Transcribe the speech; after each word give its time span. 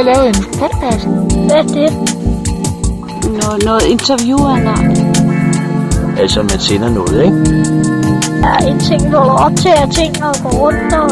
at 0.00 0.06
lave 0.06 0.26
en 0.26 0.34
podcast. 0.34 1.06
Hvad 1.46 1.56
er 1.56 1.62
det? 1.62 1.90
Noget, 3.42 3.64
noget 3.64 3.82
interview 3.82 4.38
af. 4.38 4.58
Altså, 6.18 6.42
man 6.42 6.58
sender 6.58 6.90
noget, 6.90 7.24
ikke? 7.24 7.36
Ja, 8.44 8.70
en 8.70 8.78
ting, 8.78 9.08
hvor 9.08 9.24
du 9.24 9.30
optager 9.30 9.86
ting 9.86 10.24
og 10.24 10.34
går 10.42 10.50
rundt 10.50 10.92
og... 10.92 11.10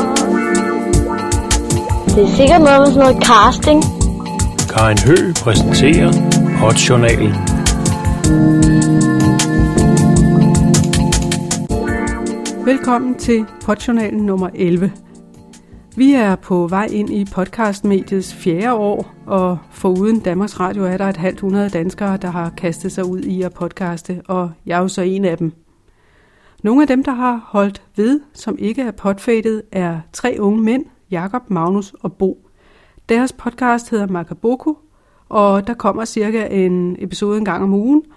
Det 2.14 2.22
er 2.24 2.36
sikkert 2.36 2.60
noget 2.60 2.80
med 2.80 2.86
sådan 2.86 2.98
noget 2.98 3.24
casting. 3.24 3.84
Karin 4.72 4.98
Hø 5.06 5.32
præsenterer 5.42 6.10
Hot-journalen. 6.58 7.34
Velkommen 12.64 13.14
til 13.14 13.44
Podjournalen 13.64 14.26
nummer 14.26 14.48
11. 14.54 14.92
Vi 15.98 16.12
er 16.12 16.36
på 16.36 16.66
vej 16.66 16.88
ind 16.92 17.10
i 17.10 17.24
podcastmediets 17.24 18.34
fjerde 18.34 18.74
år, 18.74 19.14
og 19.26 19.58
foruden 19.70 20.20
Danmarks 20.20 20.60
Radio 20.60 20.84
er 20.84 20.96
der 20.96 21.04
et 21.04 21.16
halvt 21.16 21.40
hundrede 21.40 21.68
danskere, 21.68 22.16
der 22.16 22.28
har 22.28 22.50
kastet 22.50 22.92
sig 22.92 23.04
ud 23.04 23.20
i 23.20 23.42
at 23.42 23.54
podcaste, 23.54 24.22
og 24.28 24.50
jeg 24.66 24.78
er 24.78 24.82
jo 24.82 24.88
så 24.88 25.02
en 25.02 25.24
af 25.24 25.38
dem. 25.38 25.52
Nogle 26.62 26.82
af 26.82 26.88
dem, 26.88 27.04
der 27.04 27.12
har 27.12 27.48
holdt 27.48 27.82
ved, 27.96 28.20
som 28.34 28.56
ikke 28.58 28.82
er 28.82 28.90
podfadet, 28.90 29.62
er 29.72 30.00
tre 30.12 30.36
unge 30.40 30.62
mænd, 30.62 30.84
Jakob, 31.10 31.50
Magnus 31.50 31.94
og 32.00 32.12
Bo. 32.12 32.48
Deres 33.08 33.32
podcast 33.32 33.90
hedder 33.90 34.06
Makaboko, 34.06 34.78
og 35.28 35.66
der 35.66 35.74
kommer 35.74 36.04
cirka 36.04 36.46
en 36.46 36.96
episode 36.98 37.38
en 37.38 37.44
gang 37.44 37.62
om 37.62 37.74
ugen– 37.74 38.02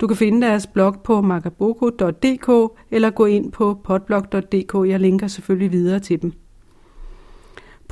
du 0.00 0.06
kan 0.06 0.16
finde 0.16 0.46
deres 0.46 0.66
blog 0.66 0.94
på 1.04 1.20
makaboko.dk 1.20 2.76
eller 2.90 3.10
gå 3.10 3.24
ind 3.24 3.52
på 3.52 3.78
podblog.dk. 3.84 4.88
Jeg 4.88 5.00
linker 5.00 5.26
selvfølgelig 5.26 5.72
videre 5.72 5.98
til 6.00 6.22
dem. 6.22 6.32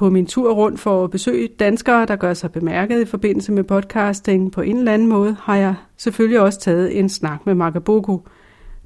På 0.01 0.11
min 0.11 0.27
tur 0.27 0.53
rundt 0.53 0.81
for 0.81 1.05
at 1.05 1.11
besøge 1.11 1.49
danskere, 1.49 2.07
der 2.07 2.17
gør 2.17 2.35
sig 2.35 2.53
bemærket 2.53 3.01
i 3.03 3.05
forbindelse 3.05 3.53
med 3.53 3.65
podcasting 3.65 4.52
på 4.52 4.61
en 4.61 4.79
eller 4.79 4.93
anden 4.93 5.09
måde, 5.09 5.37
har 5.41 5.57
jeg 5.57 5.74
selvfølgelig 5.97 6.41
også 6.41 6.61
taget 6.61 6.99
en 6.99 7.09
snak 7.09 7.47
med 7.47 7.55
Makaboko. 7.55 8.29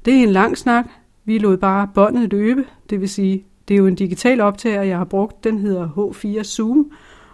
Det 0.04 0.14
er 0.14 0.22
en 0.22 0.30
lang 0.30 0.58
snak. 0.58 0.86
Vi 1.24 1.38
lod 1.38 1.56
bare 1.56 1.88
båndet 1.94 2.32
løbe, 2.32 2.64
det 2.90 3.00
vil 3.00 3.08
sige, 3.08 3.44
det 3.68 3.74
er 3.74 3.78
jo 3.78 3.86
en 3.86 3.94
digital 3.94 4.40
optager, 4.40 4.82
jeg 4.82 4.98
har 4.98 5.04
brugt. 5.04 5.44
Den 5.44 5.58
hedder 5.58 5.88
H4 5.88 6.42
Zoom 6.42 6.90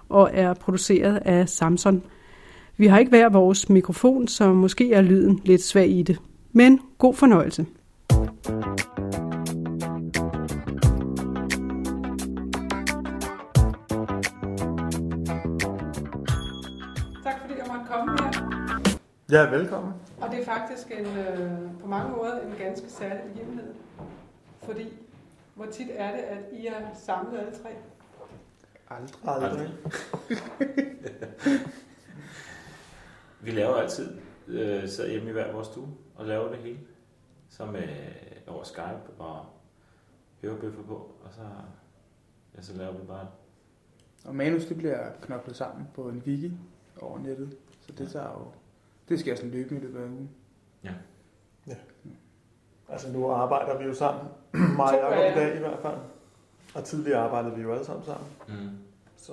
og 0.09 0.31
er 0.33 0.55
produceret 0.55 1.17
af 1.25 1.49
Samsung. 1.49 2.03
Vi 2.77 2.87
har 2.87 2.99
ikke 2.99 3.11
hver 3.11 3.29
vores 3.29 3.69
mikrofon, 3.69 4.29
så 4.29 4.53
måske 4.53 4.93
er 4.93 5.03
lyden 5.03 5.41
lidt 5.45 5.63
svag 5.63 5.91
i 5.91 6.03
det. 6.03 6.19
Men 6.53 6.81
god 6.99 7.15
fornøjelse. 7.15 7.67
Ja, 19.31 19.51
velkommen. 19.51 19.95
Og 20.21 20.31
det 20.31 20.41
er 20.41 20.45
faktisk 20.45 20.91
en, 20.91 21.07
øh, 21.07 21.81
på 21.81 21.87
mange 21.87 22.17
måder 22.17 22.41
en 22.41 22.55
ganske 22.59 22.91
særlig 22.91 23.23
begivenhed. 23.33 23.75
Fordi, 24.63 24.99
hvor 25.55 25.67
tit 25.67 25.89
er 25.93 26.11
det, 26.11 26.19
at 26.19 26.39
I 26.53 26.67
er 26.67 26.95
samlet 26.95 27.39
alle 27.39 27.53
tre? 27.53 27.77
Aldrig. 28.89 29.15
Aldrig. 29.25 29.71
Vi 33.45 33.51
laver 33.51 33.75
altid, 33.75 34.17
øh, 34.49 34.89
sidder 34.89 35.11
hjemme 35.11 35.31
i 35.31 35.33
hver 35.33 35.53
vores 35.53 35.67
stue 35.67 35.89
og 36.17 36.27
laver 36.27 36.49
det 36.49 36.59
hele. 36.59 36.79
Så 37.49 37.67
med 37.67 37.89
over 38.47 38.65
Skype 38.65 39.13
og 39.19 39.47
hørebøffer 40.43 40.83
på, 40.83 40.95
og 40.95 41.33
så, 41.33 41.43
ja, 42.57 42.63
så 42.63 42.77
laver 42.77 42.93
vi 42.93 43.07
bare 43.07 43.27
Og 44.25 44.35
manus 44.35 44.65
det 44.65 44.77
bliver 44.77 45.11
knoklet 45.23 45.57
sammen 45.57 45.89
på 45.95 46.09
en 46.09 46.23
wiki 46.27 46.53
over 47.01 47.19
nettet. 47.19 47.57
Så 47.81 47.93
det 47.93 48.11
tager 48.11 48.29
jo... 48.29 48.47
Det 49.11 49.21
sker 49.21 49.35
sådan 49.37 49.51
løbende 49.51 49.81
i 49.81 49.85
løbet 49.85 50.01
af 50.01 50.05
ugen. 50.05 50.31
Altså 52.89 53.13
nu 53.13 53.31
arbejder 53.31 53.79
vi 53.79 53.85
jo 53.85 53.95
sammen. 53.95 54.25
Mig 54.77 55.05
og 55.05 55.13
Jacob 55.13 55.37
i 55.37 55.41
dag 55.41 55.57
i 55.57 55.59
hvert 55.59 55.79
fald. 55.83 55.97
Og 56.75 56.85
tidligere 56.85 57.19
arbejdede 57.21 57.55
vi 57.57 57.63
jo 57.63 57.73
alle 57.73 57.85
sammen 57.85 58.05
sammen. 58.07 58.27
mm. 58.49 58.77
Så 59.17 59.33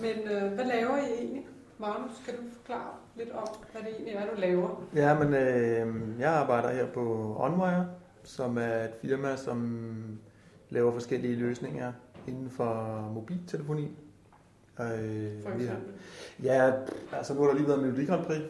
Men 0.00 0.32
øh, 0.32 0.52
hvad 0.52 0.64
laver 0.64 0.96
I 0.96 1.12
egentlig? 1.18 1.48
Magnus, 1.78 2.10
kan 2.26 2.34
du 2.36 2.42
forklare 2.56 2.90
lidt 3.16 3.30
om, 3.32 3.46
hvad 3.72 3.82
det 3.82 3.90
egentlig 3.90 4.14
er, 4.14 4.34
du 4.34 4.40
laver? 4.40 4.84
ja, 4.94 5.18
men 5.18 5.34
øh, 5.34 6.20
jeg 6.20 6.30
arbejder 6.32 6.70
her 6.72 6.86
på 6.86 7.34
OnWire, 7.38 7.86
som 8.24 8.58
er 8.58 8.84
et 8.84 8.90
firma, 9.02 9.36
som 9.36 10.18
laver 10.70 10.92
forskellige 10.92 11.36
løsninger 11.36 11.92
inden 12.26 12.50
for 12.50 13.00
mobiltelefoni. 13.14 13.84
Øh, 13.84 13.88
For 14.78 14.86
vi 14.86 14.94
har, 15.44 15.52
eksempel? 15.54 15.94
ja, 16.42 16.72
altså 17.12 17.34
nu 17.34 17.40
har 17.40 17.48
der 17.48 17.54
lige 17.56 17.68
været 17.68 17.82
Melodi 17.82 18.04
Grand 18.04 18.24
Prix. 18.24 18.40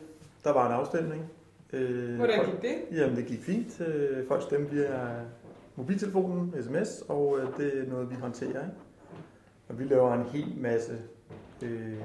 Der 0.44 0.52
var 0.52 0.66
en 0.66 0.72
afstemning. 0.72 1.24
Øh, 1.72 2.16
Hvordan 2.16 2.44
gik 2.44 2.62
det? 2.62 2.74
Jamen, 2.92 3.16
det 3.16 3.26
gik 3.26 3.40
fint. 3.42 3.80
Øh, 3.80 4.28
Folk 4.28 4.42
stemte 4.42 4.70
via 4.74 5.10
mobiltelefonen, 5.76 6.54
sms, 6.62 7.02
og 7.08 7.38
øh, 7.38 7.56
det 7.56 7.78
er 7.78 7.86
noget, 7.90 8.10
vi 8.10 8.14
håndterer. 8.14 8.48
Ikke? 8.48 8.76
Og 9.68 9.78
vi 9.78 9.84
laver 9.84 10.14
en 10.14 10.22
hel 10.22 10.52
masse 10.56 10.98
øh, 11.62 11.98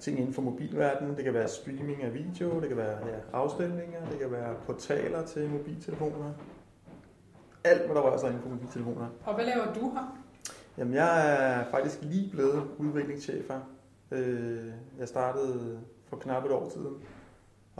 ting 0.00 0.18
inden 0.18 0.34
for 0.34 0.42
mobilverdenen. 0.42 1.16
Det 1.16 1.24
kan 1.24 1.34
være 1.34 1.48
streaming 1.48 2.02
af 2.02 2.14
video, 2.14 2.60
det 2.60 2.68
kan 2.68 2.76
være 2.76 3.06
ja, 3.08 3.16
afstemninger, 3.32 4.06
det 4.10 4.18
kan 4.20 4.30
være 4.32 4.54
portaler 4.66 5.26
til 5.26 5.50
mobiltelefoner. 5.50 6.32
Alt, 7.64 7.86
hvad 7.86 7.94
der 7.94 8.00
rører 8.02 8.18
sig 8.18 8.28
inden 8.28 8.42
for 8.42 8.48
mobiltelefoner. 8.48 9.06
Og 9.24 9.34
hvad 9.34 9.44
laver 9.44 9.72
du 9.74 9.90
her? 9.90 10.18
Jamen, 10.78 10.94
jeg 10.94 11.36
er 11.36 11.64
faktisk 11.70 11.98
lige 12.02 12.30
blevet 12.30 12.62
udviklingschef 12.78 13.48
her. 13.50 13.60
Øh, 14.10 14.64
Jeg 14.98 15.08
startede 15.08 15.80
for 16.08 16.16
knap 16.16 16.44
et 16.44 16.50
år 16.50 16.68
siden 16.68 16.94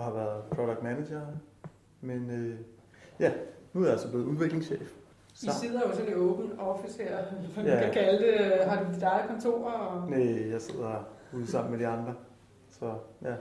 og 0.00 0.06
har 0.06 0.12
været 0.12 0.42
product 0.44 0.82
manager. 0.82 1.20
Men 2.00 2.30
øh, 2.30 2.58
ja, 3.20 3.32
nu 3.72 3.80
er 3.80 3.84
jeg 3.84 3.92
altså 3.92 4.10
blevet 4.10 4.24
udviklingschef. 4.24 4.92
I 5.42 5.48
sidder 5.60 5.80
jo 5.88 5.94
sådan 5.94 6.10
i 6.10 6.14
open 6.14 6.58
office 6.58 7.02
her, 7.02 7.16
hvad 7.54 7.64
man 7.64 7.66
Ja. 7.66 7.80
kan 7.80 7.92
kalde 7.92 8.18
det. 8.26 8.64
Har 8.64 8.84
du 8.84 8.94
dit 8.94 9.02
eget 9.02 9.28
kontor? 9.30 9.64
Og... 9.70 10.10
Nej, 10.10 10.50
jeg 10.50 10.60
sidder 10.60 11.04
ude 11.32 11.46
sammen 11.46 11.70
med 11.70 11.78
de 11.78 11.86
andre. 11.86 12.14
Så 12.70 12.94
ja. 13.22 13.34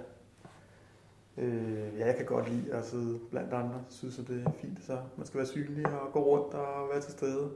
Øh, 1.38 1.98
ja, 2.00 2.06
jeg 2.06 2.16
kan 2.16 2.26
godt 2.26 2.50
lide 2.50 2.74
at 2.74 2.86
sidde 2.86 3.20
blandt 3.32 3.54
andre. 3.54 3.74
Jeg 3.76 3.84
synes, 3.90 4.20
at 4.20 4.28
det 4.28 4.44
er 4.48 4.52
fint. 4.52 4.86
Så 4.86 4.98
man 5.18 5.26
skal 5.26 5.38
være 5.38 5.48
synlig 5.48 5.86
og 5.88 6.12
gå 6.14 6.20
rundt 6.24 6.54
og 6.54 6.90
være 6.92 7.02
til 7.02 7.12
stede. 7.12 7.50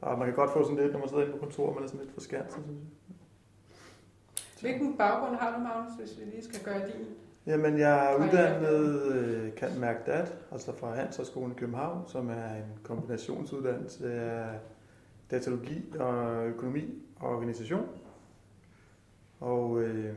Og 0.00 0.18
man 0.18 0.26
kan 0.26 0.34
godt 0.36 0.50
få 0.50 0.62
sådan 0.64 0.76
lidt, 0.76 0.92
når 0.92 0.98
man 0.98 1.08
sidder 1.08 1.22
inde 1.22 1.32
på 1.32 1.38
kontor, 1.38 1.74
man 1.74 1.82
er 1.82 1.86
sådan 1.86 2.00
lidt 2.00 2.12
forskærmet, 2.14 2.52
synes 2.52 2.66
jeg. 2.68 2.76
Hvilken 4.60 4.96
baggrund 4.98 5.36
har 5.36 5.56
du, 5.56 5.62
Magnus, 5.62 5.92
hvis 5.98 6.18
vi 6.18 6.24
lige 6.30 6.44
skal 6.44 6.60
gøre 6.64 6.86
din? 6.86 7.06
Jamen, 7.46 7.78
jeg 7.78 8.12
er 8.12 8.16
uddannet 8.16 9.02
øh, 9.12 9.54
kan 9.54 9.80
mærke 9.80 9.98
dat, 10.06 10.34
altså 10.52 10.76
fra 10.76 10.94
Handelshøjskolen 10.94 11.52
i 11.52 11.54
København, 11.54 12.08
som 12.08 12.30
er 12.30 12.54
en 12.54 12.78
kombinationsuddannelse 12.82 14.12
af 14.12 14.58
datalogi 15.30 15.92
og 15.98 16.46
økonomi 16.46 17.02
og 17.20 17.28
organisation. 17.28 17.88
Og 19.40 19.80
øh, 19.80 20.16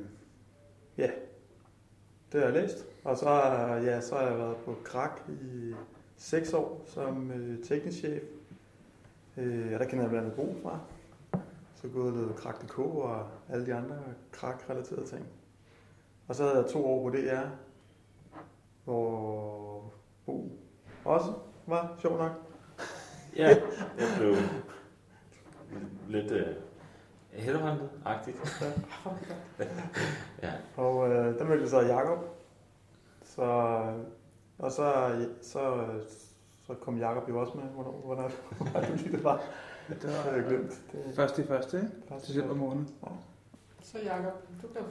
ja, 0.97 1.09
det 2.31 2.39
har 2.39 2.49
jeg 2.49 2.53
læst. 2.53 2.85
Og 3.03 3.17
så, 3.17 3.29
ja, 3.85 4.01
så 4.01 4.15
har 4.15 4.27
jeg 4.27 4.37
været 4.37 4.57
på 4.57 4.75
Krak 4.83 5.21
i 5.29 5.73
seks 6.17 6.53
år 6.53 6.81
som 6.85 7.31
øh, 7.31 7.63
teknisk 7.63 7.97
chef. 7.97 8.23
Øh, 9.37 9.73
og 9.73 9.79
der 9.79 9.85
kender 9.85 10.03
jeg 10.03 10.09
blandt 10.09 10.25
andet 10.25 10.35
Bo 10.35 10.55
fra. 10.63 10.79
Så 11.75 11.87
gået 11.87 12.07
og 12.07 12.17
lavet 12.17 12.35
Krak.dk 12.35 12.79
og 12.79 13.27
alle 13.49 13.65
de 13.65 13.73
andre 13.73 13.97
Krak-relaterede 14.31 15.07
ting. 15.07 15.25
Og 16.27 16.35
så 16.35 16.43
havde 16.43 16.57
jeg 16.57 16.65
to 16.65 16.85
år 16.85 17.09
på 17.09 17.15
DR, 17.15 17.45
hvor 18.83 19.93
Bo 20.25 20.51
også 21.05 21.33
var 21.67 21.95
sjov 21.99 22.17
nok. 22.17 22.31
Ja, 23.35 23.47
jeg 23.99 24.07
blev 24.17 24.35
lidt 26.07 26.31
uh, 26.31 26.65
headhunted-agtigt. 27.31 28.63
ja. 30.43 30.51
Og 30.77 31.09
øh, 31.09 31.39
der 31.39 31.43
mødte 31.43 31.69
så 31.69 31.79
Jakob. 31.79 32.19
Så, 33.23 33.43
og 34.57 34.71
så, 34.71 35.15
så, 35.41 35.85
så 36.67 36.73
kom 36.73 36.97
Jakob 36.97 37.29
jo 37.29 37.39
også 37.39 37.53
med, 37.57 37.63
hvornår, 37.63 37.91
hvornår, 37.91 38.31
hvornår 38.57 38.79
det 38.79 39.01
lige 39.01 39.11
det 39.11 39.23
var. 39.23 39.41
Det 39.87 40.01
Det 40.01 40.13
har 40.13 40.31
jeg 40.31 40.43
var 40.43 40.49
glemt. 40.49 40.81
Det, 40.91 41.15
første 41.15 41.43
i 41.43 41.47
første, 41.47 41.77
ikke? 41.77 41.89
Første 42.09 42.27
December 42.27 42.55
måned. 42.55 42.85
Så 43.81 43.97
Jacob, 43.99 44.33
du 44.61 44.67
kan 44.67 44.81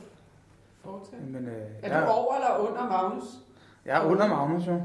fortsætte. 0.84 1.24
Men, 1.24 1.46
øh, 1.48 1.52
Er 1.82 1.98
jeg, 1.98 2.06
du 2.06 2.12
over 2.12 2.34
eller 2.34 2.68
under 2.68 2.88
Magnus? 2.88 3.24
jeg 3.84 4.02
er 4.02 4.06
under 4.06 4.26
Magnus 4.28 4.66
jo. 4.66 4.82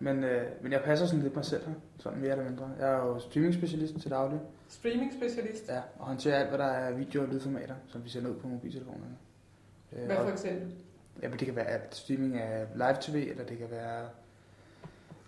Men, 0.00 0.24
øh, 0.24 0.46
men 0.62 0.72
jeg 0.72 0.80
passer 0.84 1.06
sådan 1.06 1.22
lidt 1.22 1.34
mig 1.36 1.44
selv 1.44 1.66
her. 1.66 1.74
Sådan 1.98 2.18
mere 2.18 2.30
eller 2.30 2.44
mindre. 2.44 2.70
Jeg 2.78 2.88
er 2.92 2.96
jo 3.06 3.18
streaming-specialist 3.18 4.00
til 4.00 4.10
daglig. 4.10 4.40
Streaming 4.68 5.12
specialist? 5.12 5.68
Ja, 5.68 5.80
og 5.98 6.06
håndterer 6.06 6.38
alt, 6.38 6.48
hvad 6.48 6.58
der 6.58 6.64
er 6.64 6.92
video- 6.92 7.22
og 7.22 7.28
lydformater, 7.28 7.74
som 7.88 8.04
vi 8.04 8.08
sender 8.08 8.30
ud 8.30 8.34
på 8.36 8.48
mobiltelefonerne. 8.48 9.16
Øh, 9.92 10.06
Hvad 10.06 10.16
for 10.16 10.30
eksempel? 10.30 10.74
Jamen, 11.22 11.38
det 11.38 11.46
kan 11.46 11.56
være 11.56 11.66
alt. 11.66 11.94
Streaming 11.94 12.36
af 12.38 12.66
live-tv, 12.74 13.28
eller 13.30 13.44
det 13.44 13.58
kan 13.58 13.70
være 13.70 14.04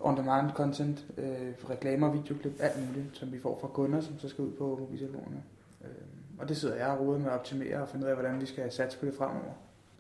on-demand 0.01 0.53
content, 0.53 1.07
øh, 1.19 1.53
reklamer, 1.71 2.11
videoklip, 2.13 2.53
alt 2.61 2.87
muligt, 2.89 3.17
som 3.17 3.33
vi 3.33 3.41
får 3.41 3.59
fra 3.61 3.69
kunder, 3.69 4.01
som 4.01 4.19
så 4.19 4.29
skal 4.29 4.45
ud 4.45 4.53
på 4.53 4.77
mobiltelefonerne. 4.81 5.43
Øh, 5.85 5.91
og 6.39 6.49
det 6.49 6.57
sidder 6.57 6.77
jeg 6.77 6.87
og 6.89 7.01
roder 7.01 7.19
med 7.19 7.27
at 7.27 7.33
optimere 7.33 7.83
og 7.83 7.89
finde 7.89 8.05
ud 8.05 8.11
af, 8.11 8.17
hvordan 8.17 8.41
vi 8.41 8.47
skal 8.47 8.73
satse 8.73 8.99
på 8.99 9.07
det 9.07 9.15
fremover. 9.15 9.53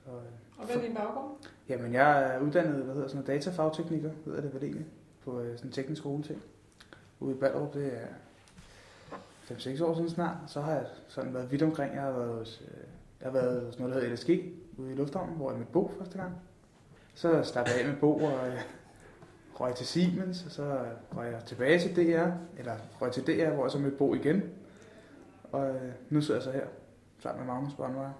Og, 0.08 0.20
Og 0.58 0.66
hvad 0.66 0.76
er 0.76 0.80
din 0.80 0.94
baggrund? 0.94 1.28
Jamen, 1.68 1.92
jeg 1.92 2.22
er 2.22 2.40
uddannet, 2.40 2.84
hvad 2.84 2.94
hedder 2.94 3.08
sådan 3.08 3.22
noget, 3.22 3.42
datafagtekniker, 3.44 4.10
hedder 4.24 4.40
det 4.40 4.54
vel 4.54 4.62
egentlig, 4.64 4.86
på 5.24 5.40
øh, 5.40 5.56
sådan 5.56 5.68
en 5.68 5.72
teknisk 5.72 6.00
skole 6.00 6.22
til. 6.22 6.36
Ude 7.20 7.34
i 7.36 7.38
Ballerup, 7.38 7.74
det 7.74 7.92
er 7.94 8.06
5-6 9.50 9.84
år 9.84 9.94
siden 9.94 10.10
snart. 10.10 10.36
Så 10.46 10.60
har 10.60 10.72
jeg 10.72 10.86
sådan 11.08 11.34
været 11.34 11.50
vidt 11.50 11.62
omkring. 11.62 11.94
Jeg 11.94 12.02
har 12.02 12.12
været 12.12 12.38
hos, 12.38 12.62
øh, 12.68 12.84
jeg 13.20 13.26
har 13.26 13.32
været 13.32 13.66
hos 13.66 13.78
noget, 13.78 13.94
der 13.94 14.00
hedder 14.00 14.14
LSG 14.14 14.30
ude 14.78 14.92
i 14.92 14.94
Lufthavnen, 14.94 15.36
hvor 15.36 15.50
jeg 15.50 15.58
mødte 15.58 15.72
Bo 15.72 15.92
første 15.98 16.18
gang. 16.18 16.32
Så 17.14 17.42
slappede 17.42 17.76
jeg 17.76 17.84
af 17.84 17.92
med 17.92 18.00
Bo 18.00 18.16
og 18.16 18.48
øh, 18.48 18.60
røg 19.60 19.74
til 19.74 19.86
Siemens, 19.86 20.44
og 20.44 20.50
så 20.50 20.84
røg 21.16 21.32
jeg 21.32 21.44
tilbage 21.46 21.78
til 21.78 21.96
DR, 21.96 22.26
eller 22.58 22.76
røg 23.00 23.12
til 23.12 23.26
DR, 23.26 23.50
hvor 23.50 23.64
jeg 23.64 23.70
så 23.70 23.78
mødte 23.78 23.96
Bo 23.96 24.14
igen. 24.14 24.42
Og 25.52 25.68
øh, 25.68 25.92
nu 26.10 26.20
sidder 26.20 26.40
jeg 26.40 26.44
så 26.44 26.50
her, 26.50 26.66
sammen 27.18 27.46
med 27.46 27.54
Magnus 27.54 27.74
Brandvejr. 27.74 28.12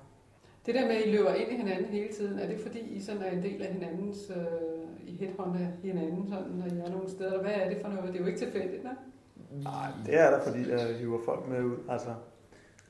Det 0.69 0.77
der 0.77 0.87
med, 0.87 0.97
at 0.97 1.07
I 1.07 1.11
løber 1.11 1.35
ind 1.35 1.53
i 1.53 1.57
hinanden 1.57 1.87
hele 1.87 2.09
tiden, 2.09 2.39
er 2.39 2.47
det 2.47 2.61
fordi, 2.61 2.81
I 2.81 3.01
sådan 3.01 3.23
er 3.23 3.31
en 3.31 3.43
del 3.43 3.63
af 3.63 3.73
hinandens, 3.73 4.31
øh, 4.31 5.09
I 5.09 5.17
headhunter 5.17 5.67
hinanden, 5.83 6.29
sådan, 6.29 6.53
når 6.53 6.67
I 6.67 6.79
er 6.79 6.91
nogle 6.91 7.11
steder? 7.11 7.31
Eller 7.31 7.43
hvad 7.43 7.55
er 7.55 7.69
det 7.69 7.79
for 7.83 7.89
noget? 7.89 8.09
Det 8.09 8.15
er 8.17 8.21
jo 8.21 8.27
ikke 8.27 8.39
tilfældigt, 8.39 8.85
nej? 8.85 8.95
Nej, 9.63 9.89
det 10.07 10.21
er 10.21 10.31
der, 10.31 10.41
fordi 10.41 10.71
jeg 10.71 10.97
hiver 10.99 11.19
folk 11.25 11.49
med 11.49 11.65
ud. 11.65 11.77
Altså, 11.89 12.15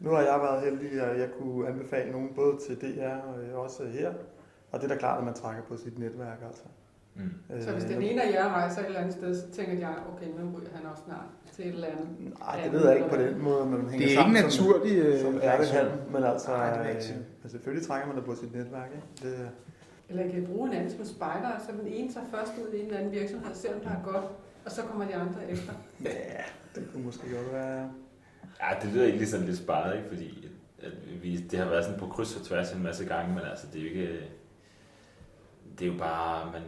nu 0.01 0.11
har 0.11 0.21
jeg 0.21 0.41
været 0.41 0.63
heldig, 0.63 1.01
at 1.01 1.21
jeg 1.21 1.29
kunne 1.41 1.69
anbefale 1.69 2.13
nogen 2.13 2.35
både 2.35 2.57
til 2.67 2.77
DR 2.81 3.15
og 3.15 3.63
også 3.63 3.87
her. 3.87 4.13
Og 4.73 4.81
det 4.81 4.91
er 4.91 4.95
da 4.95 4.99
klart, 4.99 5.19
at 5.19 5.25
man 5.25 5.35
trækker 5.35 5.63
på 5.63 5.77
sit 5.77 5.99
netværk. 5.99 6.39
Altså. 6.47 6.65
Mm. 7.19 7.61
Så 7.61 7.73
hvis 7.73 7.85
den 7.85 8.03
ene 8.03 8.23
af 8.23 8.33
jer 8.33 8.49
rejser 8.49 8.81
et 8.81 8.87
eller 8.87 9.01
andet 9.01 9.15
sted, 9.15 9.35
så 9.35 9.51
tænker 9.51 9.73
jeg, 9.73 9.95
okay, 10.13 10.27
nu 10.27 10.59
ryger 10.59 10.69
han 10.75 10.87
også 10.87 11.03
snart 11.07 11.27
til 11.53 11.69
et 11.69 11.75
eller 11.75 11.89
andet. 11.89 12.09
Nej, 12.41 12.61
det 12.65 12.73
ved 12.73 12.87
jeg 12.89 12.97
ikke 12.97 13.09
på 13.09 13.17
den 13.17 13.43
måde, 13.43 13.65
men 13.67 13.71
man 13.71 13.91
hænger 13.91 13.99
Det 13.99 14.05
er 14.05 14.09
ikke 14.09 14.15
sammen 14.15 14.43
naturlig 14.45 14.99
øh, 14.99 15.21
som, 15.21 15.33
som 15.33 15.41
reaktion. 15.41 15.77
ærtehalm, 15.77 16.13
men 16.13 16.25
altså, 16.25 16.51
Nej, 16.51 16.71
det 16.77 16.85
jeg 16.85 16.91
ikke 16.91 17.13
øh, 17.13 17.19
men 17.43 17.51
selvfølgelig 17.51 17.87
trækker 17.87 18.07
man 18.09 18.17
da 18.17 18.23
på 18.23 18.35
sit 18.35 18.55
netværk. 18.55 18.91
Ikke? 18.97 19.07
Det, 19.37 19.49
Eller 20.09 20.23
I 20.25 20.29
kan 20.31 20.47
bruge 20.47 20.69
hinanden 20.69 20.91
som 20.97 21.05
spejder, 21.05 21.51
så 21.67 21.73
den 21.81 21.87
ene 21.87 22.13
tager 22.13 22.27
først 22.35 22.53
ud 22.63 22.73
i 22.75 22.79
en 22.81 22.87
eller 22.87 22.99
anden 22.99 23.13
virksomhed, 23.13 23.55
ser 23.55 23.75
om 23.75 23.81
der 23.81 23.91
er 23.91 24.03
godt, 24.13 24.25
og 24.65 24.71
så 24.71 24.83
kommer 24.83 25.07
de 25.07 25.15
andre 25.15 25.41
efter. 25.51 25.73
ja, 26.05 26.43
det 26.75 26.89
kunne 26.93 27.05
måske 27.05 27.25
godt 27.37 27.53
være... 27.53 27.91
Ja, 28.63 28.69
det 28.83 28.93
lyder 28.93 29.05
egentlig 29.05 29.29
sådan 29.29 29.47
lidt 29.47 29.59
sparet, 29.59 29.97
ikke? 29.97 30.09
Fordi 30.09 30.49
at 30.83 30.93
vi, 31.23 31.37
det 31.37 31.59
har 31.59 31.69
været 31.69 31.85
sådan 31.85 32.01
på 32.01 32.07
kryds 32.07 32.37
og 32.37 32.47
tværs 32.47 32.73
en 32.73 32.83
masse 32.83 33.05
gange, 33.05 33.35
men 33.35 33.43
altså, 33.51 33.67
det 33.73 33.79
er 33.79 33.83
jo 33.83 33.89
ikke... 33.89 34.21
Det 35.79 35.89
er 35.89 35.93
jo 35.93 35.99
bare, 35.99 36.53
man... 36.53 36.63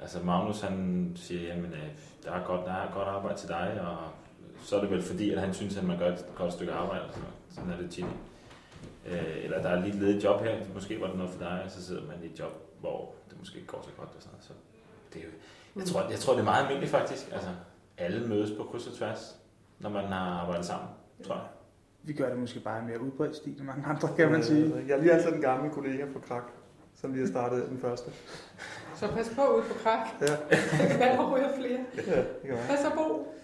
Altså, 0.00 0.18
Magnus, 0.24 0.60
han 0.60 1.12
siger, 1.16 1.42
jamen, 1.54 1.72
øh, 1.72 1.88
der 2.24 2.32
er 2.32 2.44
godt, 2.46 2.66
der 2.66 2.72
er 2.72 2.92
godt 2.94 3.08
arbejde 3.08 3.38
til 3.38 3.48
dig, 3.48 3.80
og 3.86 3.96
så 4.64 4.76
er 4.76 4.80
det 4.80 4.90
vel 4.90 5.02
fordi, 5.02 5.30
at 5.32 5.40
han 5.40 5.54
synes, 5.54 5.76
at 5.76 5.84
man 5.84 5.98
gør 5.98 6.12
et 6.12 6.24
godt 6.36 6.52
stykke 6.52 6.72
arbejde, 6.72 7.04
og 7.04 7.10
sådan, 7.50 7.70
er 7.70 7.76
det 7.76 7.90
tit. 7.90 8.04
Øh, 9.06 9.44
eller 9.44 9.62
der 9.62 9.68
er 9.68 9.80
lige 9.80 9.88
et 9.94 10.00
ledigt 10.00 10.24
job 10.24 10.40
her, 10.42 10.56
måske 10.74 11.00
var 11.00 11.06
det 11.06 11.16
noget 11.16 11.30
for 11.32 11.38
dig, 11.38 11.62
og 11.64 11.70
så 11.70 11.82
sidder 11.84 12.02
man 12.06 12.16
i 12.22 12.26
et 12.26 12.38
job, 12.38 12.52
hvor 12.80 13.14
det 13.30 13.38
måske 13.38 13.56
ikke 13.56 13.68
går 13.68 13.82
så 13.82 13.90
godt 13.98 14.08
og 14.08 14.22
sådan 14.22 14.30
noget. 14.32 14.44
Så 14.44 14.52
det 15.12 15.20
er 15.20 15.24
jo, 15.24 15.30
jeg, 15.76 15.84
tror, 15.86 16.10
jeg 16.10 16.18
tror, 16.18 16.32
det 16.32 16.40
er 16.40 16.44
meget 16.44 16.62
almindeligt 16.62 16.90
faktisk. 16.90 17.28
Altså, 17.32 17.48
alle 17.98 18.28
mødes 18.28 18.50
på 18.58 18.64
kryds 18.64 18.86
og 18.86 18.94
tværs, 18.94 19.36
når 19.78 19.90
man 19.90 20.04
har 20.04 20.40
arbejdet 20.40 20.66
sammen, 20.66 20.88
tror 21.26 21.34
jeg. 21.34 21.44
Vi 22.02 22.12
gør 22.12 22.28
det 22.28 22.38
måske 22.38 22.60
bare 22.60 22.82
i 22.82 22.86
mere 22.86 23.00
udbredt 23.00 23.36
stil 23.36 23.56
end 23.58 23.66
mange 23.66 23.84
andre, 23.86 24.08
kan 24.16 24.30
man 24.32 24.42
sige. 24.44 24.64
Øh, 24.74 24.88
Jeg 24.88 24.96
er 24.98 25.00
lige 25.02 25.12
ansat 25.12 25.34
en 25.34 25.40
gammel 25.40 25.70
kollega 25.70 26.04
fra 26.04 26.20
Krak, 26.20 26.42
som 26.94 27.12
lige 27.12 27.24
har 27.24 27.28
startet 27.32 27.68
den 27.68 27.78
første. 27.78 28.10
Så 29.00 29.08
pas 29.08 29.30
på 29.36 29.42
ud 29.56 29.62
på 29.62 29.74
krak. 29.74 30.06
Ja, 30.20 30.26
Det 30.26 30.88
kan 30.90 30.98
være, 30.98 31.16
der 31.16 31.36
ryger 31.36 31.56
flere. 31.56 31.70
ja 31.96 31.96
det 31.96 32.04
kan 32.04 32.12
være. 32.54 32.66
Hvad 32.66 32.76
så, 32.76 32.90
Bo? 32.96 33.34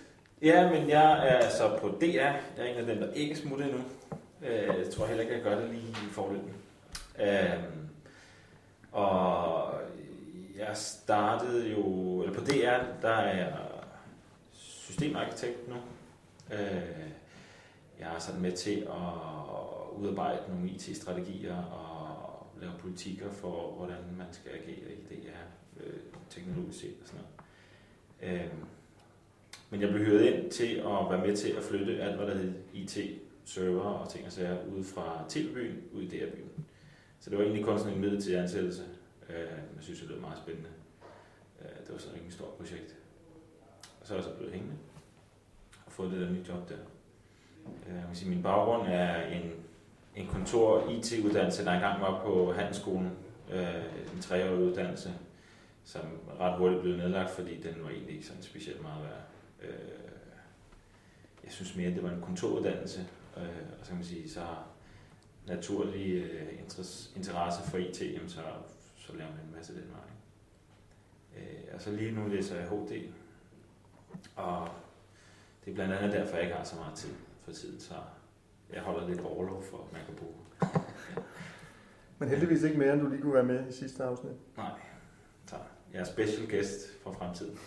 Ja, 0.42 0.70
men 0.70 0.88
jeg 0.88 1.28
er 1.28 1.48
så 1.50 1.78
på 1.80 1.88
DR. 1.88 2.04
Jeg 2.04 2.40
er 2.58 2.64
en 2.64 2.76
af 2.76 2.86
dem, 2.86 2.98
der 2.98 3.12
ikke 3.12 3.32
er 3.32 3.36
smuttet 3.36 3.66
endnu. 3.66 3.82
Øh, 4.42 4.52
Jeg 4.80 4.90
tror 4.96 5.06
heller 5.06 5.22
ikke, 5.22 5.34
jeg 5.34 5.42
gør 5.42 5.60
det 5.60 5.70
lige 5.70 5.88
i 5.88 6.10
forløbet. 6.12 6.52
Øhm, 7.20 7.88
Og 8.92 9.72
jeg 10.58 10.70
startede 10.76 11.68
jo, 11.70 11.82
eller 12.22 12.34
på 12.34 12.40
DR, 12.44 12.78
der 13.02 13.08
er 13.14 13.36
jeg 13.36 13.52
systemarkitekt 14.52 15.68
nu. 15.68 15.74
Øh, 16.52 16.82
Jeg 18.00 18.14
er 18.14 18.18
sådan 18.18 18.40
med 18.40 18.52
til 18.52 18.80
at 18.90 19.96
udarbejde 19.98 20.38
nogle 20.48 20.68
IT-strategier 20.68 21.56
og 21.62 22.46
lave 22.60 22.72
politikker 22.80 23.30
for, 23.30 23.70
hvordan 23.76 23.96
man 24.18 24.26
skal 24.32 24.50
agere 24.50 24.92
i 24.92 25.14
DR, 25.14 25.45
teknologisk 26.30 26.80
set 26.80 26.94
og 27.02 27.06
sådan 27.08 27.20
noget. 27.20 28.40
Øhm, 28.42 28.64
men 29.70 29.80
jeg 29.80 29.88
blev 29.88 30.04
hyret 30.04 30.24
ind 30.24 30.50
til 30.50 30.74
at 30.76 30.84
være 31.10 31.26
med 31.26 31.36
til 31.36 31.50
at 31.50 31.62
flytte 31.62 32.00
alt, 32.02 32.16
hvad 32.16 32.26
der 32.26 32.34
hed 32.34 32.52
IT-server 32.72 33.80
og 33.82 34.08
ting 34.08 34.26
og 34.26 34.32
sager 34.32 34.56
ud 34.76 34.84
fra 34.84 35.24
TV-byen 35.28 35.82
ud 35.92 36.02
i 36.02 36.08
DR-byen. 36.08 36.50
Så 37.20 37.30
det 37.30 37.38
var 37.38 37.44
egentlig 37.44 37.64
kun 37.64 37.78
sådan 37.78 37.94
en 37.94 38.00
midlertidig 38.00 38.38
ansættelse. 38.38 38.82
Øh, 39.28 39.36
Jeg 39.38 39.80
synes, 39.80 40.00
det 40.00 40.08
lød 40.08 40.18
meget 40.20 40.38
spændende. 40.38 40.68
Øh, 41.62 41.68
Det 41.86 41.92
var 41.92 41.98
sådan 41.98 42.20
et 42.26 42.32
stort 42.32 42.48
projekt. 42.48 42.96
Og 44.00 44.06
så 44.06 44.14
er 44.14 44.18
jeg 44.18 44.24
så 44.24 44.34
blevet 44.36 44.52
hængende 44.52 44.76
og 45.86 45.92
fået 45.92 46.10
det 46.12 46.20
der 46.20 46.30
nye 46.30 46.44
job 46.48 46.68
der. 46.68 46.76
Øh, 47.88 47.94
Jeg 47.94 48.04
sige, 48.12 48.30
min 48.30 48.42
baggrund 48.42 48.88
er 48.88 49.26
en, 49.26 49.50
en 50.16 50.26
kontor-IT-uddannelse, 50.26 51.64
der 51.64 51.72
engang 51.72 52.00
var 52.00 52.22
på 52.24 52.52
Handelsskolen. 52.52 53.10
Øh, 53.52 53.84
En 54.14 54.20
treårig 54.22 54.58
uddannelse, 54.64 55.10
som 55.86 56.00
ret 56.40 56.58
hurtigt 56.58 56.82
blev 56.82 56.96
nedlagt, 56.96 57.30
fordi 57.30 57.60
den 57.60 57.82
var 57.82 57.90
egentlig 57.90 58.14
ikke 58.14 58.26
sådan 58.26 58.42
specielt 58.42 58.82
meget 58.82 59.04
værd. 59.04 59.22
Øh, 59.62 60.10
Jeg 61.44 61.52
synes 61.52 61.76
mere, 61.76 61.88
at 61.88 61.94
det 61.94 62.02
var 62.02 62.10
en 62.10 62.20
kontoruddannelse, 62.20 63.00
øh, 63.36 63.42
og 63.80 63.86
så 63.86 63.86
kan 63.88 63.96
man 63.96 64.04
sige, 64.04 64.30
så 64.30 64.40
har 64.40 64.66
naturlig 65.46 66.22
øh, 66.22 66.52
interesse, 67.16 67.70
for 67.70 67.78
IT, 67.78 68.02
jamen 68.02 68.28
så, 68.28 68.40
så 68.96 69.12
laver 69.16 69.30
man 69.30 69.40
en 69.46 69.54
masse 69.56 69.74
den 69.74 69.90
vej. 69.90 70.08
Øh, 71.42 71.74
og 71.74 71.80
så 71.82 71.90
lige 71.92 72.12
nu 72.12 72.28
læser 72.28 72.56
jeg 72.56 72.68
HD, 72.68 72.92
og 74.36 74.68
det 75.64 75.70
er 75.70 75.74
blandt 75.74 75.94
andet 75.94 76.12
derfor, 76.12 76.34
jeg 76.36 76.44
ikke 76.44 76.56
har 76.56 76.64
så 76.64 76.76
meget 76.76 76.94
tid 76.94 77.14
for 77.44 77.52
tiden, 77.52 77.80
så 77.80 77.94
jeg 78.72 78.82
holder 78.82 79.08
lidt 79.08 79.20
overlov 79.20 79.62
for, 79.62 79.76
at 79.78 79.92
man 79.92 80.02
kan 80.06 80.14
bruge. 80.14 80.36
Men 82.18 82.28
heldigvis 82.28 82.62
ikke 82.62 82.78
mere, 82.78 82.92
end 82.92 83.00
du 83.02 83.08
lige 83.08 83.22
kunne 83.22 83.34
være 83.34 83.44
med 83.44 83.68
i 83.68 83.72
sidste 83.72 84.04
afsnit. 84.04 84.56
Nej, 84.56 84.70
jeg 85.92 86.00
er 86.00 86.04
special 86.04 86.50
guest 86.50 87.02
for 87.02 87.12
fremtiden. 87.12 87.58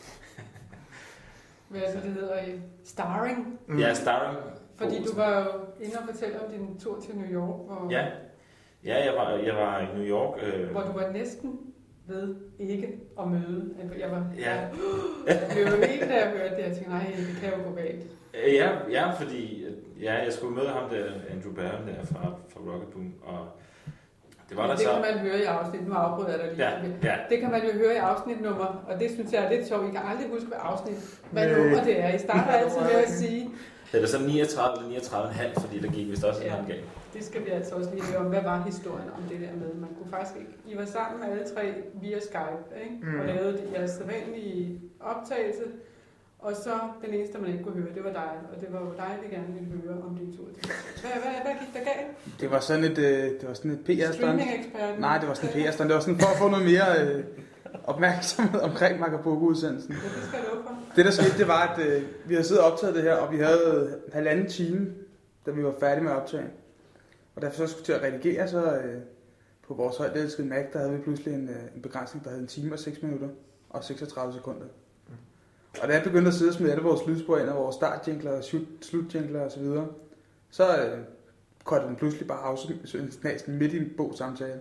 Hvad 1.70 1.82
er 1.82 1.92
det, 1.94 2.04
det 2.04 2.12
hedder? 2.14 2.42
i 2.46 2.60
Starring. 2.84 3.60
Mm. 3.68 3.80
Er 3.80 3.94
starring. 3.94 4.38
Fordi 4.76 5.04
du 5.04 5.16
var 5.16 5.40
jo 5.44 5.50
inde 5.86 5.98
og 5.98 6.04
fortælle 6.14 6.42
om 6.46 6.52
din 6.52 6.80
tur 6.80 7.00
til 7.00 7.16
New 7.18 7.28
York, 7.28 7.66
hvor, 7.66 7.88
Ja, 7.92 8.06
ja 8.86 9.06
jeg, 9.06 9.14
var, 9.18 9.32
jeg 9.32 9.56
var 9.56 9.80
i 9.80 9.86
New 9.98 10.06
York. 10.08 10.40
Øh, 10.44 10.72
hvor 10.72 10.82
du 10.82 10.92
var 10.92 11.12
næsten 11.12 11.60
ved 12.08 12.36
ikke 12.60 13.00
at 13.20 13.28
møde. 13.28 13.76
Jeg 14.00 14.12
var, 14.12 14.32
Ja. 14.38 14.56
jeg 15.28 15.48
blev 15.54 15.64
jo 15.66 15.86
helt, 15.88 16.02
da 16.10 16.16
jeg 16.26 16.32
hørte 16.38 16.56
det, 16.56 16.64
jeg 16.64 16.72
tænkte, 16.74 16.90
nej, 16.92 17.06
det 17.18 17.38
kan 17.42 17.60
jo 17.60 17.70
gå 17.70 17.76
galt. 17.76 18.04
Øh, 18.34 18.54
Ja, 18.54 18.70
ja, 18.92 19.10
fordi 19.12 19.66
ja, 20.02 20.14
jeg 20.24 20.34
skulle 20.34 20.56
møde 20.56 20.68
ham 20.70 20.90
der, 20.90 21.06
Andrew 21.30 21.54
Barron 21.54 21.88
der 21.88 22.06
fra, 22.06 22.34
fra 22.50 22.60
Rocket 22.60 22.90
Boom, 22.90 23.14
og 23.24 23.48
det 24.50 24.58
var 24.58 24.68
der 24.68 24.76
det 24.76 24.84
så. 24.86 24.92
kan 24.92 25.02
man 25.02 25.20
høre 25.20 25.40
i 25.40 25.44
afsnit, 25.44 25.88
nu 25.88 25.94
afbryder 25.94 26.30
jeg 26.30 26.40
dig 26.40 26.50
lige. 26.56 26.66
Ja, 27.04 27.10
ja. 27.10 27.16
Det 27.30 27.40
kan 27.42 27.52
man 27.52 27.62
jo 27.68 27.72
høre 27.74 27.94
i 27.94 27.98
afsnit 27.98 28.42
nummer, 28.42 28.84
og 28.90 29.00
det 29.00 29.12
synes 29.12 29.34
jeg 29.34 29.46
er 29.46 29.50
lidt 29.56 29.68
sjovt. 29.68 29.88
I 29.90 29.92
kan 29.92 30.02
aldrig 30.12 30.28
huske, 30.30 30.48
hvad 30.48 30.58
afsnit, 30.62 30.98
hvad 31.32 31.48
Nej. 31.48 31.58
nummer 31.60 31.84
det 31.84 32.00
er. 32.04 32.10
I 32.14 32.18
starter 32.20 32.52
altid 32.62 32.80
med 32.82 32.92
at 33.06 33.10
sige, 33.10 33.50
Det 33.92 34.04
er 34.04 34.08
så 34.08 34.20
39 34.20 34.86
eller 34.86 35.00
39,5, 35.00 35.60
fordi 35.60 35.80
der 35.80 35.92
gik 35.92 36.08
vist 36.12 36.24
også 36.24 36.42
en 36.42 36.48
Ja. 36.48 36.56
ja. 36.56 36.62
galt. 36.68 36.84
det 37.14 37.24
skal 37.26 37.46
vi 37.46 37.50
altså 37.50 37.76
også 37.76 37.90
lige 37.94 38.04
høre 38.04 38.18
om. 38.20 38.26
Hvad 38.26 38.42
var 38.44 38.64
historien 38.66 39.10
om 39.18 39.24
det 39.30 39.40
der 39.40 39.54
med? 39.62 39.74
Man 39.76 39.90
kunne 39.98 40.10
faktisk 40.10 40.36
ikke... 40.40 40.52
I 40.68 40.78
var 40.78 40.86
sammen 40.86 41.32
alle 41.32 41.44
tre 41.56 41.64
via 42.02 42.20
Skype, 42.20 42.64
ikke? 42.84 42.96
Mm. 43.06 43.20
Og 43.20 43.26
lavede 43.26 43.54
de 43.58 43.64
jeres 43.76 43.92
sædvanlige 43.92 44.82
optagelse. 45.00 45.64
Og 46.40 46.56
så 46.56 46.74
den 47.06 47.14
eneste, 47.14 47.38
man 47.38 47.52
ikke 47.52 47.64
kunne 47.64 47.82
høre, 47.82 47.94
det 47.96 48.04
var 48.04 48.12
dig. 48.12 48.32
Og 48.54 48.62
det 48.62 48.74
var 48.74 48.80
jo 48.80 48.92
dig, 48.98 49.20
vi 49.24 49.36
gerne 49.36 49.54
ville 49.54 49.82
høre 49.84 50.04
om 50.04 50.18
din 50.18 50.38
tur 50.38 50.46
Hvad, 50.46 51.12
hvad, 51.12 51.32
hvad 51.44 51.54
gik 51.60 51.74
der 51.74 51.80
galt? 51.80 52.40
Det 52.42 52.52
var 52.52 52.60
sådan 52.60 52.84
et, 52.84 52.98
øh, 52.98 53.24
det 53.40 53.48
var 53.48 53.54
sådan 53.54 53.72
et 53.72 53.80
PR-stunt. 53.80 54.16
Streaming-eksperten? 54.16 55.00
Nej, 55.00 55.18
det 55.18 55.28
var 55.28 55.34
sådan 55.34 55.50
et 55.50 55.66
PR-stunt. 55.66 55.88
Det 55.90 55.96
var 55.96 56.02
sådan 56.02 56.20
for 56.20 56.28
at 56.28 56.38
få 56.38 56.50
noget 56.50 56.66
mere 56.66 56.88
øh, 57.02 57.24
opmærksomhed 57.84 58.60
omkring 58.60 59.00
Makabuku-udsendelsen. 59.00 59.94
Ja, 59.94 59.98
det 59.98 60.28
skal 60.28 60.40
jeg 60.40 60.48
love 60.54 60.64
for. 60.64 60.76
Det 60.96 61.06
der 61.06 61.12
skete, 61.12 61.38
det 61.38 61.48
var, 61.48 61.62
at 61.68 61.80
øh, 61.88 62.04
vi 62.26 62.34
havde 62.34 62.48
siddet 62.48 62.64
og 62.64 62.72
optaget 62.72 62.96
det 62.96 63.04
her, 63.04 63.16
og 63.16 63.32
vi 63.34 63.38
havde 63.38 64.00
halvanden 64.14 64.48
time, 64.48 64.94
da 65.46 65.52
vi 65.52 65.64
var 65.64 65.74
færdige 65.80 66.04
med 66.04 66.12
at 66.12 66.18
optage. 66.18 66.48
Og 67.36 67.42
derfor 67.42 67.56
så 67.56 67.68
skulle 67.68 67.86
til 67.86 67.94
at 67.94 68.02
redigere, 68.02 68.48
så 68.48 68.76
øh, 68.76 69.02
på 69.68 69.74
vores 69.74 69.98
højt 69.98 70.18
elskede 70.18 70.48
Mac, 70.48 70.66
der 70.74 70.80
havde 70.80 70.92
vi 70.92 70.98
pludselig 70.98 71.34
en, 71.34 71.50
øh, 71.50 71.76
en 71.76 71.82
begrænsning, 71.82 72.26
der 72.26 72.32
hed 72.32 72.40
en 72.40 72.48
time 72.48 72.74
og 72.74 72.80
6 72.80 73.02
minutter 73.02 73.28
og 73.70 73.84
36 73.84 74.34
sekunder. 74.34 74.66
Og 75.82 75.88
da 75.88 75.94
jeg 75.94 76.04
begyndte 76.04 76.28
at 76.28 76.34
sidde 76.34 76.50
og 76.50 76.54
smide 76.54 76.72
alle 76.72 76.84
vores 76.84 77.08
lydspor 77.08 77.38
ind, 77.38 77.50
og 77.50 77.56
vores 77.64 77.76
startjingler 77.76 78.32
og 78.32 78.44
slut- 78.44 78.86
slutjingler 78.86 79.42
og 79.42 79.52
så 79.52 79.60
videre, 79.60 79.88
så 80.52 80.78
øh, 80.78 81.00
kortede 81.64 81.88
den 81.88 81.96
pludselig 81.96 82.28
bare 82.28 82.40
afsnæsen 82.40 83.58
midt 83.60 83.74
i 83.74 83.78
en 83.78 83.92
bog 83.98 84.14
samtale. 84.16 84.60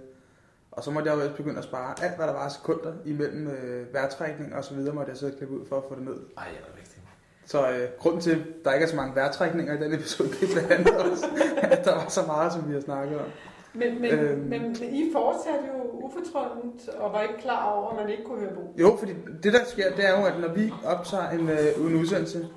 Og 0.73 0.85
så 0.85 0.91
måtte 0.91 1.11
jeg 1.11 1.17
jo 1.17 1.21
ellers 1.23 1.37
begynde 1.37 1.59
at 1.59 1.65
spare 1.65 1.95
alt, 2.03 2.17
hvad 2.17 2.27
der 2.27 2.33
var 2.33 2.45
af 2.45 2.53
sekunder 2.53 2.93
imellem 3.05 3.47
øh, 3.47 3.95
vejrtrækning 3.95 4.55
og 4.55 4.65
så 4.65 4.75
videre, 4.75 4.95
måtte 4.95 5.11
jeg 5.11 5.19
sidde 5.19 5.33
og 5.33 5.37
klippe 5.37 5.55
ud 5.61 5.67
for 5.67 5.77
at 5.77 5.83
få 5.89 5.95
det 5.95 6.05
ned. 6.05 6.17
Ej, 6.37 6.45
det 6.45 6.59
er 6.59 6.79
rigtigt. 6.79 7.01
Så 7.47 7.71
øh, 7.71 7.89
grunden 7.99 8.21
til, 8.21 8.31
at 8.31 8.39
der 8.65 8.73
ikke 8.73 8.85
er 8.85 8.91
så 8.91 8.97
mange 8.97 9.15
vejrtrækninger 9.15 9.75
i 9.75 9.85
den 9.85 9.95
episode, 9.95 10.29
det 10.29 10.43
er 10.43 10.53
blandt 10.53 10.73
andet 10.73 10.97
også, 10.97 11.27
at 11.63 11.85
der 11.85 11.95
var 11.95 12.09
så 12.09 12.23
meget, 12.27 12.53
som 12.53 12.69
vi 12.69 12.75
har 12.75 12.81
snakket 12.81 13.19
om. 13.19 13.27
Men, 13.75 14.01
men, 14.01 14.11
Øhm. 14.11 14.39
men 14.41 14.77
I 14.83 15.11
fortsatte 15.13 15.65
jo 15.69 15.91
ufortrødent 16.07 16.89
og 16.89 17.13
var 17.13 17.23
ikke 17.23 17.39
klar 17.39 17.73
over, 17.73 17.91
at 17.91 17.97
man 17.97 18.09
ikke 18.11 18.25
kunne 18.25 18.41
høre 18.41 18.55
Bo. 18.55 18.75
Jo, 18.79 18.97
fordi 18.99 19.13
det 19.43 19.53
der 19.53 19.65
sker, 19.67 19.91
det 19.97 20.05
er 20.09 20.19
jo, 20.21 20.27
at 20.27 20.41
når 20.41 20.49
vi 20.55 20.73
optager 20.87 21.31
en, 21.31 21.49
øh, 21.49 21.59
en 21.91 21.95
udsendelse, 22.01 22.49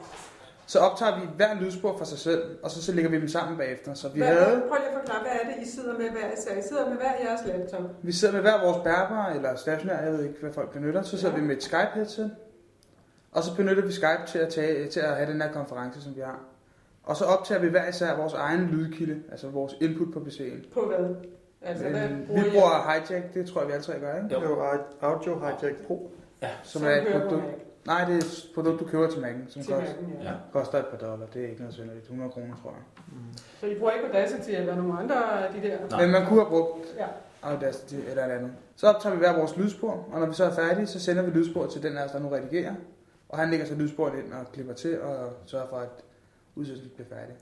så 0.65 0.79
optager 0.79 1.19
vi 1.19 1.27
hver 1.35 1.53
lydspor 1.61 1.97
for 1.97 2.05
sig 2.05 2.17
selv, 2.19 2.43
og 2.63 2.71
så, 2.71 2.83
så 2.83 2.91
lægger 2.91 3.11
vi 3.11 3.19
dem 3.19 3.27
sammen 3.27 3.57
bagefter. 3.57 3.93
Så 3.93 4.09
vi, 4.09 4.19
Hvad, 4.19 4.27
havde, 4.27 4.63
Prøv 4.69 4.77
lige 4.77 4.87
at 4.89 4.93
forklare, 4.99 5.21
hvad 5.21 5.31
er 5.31 5.55
det, 5.55 5.67
I 5.67 5.69
sidder 5.71 5.93
med 5.97 6.09
hver 6.09 6.31
især? 6.37 6.57
I 6.59 6.61
sidder 6.69 6.89
med 6.89 6.97
hver 6.97 7.11
jeres 7.23 7.41
laptop. 7.45 7.81
vi 8.01 8.11
sidder 8.11 8.33
med 8.33 8.41
hver 8.41 8.63
vores 8.65 8.77
bærbar, 8.83 9.29
eller 9.35 9.55
stationær, 9.55 10.01
jeg 10.01 10.13
ved 10.13 10.23
ikke, 10.23 10.35
hvad 10.41 10.53
folk 10.53 10.71
benytter. 10.73 11.01
Så 11.01 11.17
sidder 11.17 11.33
Ja. 11.35 11.39
vi 11.41 11.47
med 11.47 11.57
et 11.57 11.63
Skype-headset, 11.63 12.31
og 13.31 13.43
så 13.43 13.55
benytter 13.55 13.83
vi 13.85 13.91
Skype 13.91 14.21
til 14.27 14.39
at, 14.39 14.49
tage, 14.49 14.87
til 14.89 14.99
at 14.99 15.15
have 15.15 15.31
den 15.31 15.41
her 15.41 15.51
konference, 15.51 16.01
som 16.01 16.15
vi 16.15 16.21
har. 16.21 16.39
Og 17.11 17.17
så 17.17 17.25
optager 17.25 17.61
vi 17.61 17.67
hver 17.67 17.89
især 17.89 18.15
vores 18.15 18.33
egen 18.33 18.61
lydkilde, 18.61 19.21
altså 19.31 19.47
vores 19.47 19.75
input 19.81 20.13
på 20.13 20.19
PC'en. 20.19 20.73
På 20.73 20.81
hvad? 20.87 21.15
Altså, 21.61 21.89
hvad 21.89 22.09
bruger 22.27 22.43
vi 22.43 22.49
bruger 22.49 22.91
Hijack, 22.91 23.33
det 23.33 23.45
tror 23.49 23.61
jeg, 23.61 23.67
vi 23.67 23.73
alle 23.73 23.83
tre 23.83 23.99
gør, 23.99 24.15
ikke? 24.15 24.29
Det 24.29 24.37
er 24.37 24.41
jo 24.41 24.61
Audio 25.01 25.39
Hijack 25.39 25.87
Pro. 25.87 26.11
Som 26.63 26.83
er 26.83 26.89
et 26.89 27.07
produkt, 27.11 27.43
nej, 27.85 28.05
det 28.05 28.13
er 28.13 28.17
et 28.17 28.49
produkt, 28.55 28.79
du 28.79 28.85
køber 28.85 29.09
til 29.09 29.19
Mac'en, 29.19 29.51
som 29.51 29.61
til 29.61 29.73
koster, 29.73 29.93
Mac'en, 29.93 30.23
ja. 30.23 30.29
Ja. 30.29 30.35
koster 30.51 30.79
et 30.79 30.85
par 30.85 30.97
dollar. 30.97 31.25
Det 31.33 31.43
er 31.43 31.47
ikke 31.47 31.61
noget 31.61 31.73
synderligt. 31.73 32.03
100 32.03 32.31
kroner, 32.31 32.55
tror 32.61 32.69
jeg. 32.69 32.83
Så 33.59 33.65
I 33.65 33.79
bruger 33.79 33.91
ikke 33.91 34.05
Audacity 34.05 34.49
eller 34.49 34.75
nogle 34.75 34.99
andre 34.99 35.47
af 35.47 35.53
de 35.53 35.67
der? 35.67 35.77
Nej. 35.89 36.01
Men 36.01 36.11
man 36.11 36.25
kunne 36.25 36.39
have 36.39 36.49
brugt 36.49 36.95
Ja. 36.97 37.07
Audacity 37.41 37.95
eller 38.09 38.25
et 38.25 38.31
andet. 38.31 38.51
Så 38.75 38.87
optager 38.87 39.15
vi 39.15 39.19
hver 39.19 39.37
vores 39.37 39.57
lydspor, 39.57 40.07
og 40.11 40.19
når 40.19 40.27
vi 40.27 40.33
så 40.33 40.45
er 40.45 40.51
færdige, 40.51 40.87
så 40.87 40.99
sender 40.99 41.23
vi 41.23 41.31
lydspor 41.31 41.65
til 41.65 41.83
den 41.83 41.97
af 41.97 42.05
os, 42.05 42.11
der 42.11 42.19
nu 42.19 42.27
redigerer. 42.27 42.73
Og 43.29 43.37
han 43.37 43.49
lægger 43.49 43.65
så 43.65 43.75
lydsporet 43.75 44.13
ind 44.23 44.33
og 44.33 44.51
klipper 44.53 44.73
til 44.73 45.01
og 45.01 45.29
sørger 45.45 45.67
for, 45.67 45.77
at 45.77 45.89
udsendelsen 46.55 46.91
bliver 46.95 47.07
færdig. 47.09 47.35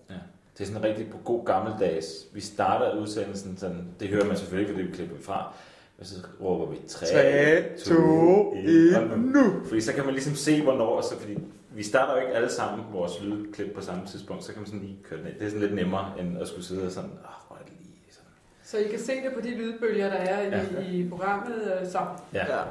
Det 0.58 0.64
er 0.64 0.68
sådan 0.74 0.84
rigtig 0.84 1.10
på 1.12 1.18
god 1.26 1.46
gammeldags. 1.46 2.28
Vi 2.34 2.42
starter 2.42 3.00
udsendelsen 3.00 3.58
sådan, 3.58 3.88
det 4.00 4.08
hører 4.08 4.26
man 4.26 4.38
selvfølgelig, 4.38 4.74
fordi 4.76 4.88
vi 4.88 4.92
klipper 4.96 5.16
fra. 5.22 5.54
Og 6.00 6.06
så 6.06 6.16
råber 6.42 6.66
vi 6.66 6.78
3, 6.88 7.06
3, 7.06 7.64
2, 7.86 8.54
1, 8.58 9.20
nu! 9.20 9.62
Fordi 9.66 9.82
så 9.82 9.94
kan 9.94 10.06
man 10.06 10.14
ligesom 10.14 10.36
se, 10.36 10.64
hvornår, 10.64 11.02
så 11.02 11.20
fordi 11.20 11.38
vi 11.76 11.84
starter 11.84 12.14
jo 12.14 12.20
ikke 12.20 12.34
alle 12.34 12.52
sammen 12.52 12.86
vores 12.92 13.22
lydklip 13.24 13.74
på 13.76 13.82
samme 13.82 14.08
tidspunkt, 14.08 14.44
så 14.44 14.52
kan 14.54 14.60
man 14.62 14.66
sådan 14.68 14.82
lige 14.82 14.98
køre 15.04 15.20
den 15.20 15.28
ind. 15.28 15.36
Det 15.36 15.46
er 15.46 15.50
sådan 15.50 15.62
lidt 15.62 15.76
nemmere, 15.76 16.14
end 16.20 16.38
at 16.42 16.48
skulle 16.48 16.66
sidde 16.66 16.86
og 16.86 16.92
sådan, 16.92 17.10
ah, 17.10 17.48
hvor 17.48 17.56
er 17.56 17.64
det 17.64 17.74
lige 17.80 17.96
sådan. 18.10 18.30
Så 18.64 18.78
I 18.78 18.90
kan 18.90 19.00
se 19.00 19.12
det 19.12 19.34
på 19.36 19.42
de 19.42 19.50
lydbølger, 19.58 20.10
der 20.10 20.16
er 20.18 20.42
i, 20.42 20.50
Ja. 20.50 20.92
i 20.92 21.10
programmet 21.10 21.56
øh, 21.82 21.88
så. 21.92 22.00
Ja. 22.34 22.56
ja. 22.56 22.62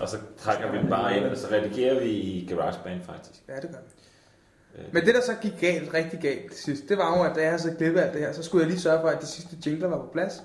Og 0.00 0.08
så 0.08 0.16
trækker 0.38 0.72
vi 0.72 0.78
den 0.78 0.88
bare 0.88 1.16
ind, 1.16 1.24
og 1.24 1.36
så 1.36 1.46
redigerer 1.52 2.00
vi 2.00 2.10
i 2.10 2.46
GarageBand 2.50 3.00
faktisk. 3.02 3.42
Ja, 3.48 3.54
det 3.54 3.62
gør 3.62 3.68
vi. 3.78 3.90
Øh. 4.80 4.94
Men 4.94 5.06
det, 5.06 5.14
der 5.14 5.20
så 5.20 5.34
gik 5.42 5.52
galt, 5.60 5.94
rigtig 5.94 6.20
galt 6.20 6.52
til 6.52 6.62
sidst, 6.62 6.88
det 6.88 6.98
var 6.98 7.18
jo, 7.18 7.24
at 7.24 7.36
da 7.36 7.40
jeg 7.40 7.50
havde 7.50 7.62
så 7.62 7.74
klippet 7.78 8.00
alt 8.00 8.12
det 8.12 8.20
her, 8.20 8.32
så 8.32 8.42
skulle 8.42 8.62
jeg 8.62 8.70
lige 8.70 8.80
sørge 8.80 9.00
for, 9.00 9.08
at 9.08 9.20
de 9.20 9.26
sidste 9.26 9.56
jingler 9.66 9.88
var 9.88 9.96
på 9.98 10.08
plads, 10.12 10.42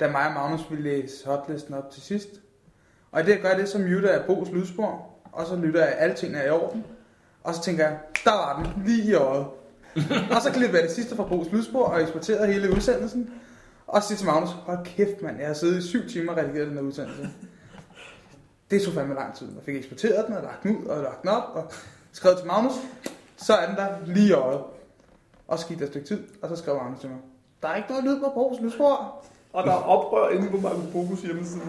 da 0.00 0.10
mig 0.10 0.26
og 0.26 0.32
Magnus 0.32 0.70
ville 0.70 0.84
læse 0.84 1.26
hotlisten 1.26 1.74
op 1.74 1.90
til 1.90 2.02
sidst. 2.02 2.28
Og 3.12 3.20
i 3.20 3.24
det, 3.24 3.30
jeg 3.32 3.40
gør 3.40 3.54
det, 3.54 3.68
så 3.68 3.78
muter 3.78 4.12
jeg 4.12 4.24
Bo's 4.28 4.54
lydspor, 4.54 5.10
og 5.32 5.46
så 5.46 5.56
lytter 5.56 5.80
jeg, 5.80 5.88
at 5.88 6.02
alle 6.02 6.16
tingene 6.16 6.38
er 6.38 6.46
i 6.46 6.50
orden. 6.50 6.84
Og 7.44 7.54
så 7.54 7.62
tænker 7.62 7.84
jeg, 7.84 7.98
der 8.24 8.30
var 8.32 8.62
den, 8.62 8.86
lige 8.86 9.10
i 9.10 9.14
øjet. 9.14 9.46
og 10.36 10.42
så 10.42 10.50
klipper 10.52 10.78
jeg 10.78 10.86
det 10.86 10.94
sidste 10.94 11.16
fra 11.16 11.24
Bo's 11.24 11.56
lydspor 11.56 11.84
og 11.84 12.02
eksporterede 12.02 12.52
hele 12.52 12.70
udsendelsen. 12.70 13.30
Og 13.86 14.02
så 14.02 14.08
siger 14.08 14.18
til 14.18 14.26
Magnus, 14.26 14.50
hold 14.50 14.84
kæft 14.84 15.22
mand, 15.22 15.38
jeg 15.38 15.46
har 15.46 15.54
siddet 15.54 15.78
i 15.78 15.88
syv 15.88 16.08
timer 16.08 16.32
og 16.32 16.38
redigeret 16.38 16.68
den 16.68 16.76
her 16.76 16.82
udsendelse. 16.82 17.28
Det 18.70 18.82
tog 18.82 18.94
fandme 18.94 19.14
lang 19.14 19.34
tid. 19.34 19.46
Jeg 19.54 19.62
fik 19.64 19.76
eksporteret 19.76 20.26
den 20.26 20.34
og 20.36 20.42
lagt 20.42 20.62
den 20.62 20.76
ud 20.76 20.86
og 20.86 21.02
lagt 21.02 21.22
den 21.22 21.30
op 21.30 21.56
og 21.56 21.72
skrevet 22.12 22.38
til 22.38 22.46
Magnus. 22.46 22.72
Så 23.36 23.54
er 23.54 23.66
den 23.66 23.76
der 23.76 23.88
lige 24.06 24.28
i 24.28 24.32
øjet. 24.32 24.60
Og 25.48 25.58
så 25.58 25.66
gik 25.66 25.78
der 25.78 25.84
et 25.84 25.90
stykke 25.90 26.08
tid, 26.08 26.24
og 26.42 26.48
så 26.48 26.56
skrev 26.56 26.76
Magnus 26.76 27.00
til 27.00 27.08
mig, 27.08 27.18
der 27.62 27.68
er 27.68 27.76
ikke 27.76 27.88
noget 27.88 28.04
lyd 28.04 28.20
på 28.20 28.26
Bo's 28.26 28.62
lydspor. 28.62 29.24
Og 29.52 29.64
der 29.64 29.72
er 29.72 29.82
oprør 29.82 30.28
inde 30.28 30.50
på 30.50 30.56
Marco 30.56 30.80
Bobus 30.92 31.20
hjemmeside. 31.22 31.62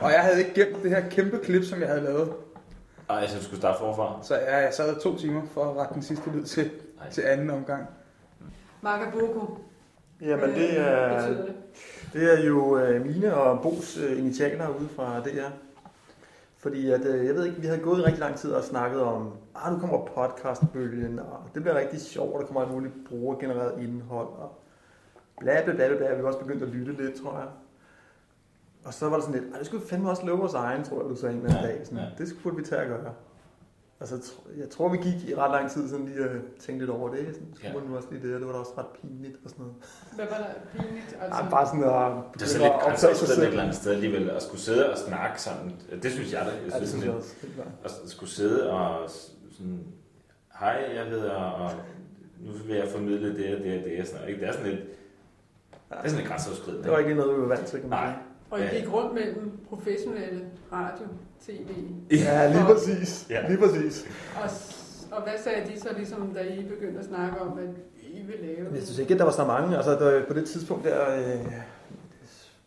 Og 0.00 0.12
jeg 0.12 0.20
havde 0.20 0.38
ikke 0.38 0.54
gemt 0.54 0.82
det 0.82 0.90
her 0.90 1.08
kæmpe 1.08 1.38
klip, 1.38 1.64
som 1.64 1.80
jeg 1.80 1.88
havde 1.88 2.00
lavet. 2.00 2.32
Ej, 3.10 3.26
så 3.26 3.36
du 3.38 3.44
skulle 3.44 3.60
starte 3.60 3.78
forfra. 3.78 4.18
Så 4.22 4.34
jeg, 4.36 4.62
jeg 4.62 4.74
sad 4.74 5.00
to 5.00 5.18
timer 5.18 5.42
for 5.54 5.70
at 5.70 5.76
rette 5.76 5.94
den 5.94 6.02
sidste 6.02 6.30
lyd 6.30 6.44
til, 6.44 6.70
Ej. 7.00 7.10
til 7.10 7.22
anden 7.22 7.50
omgang. 7.50 7.86
Magabuko. 8.80 9.58
Jamen 10.20 10.50
det 10.50 10.70
øh, 10.70 10.76
er, 10.76 11.26
det. 11.28 11.54
det 12.12 12.38
er 12.38 12.44
jo 12.46 12.78
øh, 12.78 13.06
mine 13.06 13.34
og 13.34 13.62
Bos 13.62 13.96
øh, 13.96 14.18
initialer 14.18 14.68
ude 14.68 14.88
fra 14.96 15.20
DR. 15.20 15.50
Fordi 16.58 16.90
at, 16.90 17.04
øh, 17.04 17.26
jeg 17.26 17.34
ved 17.34 17.44
ikke, 17.46 17.60
vi 17.60 17.66
havde 17.66 17.80
gået 17.80 18.04
rigtig 18.04 18.20
lang 18.20 18.36
tid 18.36 18.52
og 18.52 18.64
snakket 18.64 19.00
om, 19.00 19.32
ah, 19.54 19.72
nu 19.72 19.78
kommer 19.78 20.06
podcastbølgen, 20.06 21.18
og 21.18 21.38
det 21.54 21.62
bliver 21.62 21.78
rigtig 21.78 22.00
sjovt, 22.00 22.34
og 22.34 22.40
der 22.40 22.46
kommer 22.46 22.60
alt 22.62 22.72
muligt 22.72 22.94
brugergenereret 23.08 23.82
indhold, 23.82 24.26
og 24.28 24.58
bla 25.40 25.64
bla 25.64 25.74
bla 25.74 25.96
bla, 25.96 26.14
vi 26.14 26.22
var 26.22 26.28
også 26.28 26.38
begyndt 26.38 26.62
at 26.62 26.68
lytte 26.68 26.92
lidt, 26.92 27.14
tror 27.22 27.38
jeg. 27.38 27.48
Og 28.84 28.94
så 28.94 29.08
var 29.08 29.16
der 29.16 29.22
sådan 29.24 29.40
lidt, 29.40 29.52
"Ej, 29.52 29.58
det 29.58 29.66
skulle 29.66 29.82
vi 29.84 29.88
fandme 29.88 30.10
også 30.10 30.26
love 30.26 30.38
vores 30.38 30.54
egen, 30.54 30.84
tror 30.84 31.00
jeg, 31.02 31.10
du 31.10 31.16
sagde 31.16 31.34
en 31.34 31.40
eller 31.42 31.56
anden 31.56 31.70
Ja, 31.70 31.76
dag. 31.76 31.86
Sådan, 31.86 31.98
ja. 31.98 32.10
Det 32.18 32.28
skulle 32.28 32.56
vi 32.56 32.62
tage 32.64 32.80
at 32.82 32.88
gøre. 32.88 33.12
Altså, 34.00 34.32
jeg 34.56 34.70
tror, 34.70 34.88
vi 34.88 34.96
gik 34.96 35.28
i 35.28 35.34
ret 35.34 35.50
lang 35.50 35.70
tid 35.70 35.88
sådan 35.88 36.06
lige 36.06 36.24
at 36.24 36.30
tænke 36.60 36.80
lidt 36.80 36.90
over 36.90 37.08
det. 37.10 37.26
Sådan, 37.34 37.48
skulle 37.54 37.68
Ja. 37.74 37.78
man 37.80 37.88
nu 37.90 37.96
også 37.96 38.08
lige 38.10 38.22
det, 38.26 38.34
og 38.34 38.40
det 38.40 38.46
var 38.46 38.52
da 38.52 38.58
også 38.58 38.72
ret 38.78 38.86
pinligt 39.02 39.36
og 39.44 39.50
sådan 39.50 39.62
noget. 39.64 39.76
Hvad 40.16 40.26
var 40.30 40.36
der 40.36 40.78
pinligt? 40.82 41.16
Altså, 41.20 41.40
Ej, 41.42 41.50
bare 41.50 41.66
sådan 41.66 41.84
at 41.84 42.34
Det 42.34 42.42
er 42.42 42.46
så 42.46 42.58
lidt 42.58 42.72
sig 42.72 42.80
grænseoverskridende 42.82 43.44
et 43.46 43.48
eller 43.50 43.62
andet 43.62 43.76
sted 43.76 43.92
alligevel, 43.92 44.30
at 44.30 44.42
skulle 44.42 44.60
sidde 44.60 44.90
og 44.92 44.98
snakke 44.98 45.42
sammen. 45.42 45.80
Det 46.02 46.12
synes 46.12 46.32
jeg 46.32 46.40
da. 46.40 46.50
Jeg 46.50 46.58
Ja, 46.60 46.64
det 46.64 46.72
synes, 46.72 46.88
synes 46.90 47.04
sådan 47.04 47.06
jeg 47.06 47.14
også. 47.84 48.00
at 48.04 48.10
skulle 48.10 48.30
sidde 48.30 48.70
og 48.70 49.10
sådan, 49.60 49.84
hej, 50.60 50.90
jeg 50.94 51.04
hedder, 51.04 51.34
og 51.34 51.70
nu 52.40 52.52
vil 52.66 52.76
jeg 52.76 52.88
formidle 52.88 53.28
det 53.36 53.54
og 53.56 53.64
det 53.64 53.78
og 53.78 53.84
det. 53.84 54.00
og 54.00 54.06
Sådan, 54.06 54.28
ikke? 54.28 54.40
Det 54.40 54.48
er 54.48 54.52
sådan 54.52 54.66
lidt, 54.70 54.80
det 54.80 55.96
er 55.96 56.02
sådan 56.08 56.16
lidt 56.18 56.28
grænseoverskridende. 56.28 56.84
Det 56.84 56.92
var 56.92 56.98
ikke 56.98 57.14
noget, 57.14 57.36
vi 57.36 57.42
var 57.42 57.48
vant 57.48 57.66
til, 57.66 57.80
kan 57.80 57.88
man 57.90 57.98
Nej. 57.98 58.12
og 58.50 58.60
I 58.60 58.62
gik 58.78 58.92
rundt 58.92 59.14
mellem 59.14 59.50
professionelle 59.68 60.40
radio, 60.72 61.06
tv, 61.46 61.68
Ja, 62.10 62.52
lige 62.52 62.64
præcis. 62.64 63.26
Ja. 63.30 63.48
Lige 63.48 63.58
præcis. 63.58 64.06
og, 64.42 64.50
og 65.16 65.22
hvad 65.22 65.32
sagde 65.44 65.72
de 65.72 65.80
så 65.80 65.88
ligesom, 65.96 66.34
da 66.34 66.40
I 66.40 66.62
begyndte 66.64 66.98
at 66.98 67.04
snakke 67.06 67.40
om, 67.40 67.58
at 67.58 67.68
I 68.02 68.22
vil 68.22 68.34
lave? 68.42 68.74
Jeg 68.74 68.82
synes 68.82 68.98
ikke, 68.98 69.12
at 69.14 69.18
der 69.18 69.24
var 69.24 69.32
så 69.32 69.44
mange. 69.44 69.76
Altså, 69.76 69.90
der, 69.90 70.26
på 70.26 70.34
det 70.34 70.44
tidspunkt 70.48 70.84
der, 70.84 71.16
øh, 71.18 71.52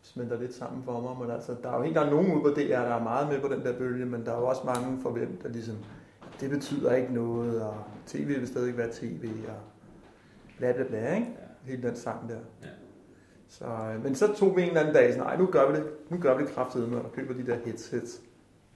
smelter 0.02 0.40
lidt 0.40 0.54
sammen 0.54 0.84
for 0.84 1.02
mig, 1.02 1.28
men 1.28 1.36
altså, 1.36 1.56
der 1.64 1.70
er 1.72 1.78
jo 1.78 1.84
helt 1.84 1.94
klart 1.96 2.12
nogen 2.12 2.34
ude 2.34 2.42
på 2.42 2.50
DR, 2.50 2.68
der 2.90 2.96
er 2.96 3.04
meget 3.04 3.28
med 3.30 3.42
på 3.42 3.48
den 3.48 3.62
der 3.66 3.78
bølge, 3.78 4.06
men 4.06 4.26
der 4.26 4.32
er 4.32 4.40
jo 4.40 4.46
også 4.46 4.62
mange 4.66 5.00
for 5.02 5.10
hvem, 5.10 5.40
der 5.44 5.50
ligesom, 5.50 5.76
det 6.44 6.52
betyder 6.52 6.94
ikke 6.94 7.14
noget, 7.14 7.62
og 7.62 7.76
tv 8.08 8.28
vil 8.28 8.48
stadig 8.48 8.78
være 8.78 8.90
tv, 8.92 9.30
og 9.48 9.56
bla 10.58 10.72
bla 10.72 10.84
bla, 10.84 11.16
ikke? 11.16 11.28
Hele 11.64 11.88
den 11.88 11.96
sang 11.96 12.30
der. 12.30 12.36
Ja. 12.64 12.68
Så, 13.48 13.66
øh, 13.66 14.04
men 14.04 14.16
så 14.16 14.34
tog 14.34 14.56
vi 14.56 14.62
en 14.62 14.68
eller 14.68 14.80
anden 14.82 14.94
dag 14.96 15.14
sådan, 15.14 15.28
nej, 15.28 15.38
nu 15.38 15.46
gør 15.46 15.72
vi 15.72 15.76
det, 15.78 15.84
nu 16.10 16.18
gør 16.18 16.38
vi 16.38 16.44
det 16.44 16.52
kraftedeme, 16.52 17.02
og 17.02 17.12
køber 17.14 17.34
de 17.34 17.46
der 17.46 17.56
headsets. 17.66 18.22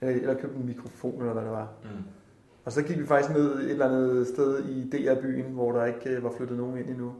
Eller, 0.00 0.20
eller 0.20 0.34
købte 0.40 0.56
en 0.56 0.66
mikrofon, 0.66 1.20
eller 1.20 1.32
hvad 1.32 1.42
det 1.42 1.50
var. 1.50 1.68
Mm. 1.82 1.88
Og 2.64 2.72
så 2.72 2.82
gik 2.82 2.98
vi 2.98 3.06
faktisk 3.06 3.34
ned 3.34 3.58
et 3.58 3.70
eller 3.70 3.86
andet 3.86 4.26
sted 4.26 4.64
i 4.64 4.90
DR-byen, 4.90 5.44
hvor 5.52 5.72
der 5.72 5.84
ikke 5.84 6.10
øh, 6.10 6.24
var 6.24 6.32
flyttet 6.36 6.56
nogen 6.58 6.78
ind 6.78 6.88
endnu. 6.88 7.14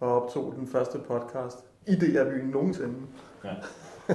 Og 0.00 0.22
optog 0.22 0.54
den 0.58 0.66
første 0.66 0.98
podcast 0.98 1.58
i 1.86 1.94
DR-byen 1.94 2.46
nogensinde. 2.50 2.94
Ja. 3.44 3.50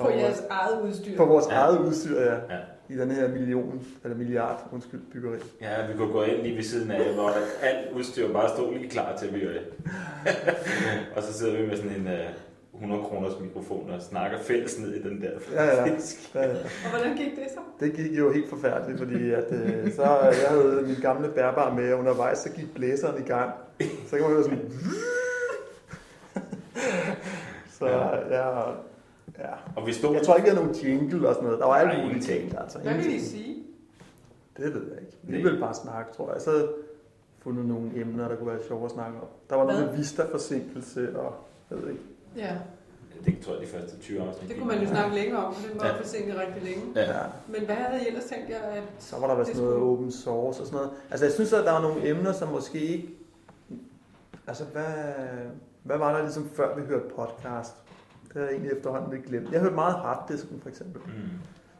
På 0.00 0.08
jeres 0.10 0.42
eget 0.50 0.82
udstyr. 0.82 1.16
på 1.16 1.24
vores 1.24 1.46
Ja. 1.50 1.54
eget 1.54 1.78
udstyr, 1.78 2.20
ja. 2.20 2.34
Ja. 2.34 2.60
I 2.88 2.96
den 2.96 3.10
her 3.10 3.28
million, 3.28 3.86
eller 4.04 4.16
milliard, 4.16 4.68
undskyld, 4.72 5.00
byggeri. 5.12 5.38
Ja, 5.60 5.86
vi 5.86 5.96
kunne 5.96 6.12
gå 6.12 6.22
ind 6.22 6.42
lige 6.42 6.56
ved 6.56 6.62
siden 6.62 6.90
af, 6.90 7.14
hvor 7.14 7.30
alt 7.62 7.92
udstyr 7.92 8.32
bare 8.32 8.48
stod 8.48 8.74
lige 8.74 8.90
klar 8.90 9.16
til 9.16 9.26
at 9.26 9.32
blive 9.32 9.48
det. 9.52 9.62
og 11.16 11.22
så 11.22 11.32
sidder 11.32 11.60
vi 11.62 11.66
med 11.66 11.76
sådan 11.76 11.90
en 11.90 12.06
uh, 12.06 12.12
100 12.74 13.02
kroners 13.02 13.40
mikrofon 13.40 13.90
og 13.90 14.02
snakker 14.02 14.38
fælles 14.38 14.78
ned 14.78 14.94
i 14.94 15.02
den 15.02 15.22
der 15.22 15.30
Ja, 15.52 15.64
ja. 15.64 15.94
fisk. 15.96 16.34
Ja, 16.34 16.42
ja. 16.42 16.54
Og 16.84 16.90
hvordan 16.90 17.16
gik 17.16 17.30
det 17.36 17.46
så? 17.54 17.60
Det 17.80 17.92
gik 17.92 18.18
jo 18.18 18.32
helt 18.32 18.48
forfærdeligt, 18.50 18.98
fordi 18.98 19.30
at, 19.30 19.52
øh, 19.52 19.92
så 19.92 20.02
jeg 20.42 20.48
havde 20.48 20.82
min 20.86 20.96
gamle 21.02 21.28
bærbar 21.28 21.74
med, 21.74 21.92
og 21.92 21.98
undervejs 21.98 22.38
så 22.38 22.50
gik 22.50 22.74
blæseren 22.74 23.22
i 23.24 23.26
gang. 23.28 23.50
Så 23.80 24.16
kan 24.16 24.20
man 24.20 24.30
høre 24.30 24.42
sådan... 24.42 24.72
så 27.78 27.86
ja, 27.86 28.36
ja. 28.36 28.62
Og 29.76 29.86
vi 29.86 29.92
stod... 29.92 30.14
Jeg 30.14 30.22
tror 30.22 30.34
ikke, 30.34 30.44
vi 30.44 30.50
havde 30.56 30.64
nogen 30.66 30.80
jingle 30.84 31.28
og 31.28 31.34
sådan 31.34 31.44
noget. 31.44 31.60
Der 31.60 31.66
var 31.66 31.74
alt 31.74 32.04
muligt 32.04 32.24
ting. 32.24 32.58
Altså, 32.58 32.78
Hvad 32.78 32.94
vil 32.94 33.14
I 33.14 33.20
sige? 33.20 33.62
Det 34.56 34.74
ved 34.74 34.82
jeg 34.92 35.00
ikke. 35.00 35.12
Vi 35.22 35.42
ville 35.42 35.60
bare 35.60 35.74
snakke, 35.74 36.12
tror 36.16 36.32
jeg. 36.32 36.42
Så 36.42 36.50
havde 36.50 36.72
fundet 37.42 37.66
nogle 37.66 37.90
emner, 38.00 38.28
der 38.28 38.36
kunne 38.36 38.48
være 38.52 38.62
sjove 38.68 38.84
at 38.84 38.90
snakke 38.90 39.18
om. 39.20 39.26
Der 39.50 39.56
var 39.56 39.64
noget 39.64 39.86
med 39.86 39.96
Vista-forsinkelse 39.96 41.18
og 41.18 41.34
jeg 41.70 41.78
ved 41.82 41.88
ikke. 41.90 42.02
Ja, 42.36 42.56
Det 43.24 43.40
tror 43.44 43.52
jeg, 43.52 43.62
de 43.62 43.66
første 43.66 43.98
20 43.98 44.20
afsnit. 44.22 44.48
det 44.50 44.58
kunne 44.58 44.68
man 44.68 44.80
jo 44.82 44.88
snakke 44.88 45.14
længere 45.16 45.44
om, 45.44 45.54
for 45.54 45.68
den 45.68 45.80
var 45.80 45.86
Ja. 45.86 45.92
ja. 45.94 46.00
forsinket 46.00 46.36
rigtig 46.38 46.62
længe. 46.62 46.82
Ja. 46.94 47.00
Ja. 47.12 47.22
Men 47.48 47.64
hvad 47.64 47.74
havde 47.74 48.04
I 48.04 48.06
ellers 48.08 48.24
tænkt 48.24 48.50
jer, 48.50 48.58
at... 48.62 48.82
Så 48.98 49.16
var 49.20 49.26
der 49.26 49.34
vist 49.38 49.48
Det 49.52 49.56
noget 49.56 49.72
skulle- 49.74 49.92
open 49.92 50.12
source 50.12 50.60
og 50.60 50.66
sådan 50.66 50.76
noget. 50.76 50.90
Altså 51.10 51.24
jeg 51.26 51.32
synes, 51.32 51.52
at 51.52 51.64
der 51.64 51.72
var 51.72 51.80
nogle 51.82 52.08
emner, 52.08 52.32
som 52.32 52.48
måske 52.48 52.78
ikke... 52.80 53.08
Altså 54.46 54.64
hvad, 54.64 54.84
hvad 55.82 55.98
var 55.98 56.12
der 56.16 56.22
ligesom 56.22 56.48
før 56.48 56.76
vi 56.76 56.82
hørte 56.86 57.04
podcast? 57.16 57.74
Det 58.34 58.42
har 58.42 58.48
jeg 58.48 58.50
egentlig 58.50 58.72
efterhånden 58.72 59.10
lidt 59.10 59.24
glemt. 59.26 59.52
Jeg 59.52 59.60
hørte 59.60 59.74
meget 59.74 59.94
harddisken 59.94 60.60
for 60.60 60.68
eksempel. 60.68 61.02
Mm. 61.06 61.12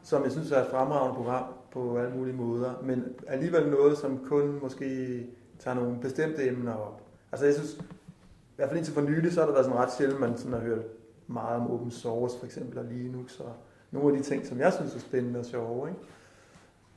som 0.03 0.23
jeg 0.23 0.31
synes 0.31 0.51
er 0.51 0.61
et 0.61 0.67
fremragende 0.71 1.15
program 1.15 1.43
på 1.71 1.97
alle 1.97 2.15
mulige 2.15 2.35
måder, 2.35 2.73
men 2.83 3.03
alligevel 3.27 3.69
noget, 3.69 3.97
som 3.97 4.25
kun 4.25 4.59
måske 4.61 5.27
tager 5.59 5.75
nogle 5.75 5.99
bestemte 6.01 6.47
emner 6.47 6.73
op. 6.73 7.01
Altså 7.31 7.45
jeg 7.45 7.55
synes, 7.55 7.73
i 7.73 8.55
hvert 8.55 8.69
fald 8.69 8.77
indtil 8.77 8.93
for 8.93 9.01
nylig, 9.01 9.33
så 9.33 9.39
har 9.39 9.45
det 9.45 9.53
været 9.53 9.65
sådan 9.65 9.79
ret 9.79 9.93
sjældent, 9.93 10.19
man 10.19 10.37
sådan 10.37 10.53
har 10.53 10.59
hørt 10.59 10.85
meget 11.27 11.61
om 11.61 11.71
open 11.71 11.91
source 11.91 12.39
for 12.39 12.45
eksempel, 12.45 12.77
og 12.77 12.85
Linux, 12.85 13.39
og 13.39 13.53
nogle 13.91 14.17
af 14.17 14.23
de 14.23 14.29
ting, 14.29 14.45
som 14.45 14.59
jeg 14.59 14.73
synes 14.73 14.95
er 14.95 14.99
spændende 14.99 15.39
og 15.39 15.45
sjove, 15.45 15.89
ikke? 15.89 16.01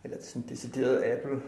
Eller 0.04 0.16
sådan 0.20 0.48
decideret 0.48 1.02
Apple 1.04 1.40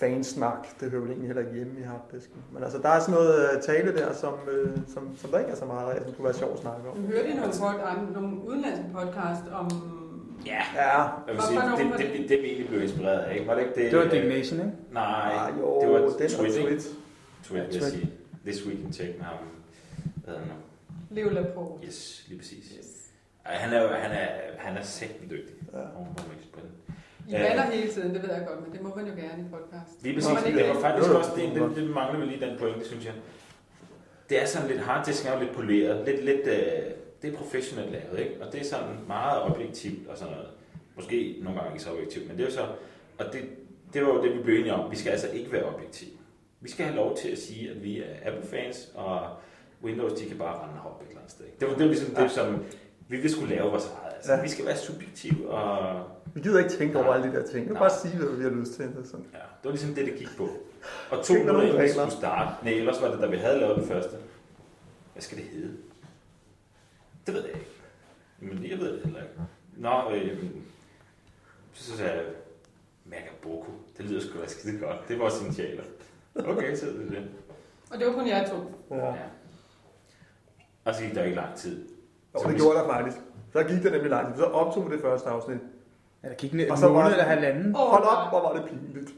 fansnak, 0.00 0.80
det 0.80 0.90
hører 0.90 1.02
vel 1.02 1.10
egentlig 1.10 1.28
heller 1.28 1.42
ikke 1.42 1.54
hjemme 1.54 1.80
i 1.80 1.82
harddisken. 1.82 2.40
Men 2.52 2.62
altså, 2.62 2.78
der 2.78 2.88
er 2.88 3.00
sådan 3.00 3.14
noget 3.14 3.34
øh, 3.42 3.62
tale 3.62 3.94
der, 3.98 4.12
som, 4.12 4.34
øh, 4.52 4.78
som, 4.94 5.16
som 5.16 5.30
der 5.30 5.38
ikke 5.38 5.50
er 5.50 5.56
så 5.56 5.64
meget 5.64 5.92
af, 5.92 6.02
som 6.02 6.12
kunne 6.14 6.24
være 6.24 6.34
sjovt 6.34 6.52
at 6.52 6.60
snakke 6.60 6.88
om. 6.90 6.96
Du 6.96 7.02
hørte 7.02 7.28
I 7.28 7.34
nogle, 7.34 7.52
pod, 7.60 8.12
nogle 8.14 8.44
udenlandske 8.48 8.84
podcast 8.94 9.44
om... 9.52 9.68
Ja, 10.46 10.62
Ja, 10.74 11.00
jeg 11.02 11.34
vil 11.34 11.42
sige, 11.42 11.60
det, 11.60 11.90
var 11.90 11.96
det, 11.96 12.06
det? 12.08 12.18
det, 12.18 12.28
det, 12.28 12.38
vi 12.42 12.46
egentlig 12.46 12.68
blev 12.68 12.82
inspireret 12.82 13.18
af, 13.18 13.34
ikke? 13.34 13.46
Var 13.46 13.54
det 13.54 13.62
ikke 13.62 13.74
det? 13.74 13.90
Det 13.92 13.98
var 13.98 14.04
øh, 14.04 14.10
Dignation, 14.10 14.60
ikke? 14.60 14.72
Nej, 14.92 15.32
ah, 15.32 15.58
jo, 15.60 15.80
det 15.80 15.88
var 15.90 15.98
den 15.98 16.22
er 16.22 16.28
Twit, 16.28 16.56
ikke? 16.56 16.68
Twit. 16.70 16.96
Twit, 17.44 17.66
vil 17.66 17.74
jeg 17.74 17.82
sige. 17.82 18.10
This 18.46 18.66
Week 18.66 18.78
in 18.80 18.92
Tech 18.92 19.10
med 19.16 19.24
ham. 19.24 19.36
Hvad 20.24 20.34
hedder 20.34 20.40
han 20.40 20.48
nu? 20.48 20.54
Leo 21.10 21.28
Laporte. 21.28 21.86
Yes, 21.86 22.24
lige 22.28 22.38
præcis. 22.38 22.64
Yes. 22.78 22.86
Han 23.44 23.72
er 23.72 23.82
jo, 23.82 23.88
han 23.88 24.10
er, 24.10 24.28
han 24.58 24.76
er 24.76 24.82
sætten 24.82 25.30
dygtig. 25.30 25.54
Ja. 25.72 25.78
Oven 25.78 26.14
på 26.16 26.22
mixbrillen. 26.34 26.72
I 27.28 27.32
bander 27.32 27.62
hele 27.62 27.92
tiden, 27.92 28.14
det 28.14 28.22
ved 28.22 28.30
jeg 28.32 28.44
godt, 28.48 28.60
men 28.62 28.72
det 28.72 28.82
må 28.82 28.94
man 28.96 29.06
jo 29.06 29.12
gerne 29.12 29.42
i 29.42 29.46
podcast. 29.50 30.02
Lige 30.02 30.14
præcis, 30.14 30.30
det 30.44 30.54
var 30.54 30.72
det? 30.72 30.82
faktisk 30.82 31.10
også 31.10 31.30
det, 31.36 31.54
det, 31.54 31.76
det 31.76 31.90
mangler 31.90 32.20
vi 32.20 32.26
lige 32.26 32.46
den 32.46 32.58
pointe, 32.58 32.86
synes 32.86 33.04
jeg. 33.04 33.14
Det 34.30 34.42
er 34.42 34.46
sådan 34.46 34.68
lidt, 34.68 34.80
harddisken 34.80 35.28
er 35.28 35.34
jo 35.34 35.40
lidt 35.40 35.52
poleret, 35.52 36.06
lidt, 36.06 36.24
lidt, 36.24 36.46
øh, 36.46 36.90
det 37.22 37.32
er 37.32 37.36
professionelt 37.36 37.92
lavet, 37.92 38.18
ikke? 38.18 38.34
Og 38.44 38.52
det 38.52 38.60
er 38.60 38.64
sådan 38.64 38.96
meget 39.06 39.42
objektivt 39.42 40.08
og 40.08 40.18
sådan 40.18 40.32
noget. 40.32 40.48
Måske 40.96 41.36
nogle 41.42 41.58
gange 41.60 41.74
ikke 41.74 41.84
så 41.84 41.90
objektivt, 41.90 42.28
men 42.28 42.36
det 42.36 42.42
er 42.42 42.48
jo 42.48 42.54
så, 42.54 42.66
og 43.18 43.32
det, 43.32 43.40
det 43.92 44.02
var 44.02 44.08
jo 44.08 44.22
det, 44.22 44.38
vi 44.38 44.42
blev 44.42 44.54
enige 44.58 44.74
om. 44.74 44.90
Vi 44.90 44.96
skal 44.96 45.10
altså 45.10 45.28
ikke 45.28 45.52
være 45.52 45.64
objektive. 45.64 46.10
Vi 46.60 46.70
skal 46.70 46.84
have 46.84 46.96
lov 46.96 47.16
til 47.16 47.28
at 47.28 47.38
sige, 47.38 47.70
at 47.70 47.82
vi 47.82 47.98
er 47.98 48.14
Apple-fans, 48.24 48.92
og 48.94 49.28
Windows, 49.84 50.20
de 50.20 50.26
kan 50.28 50.38
bare 50.38 50.62
rende 50.62 50.74
og 50.74 50.80
hoppe 50.80 51.04
et 51.04 51.08
eller 51.08 51.20
andet 51.20 51.32
sted. 51.32 51.44
ikke? 51.44 51.56
Det 51.60 51.68
var, 51.68 51.74
det 51.74 51.82
var 51.82 51.88
ligesom 51.88 52.14
det, 52.14 52.30
som 52.30 52.64
vi 53.08 53.16
vil 53.16 53.30
skulle 53.30 53.54
lave 53.54 53.70
vores 53.70 53.90
eget. 54.02 54.09
Altså, 54.20 54.32
Ja. 54.34 54.42
Vi 54.42 54.48
skal 54.48 54.66
være 54.66 54.76
subjektive, 54.76 55.50
og 55.50 56.04
Vi 56.34 56.40
gider 56.40 56.58
ikke 56.58 56.70
tænke 56.70 56.96
over 56.98 57.06
Nej. 57.06 57.16
alle 57.16 57.32
de 57.32 57.36
der 57.36 57.46
ting. 57.46 57.60
Vi 57.62 57.66
kan 57.66 57.76
bare 57.76 57.90
sige, 57.90 58.16
hvad 58.16 58.28
vi 58.36 58.42
har 58.42 58.50
lyst 58.50 58.72
til. 58.72 58.94
Sådan. 59.04 59.26
Ja, 59.32 59.38
det 59.38 59.64
var 59.64 59.70
ligesom 59.70 59.94
det, 59.94 60.06
det 60.06 60.14
gik 60.18 60.28
på. 60.38 60.48
Og 61.10 61.24
to 61.24 61.34
er 61.34 61.38
minutter 61.38 61.62
inden 61.62 61.82
vi 61.82 61.88
skulle 61.88 62.10
starte. 62.10 62.64
Nej, 62.64 62.72
ellers 62.72 63.00
var 63.02 63.10
det, 63.10 63.20
da 63.20 63.26
vi 63.26 63.36
havde 63.36 63.58
lavet 63.60 63.76
den 63.76 63.86
første. 63.86 64.16
Hvad 65.12 65.22
skal 65.22 65.38
det 65.38 65.46
hedde? 65.46 65.76
Det 67.26 67.34
ved 67.34 67.40
jeg 67.44 67.54
ikke. 67.54 67.66
Men 68.38 68.70
jeg 68.70 68.78
ved 68.78 68.92
det 68.92 69.02
heller 69.04 69.20
ikke. 69.22 69.34
Nå, 69.76 70.10
øh, 70.14 70.44
så 71.72 71.96
sagde 71.96 72.12
jeg, 72.12 72.24
Magaboko. 73.04 73.70
Det 73.98 74.04
lyder 74.04 74.20
sgu 74.20 74.40
da 74.42 74.46
skide 74.48 74.78
godt. 74.78 75.08
Det 75.08 75.18
var 75.18 75.22
vores 75.24 75.42
initialer. 75.42 75.82
Okay, 76.34 76.76
så 76.76 76.86
er 76.86 76.90
det 76.90 77.10
det. 77.10 77.28
Og 77.92 77.98
det 77.98 78.06
var 78.06 78.12
kun 78.12 78.28
jer 78.28 78.48
to. 78.48 78.56
Ja. 78.90 78.96
Ja. 79.06 79.14
Og 80.84 80.94
så 80.94 81.02
gik 81.02 81.14
der 81.14 81.22
ikke 81.24 81.36
lang 81.36 81.56
tid. 81.56 81.88
Og 82.34 82.50
det 82.50 82.56
gjorde 82.56 82.78
der 82.78 82.86
faktisk. 82.88 83.16
Så 83.52 83.62
gik 83.62 83.82
det 83.82 83.92
nemlig 83.92 84.10
lang 84.10 84.26
tid. 84.34 84.36
Så 84.42 84.44
optog 84.44 84.90
vi 84.90 84.94
det 84.96 85.02
første 85.02 85.28
afsnit. 85.28 85.58
Ja, 86.22 86.28
der 86.28 86.34
gik 86.34 86.52
en 86.54 86.70
Og 86.70 86.78
så 86.78 86.88
måned 86.88 87.04
det- 87.04 87.12
eller 87.12 87.24
halvanden. 87.24 87.76
Åh, 87.76 87.80
Hold 87.80 88.04
nej. 88.04 88.14
op, 88.24 88.28
hvor 88.30 88.40
var 88.40 88.52
det 88.60 88.64
pinligt. 88.70 89.10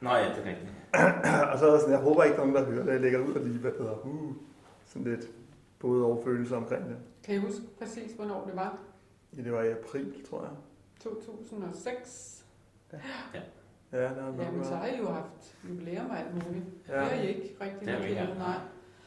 Nå 0.00 0.10
ja, 0.10 0.16
det 0.24 0.42
er 0.44 0.48
rigtigt. 0.48 0.72
og 1.52 1.58
så 1.58 1.66
er 1.66 1.70
der 1.70 1.78
sådan, 1.78 1.92
jeg 1.94 2.00
håber 2.02 2.22
ikke 2.24 2.36
nogen, 2.36 2.54
der 2.54 2.64
hører 2.64 2.84
det. 2.84 2.92
Jeg 2.92 3.00
lægger 3.00 3.18
det 3.18 3.26
ud 3.28 3.34
af 3.34 3.44
lige, 3.44 3.58
hvad 3.58 3.70
det 3.70 3.80
hedder. 3.80 4.06
Uh, 4.06 4.32
sådan 4.86 5.12
lidt 5.12 5.26
både 5.78 6.04
overfølelse 6.04 6.56
omkring 6.56 6.84
det. 6.84 6.96
Kan 7.24 7.34
I 7.34 7.38
huske 7.38 7.60
præcis, 7.78 8.12
hvornår 8.12 8.44
det 8.46 8.56
var? 8.56 8.78
Ja, 9.36 9.42
det 9.42 9.52
var 9.52 9.62
i 9.62 9.70
april, 9.70 10.26
tror 10.30 10.40
jeg. 10.42 10.50
2006? 11.02 12.44
Ja, 13.92 13.98
der 13.98 14.08
har 14.08 14.44
Jamen, 14.44 14.64
så 14.64 14.74
har 14.74 14.86
I 14.86 14.98
jo 14.98 15.08
haft 15.08 15.56
jubilæum 15.68 16.10
og 16.10 16.18
alt 16.18 16.34
muligt. 16.34 16.64
Det 16.86 16.92
Ja. 16.92 17.00
har 17.00 17.22
I 17.22 17.28
ikke 17.28 17.56
rigtig 17.60 17.80
Det 17.80 17.88
har 17.88 18.02
vi 18.02 18.08
ikke, 18.08 18.20
ja. 18.20 18.26
nej. 18.38 18.56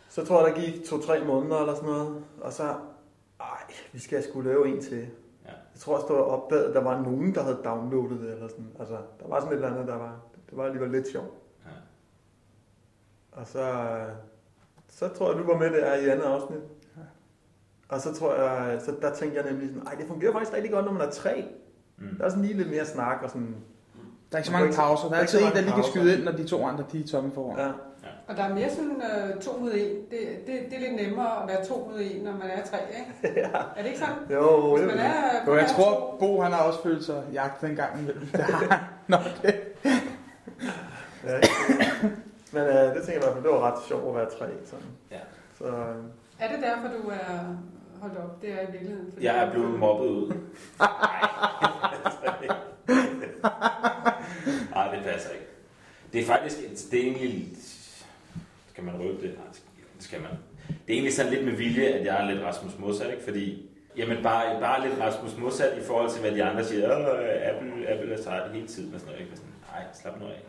Så 0.10 0.26
tror 0.26 0.48
jeg, 0.48 0.56
der 0.56 0.62
gik 0.62 0.84
to-tre 0.86 1.24
måneder 1.26 1.60
eller 1.60 1.74
sådan 1.76 1.90
noget. 1.90 2.24
Og 2.42 2.54
så, 2.54 2.76
ej, 3.42 3.64
vi 3.94 4.00
skal 4.00 4.24
sgu 4.24 4.42
lave 4.42 4.68
en 4.68 4.82
til. 4.82 4.98
Ja. 5.46 5.50
Jeg 5.74 5.80
tror 5.80 5.96
også, 5.96 6.08
der 6.08 6.14
var 6.14 6.22
opdaget, 6.22 6.64
at 6.64 6.74
der 6.76 6.82
var 6.82 7.02
nogen, 7.02 7.36
der 7.36 7.44
havde 7.44 7.58
downloadet 7.66 8.20
det. 8.20 8.32
Eller 8.34 8.48
sådan. 8.48 8.72
Altså, 8.80 8.98
der 9.20 9.28
var 9.28 9.40
sådan 9.40 9.52
et 9.52 9.56
eller 9.56 9.70
andet, 9.72 9.88
der 9.88 9.96
var, 9.98 10.20
det 10.50 10.58
var 10.58 10.64
alligevel 10.66 10.92
lidt 10.92 11.12
sjovt. 11.12 11.34
Ja. 11.66 11.72
Og 13.32 13.48
så, 13.48 13.86
så 14.90 15.08
tror 15.08 15.32
jeg, 15.32 15.40
du 15.44 15.48
var 15.52 15.58
med 15.58 15.70
der 15.70 15.96
i 15.96 16.10
andet 16.10 16.24
afsnit. 16.24 16.60
Og 17.90 18.02
så 18.02 18.14
tror 18.14 18.34
jeg, 18.36 18.82
så 18.82 18.94
der 19.02 19.14
tænkte 19.14 19.42
jeg 19.42 19.52
nemlig 19.52 19.68
sådan, 19.70 19.88
ej, 19.88 19.94
det 19.94 20.08
fungerer 20.08 20.32
faktisk 20.34 20.54
rigtig 20.54 20.72
godt, 20.72 20.86
når 20.86 20.92
man 20.92 21.02
er 21.02 21.12
tre. 21.12 21.46
Mm. 21.98 22.16
Der 22.18 22.26
er 22.26 22.30
sådan 22.30 22.44
lige 22.46 22.58
lidt 22.58 22.70
mere 22.70 22.86
snak 22.86 23.18
og 23.24 23.30
sådan, 23.30 23.56
Der 24.32 24.36
er 24.36 24.38
ikke 24.38 24.48
så 24.48 24.54
mange 24.54 24.74
pauser. 24.74 25.08
Der 25.08 25.16
er 25.16 25.20
altid 25.20 25.40
Der 25.40 25.50
en, 25.50 25.56
der 25.56 25.62
lige 25.62 25.74
kan 25.74 25.84
skyde 25.84 26.16
ind, 26.16 26.24
når 26.24 26.32
de 26.32 26.48
to 26.48 26.66
andre 26.66 26.86
de 26.92 27.00
er 27.00 27.08
tomme 27.08 27.32
foran. 27.32 27.60
ja. 27.60 27.72
Og 28.28 28.38
der 28.38 28.44
er 28.44 28.54
mere 28.54 28.70
sådan 28.70 29.02
øh, 29.02 29.42
to 29.42 29.58
mod 29.58 29.72
en. 29.74 29.96
Det, 30.12 30.20
det, 30.48 30.60
det 30.70 30.74
er 30.76 30.80
lidt 30.80 30.96
nemmere 31.08 31.44
at 31.44 31.48
være 31.50 31.66
to 31.66 31.90
mod 31.92 32.00
en, 32.02 32.22
når 32.24 32.32
man 32.32 32.50
er 32.50 32.66
tre, 32.66 32.78
ikke? 33.00 33.40
ja. 33.42 33.48
Er 33.76 33.82
det 33.82 33.86
ikke 33.86 34.00
sådan? 34.00 34.16
Jo, 34.32 34.76
Hvis 34.76 34.88
det 34.88 34.96
man 34.96 35.06
er 35.06 35.10
er, 35.10 35.46
Jo, 35.48 35.56
jeg 35.56 35.68
tror, 35.76 35.92
to- 36.00 36.18
Bo 36.20 36.42
han 36.42 36.52
har 36.52 36.64
også 36.64 36.84
følt 36.84 37.04
sig 37.06 37.24
jagtet 37.34 37.70
en 37.70 37.76
gang 37.76 38.00
imellem. 38.02 38.26
Det 38.28 38.40
har 38.42 38.66
han 38.68 38.80
nok. 39.08 39.22
ja. 41.28 41.40
Men 42.54 42.62
øh, 42.64 42.96
det 42.96 43.04
tænker 43.04 43.08
jeg 43.08 43.16
i 43.16 43.20
hvert 43.20 43.34
fald, 43.34 43.44
det 43.44 43.52
var 43.52 43.72
ret 43.72 43.80
sjovt 43.88 44.08
at 44.10 44.16
være 44.16 44.26
tre. 44.40 44.46
Sådan. 44.66 44.86
Ja. 45.12 45.20
Så, 45.58 45.66
øh, 45.66 45.96
Er 46.40 46.48
det 46.52 46.62
derfor, 46.64 46.88
du 46.88 47.10
er 47.10 47.56
holdt 48.02 48.18
op? 48.18 48.42
Det 48.42 48.50
er 48.50 48.62
i 48.68 48.72
virkeligheden. 48.72 49.12
Fordi 49.14 49.26
Jeg 49.26 49.38
er 49.38 49.52
blevet 49.52 49.80
mobbet 49.80 50.08
ud. 50.08 50.34
Nej, 54.72 54.96
det 54.96 55.04
passer 55.04 55.30
ikke. 55.30 55.46
Det 56.14 56.22
er 56.22 56.26
faktisk, 56.26 56.58
det 56.92 57.00
er 57.00 57.04
egentlig, 57.04 57.48
skal 58.72 58.84
man 58.84 58.96
røbe 59.02 59.22
det? 59.22 59.32
Nej, 59.38 59.48
det 59.96 60.04
skal 60.04 60.22
man. 60.22 60.32
Det 60.68 60.94
er 60.94 60.94
egentlig 60.94 61.14
sådan 61.14 61.34
lidt 61.34 61.46
med 61.46 61.54
vilje, 61.54 61.86
at 61.86 62.06
jeg 62.06 62.24
er 62.24 62.32
lidt 62.32 62.44
Rasmus 62.44 62.80
modsat, 62.80 63.12
ikke? 63.12 63.24
Fordi, 63.24 63.70
jamen 63.98 64.24
bare, 64.24 64.62
bare 64.62 64.88
lidt 64.88 65.00
Rasmus 65.00 65.38
modsat 65.38 65.78
i 65.78 65.82
forhold 65.82 66.10
til, 66.12 66.22
hvad 66.22 66.32
de 66.32 66.44
andre 66.44 66.64
siger. 66.66 67.00
Øh, 67.00 67.30
Apple, 67.50 67.90
Apple 67.90 68.14
er 68.14 68.22
sejt 68.22 68.52
hele 68.52 68.68
tiden 68.68 68.94
og 68.94 69.00
sådan 69.00 69.14
noget, 69.14 69.26
ikke? 69.26 69.38
Sådan, 69.38 69.52
Nej, 69.72 69.84
slap 69.94 70.20
nu 70.20 70.26
af. 70.26 70.42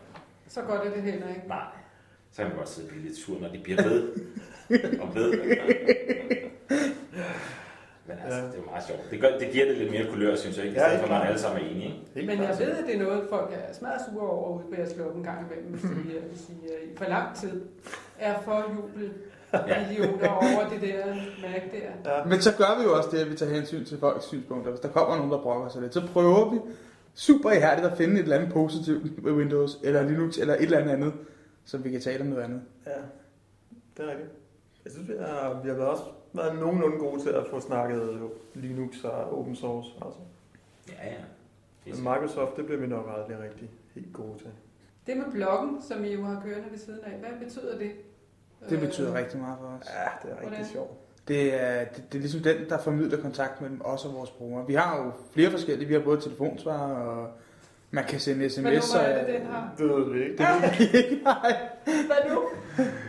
Så 0.49 0.61
godt 0.63 0.87
er 0.87 0.95
det 0.95 1.03
heller 1.03 1.29
ikke. 1.29 1.49
Nej. 1.49 1.67
Så 2.33 2.37
kan 2.37 2.49
man 2.49 2.57
godt 2.57 2.69
sidde 2.69 2.87
og 2.87 2.91
blive 2.91 3.05
lidt 3.05 3.19
sur, 3.19 3.41
når 3.41 3.49
de 3.49 3.59
bliver 3.59 3.83
ved. 3.83 4.09
og 5.03 5.15
ved. 5.15 5.33
Men 8.07 8.17
altså, 8.25 8.39
Ja. 8.41 8.47
det 8.47 8.55
er 8.55 8.59
jo 8.59 8.65
meget 8.71 8.85
sjovt. 8.89 9.01
Det, 9.11 9.21
gør, 9.21 9.29
det 9.39 9.49
giver 9.53 9.65
det 9.67 9.77
lidt 9.77 9.91
mere 9.91 10.07
kulør, 10.13 10.37
synes 10.37 10.57
jeg 10.59 10.65
ikke? 10.67 10.77
I 10.77 10.81
Ja, 10.81 10.89
stedet 10.89 11.01
for, 11.07 11.15
at 11.15 11.21
man 11.21 11.29
alle 11.29 11.41
sammen 11.41 11.63
er 11.65 11.71
enige, 11.71 11.95
ikke? 12.17 12.27
Men 12.29 12.39
jeg 12.43 12.57
ved, 12.59 12.71
at 12.71 12.85
det 12.87 12.95
er 12.97 13.03
noget, 13.03 13.23
folk 13.31 13.51
er 13.53 13.73
smadret 13.75 14.01
sure 14.13 14.31
over 14.31 14.57
ude 14.59 14.65
på 14.69 14.75
jeres 14.81 14.93
klub 14.93 15.17
en 15.17 15.23
gang 15.25 15.39
imellem, 15.47 15.71
hvis 15.73 15.83
de, 15.83 15.89
øh, 16.17 16.23
hvis 16.31 16.41
de 16.49 16.53
øh, 16.53 16.93
i 16.93 16.97
for 16.97 17.05
lang 17.05 17.37
tid 17.37 17.63
er 18.19 18.41
for 18.41 18.65
jubel 18.77 19.11
Ja. 19.69 19.91
idioter 19.91 20.29
over 20.29 20.69
det 20.73 20.81
der 20.83 21.07
mærke 21.43 21.71
der. 22.05 22.17
Ja. 22.19 22.25
Men 22.25 22.41
så 22.41 22.57
gør 22.57 22.79
vi 22.79 22.83
jo 22.85 22.97
også 22.97 23.09
det, 23.13 23.19
at 23.19 23.31
vi 23.31 23.35
tager 23.37 23.55
hensyn 23.55 23.85
til 23.85 23.99
folks 23.99 24.25
synspunkter. 24.25 24.71
Hvis 24.71 24.81
der 24.81 24.89
kommer 24.89 25.17
nogen, 25.17 25.33
der 25.33 25.43
brokker 25.43 25.69
sig 25.69 25.83
lidt, 25.83 25.95
så 25.95 26.03
prøver 26.13 26.51
vi 26.51 26.59
super 27.15 27.51
ihærdigt 27.51 27.87
at 27.87 27.97
finde 27.97 28.15
et 28.15 28.23
eller 28.23 28.37
andet 28.37 28.53
positivt 28.53 29.25
ved 29.25 29.33
Windows, 29.33 29.79
eller 29.85 30.03
Linux, 30.03 30.39
eller 30.39 30.55
et 30.55 30.63
eller 30.63 30.79
andet 30.79 30.91
andet, 30.93 31.13
så 31.65 31.79
vi 31.79 31.91
kan 31.91 32.01
tale 32.01 32.21
om 32.21 32.27
noget 32.27 32.43
andet. 32.43 32.61
Ja, 32.87 32.91
det 33.97 34.05
er 34.05 34.11
rigtigt. 34.11 34.31
Jeg 34.85 34.93
synes, 34.93 35.09
vi 35.09 35.15
har, 35.21 35.61
vi 35.63 35.69
har 35.69 35.77
været 35.77 35.89
også 35.89 36.03
været 36.33 36.59
nogenlunde 36.61 36.99
gode 36.99 37.23
til 37.23 37.29
at 37.31 37.47
få 37.51 37.61
snakket 37.61 38.19
Linux 38.55 39.05
og 39.05 39.39
open 39.39 39.57
source. 39.57 39.89
Altså. 40.05 40.21
Ja, 40.89 41.09
ja. 41.09 41.15
Men 41.87 41.95
Microsoft, 42.03 42.57
det 42.57 42.65
bliver 42.67 42.81
vi 42.81 42.87
nok 42.87 43.07
aldrig 43.19 43.45
rigtig 43.45 43.71
helt 43.95 44.13
gode 44.13 44.39
til. 44.39 44.47
Det 45.07 45.17
med 45.17 45.25
bloggen, 45.33 45.83
som 45.89 46.05
I 46.05 46.13
jo 46.13 46.23
har 46.25 46.43
kørende 46.45 46.71
ved 46.71 46.79
siden 46.79 47.01
af, 47.05 47.13
hvad 47.19 47.47
betyder 47.47 47.79
det? 47.79 47.91
Det 48.69 48.75
Øh, 48.77 48.81
betyder 48.81 49.15
rigtig 49.15 49.41
meget 49.41 49.57
for 49.61 49.67
os. 49.67 49.87
Ja, 49.95 50.29
det 50.29 50.37
er 50.39 50.51
rigtig 50.51 50.67
sjovt. 50.73 50.91
Det 51.29 51.63
er, 51.63 51.85
det, 51.85 52.05
det 52.13 52.19
er 52.19 52.21
ligesom 52.23 52.41
den, 52.41 52.57
der 52.69 52.79
formidler 52.79 53.21
kontakt 53.23 53.61
mellem 53.61 53.81
os 53.85 54.05
og 54.05 54.15
vores 54.15 54.31
brugere. 54.31 54.67
Vi 54.67 54.75
har 54.75 54.97
jo 55.05 55.13
flere 55.33 55.51
forskellige. 55.51 55.89
Vi 55.89 55.95
har 55.95 56.01
både 56.01 56.21
telefonsvar, 56.21 56.93
og 56.93 57.31
man 57.91 58.05
kan 58.05 58.21
sende 58.21 58.51
sms. 58.51 58.63
Hvad 58.63 58.73
nummer 58.73 59.07
er 59.09 59.27
det, 59.27 59.35
den 59.41 59.47
har? 59.47 59.75
Det 59.79 59.89
ved 59.89 60.13
vi 60.13 60.23
ikke. 60.23 60.37
Det 60.37 60.47
ved 60.63 60.71
vi 60.93 60.99
ikke, 60.99 61.25
nej. 61.25 61.57
Hvad 61.85 62.31
nu? 62.35 62.43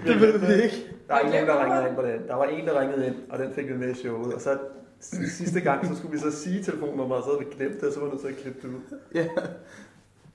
Det 0.05 0.21
ved 0.21 0.39
vi 0.39 0.63
ikke. 0.63 0.92
Der 1.07 1.13
er 1.15 1.19
ikke 1.19 1.31
nogen, 1.31 1.47
der 1.47 1.63
ringede 1.63 1.87
ind 1.87 1.95
på 1.95 2.01
den. 2.01 2.27
Der 2.27 2.35
var 2.35 2.45
en, 2.45 2.67
der 2.67 2.79
ringede 2.81 3.07
ind, 3.07 3.15
og 3.29 3.39
den 3.39 3.53
fik 3.53 3.67
vi 3.67 3.77
med 3.77 3.89
i 3.89 3.93
showet. 3.93 4.33
Og 4.33 4.41
så 4.41 4.57
sidste 5.37 5.61
gang, 5.61 5.85
så 5.85 5.95
skulle 5.95 6.11
vi 6.11 6.19
så 6.19 6.31
sige 6.31 6.63
telefonnummeret, 6.63 7.21
og 7.21 7.23
så 7.23 7.29
havde 7.29 7.45
vi 7.49 7.55
glemt 7.55 7.81
det, 7.81 7.87
og 7.87 7.93
så 7.93 7.99
var 7.99 8.07
vi 8.07 8.11
nødt 8.11 8.21
til 8.21 8.27
at 8.27 8.37
klippe 8.37 8.59
det 8.67 8.67
ud. 8.75 8.97
Ja. 9.15 9.23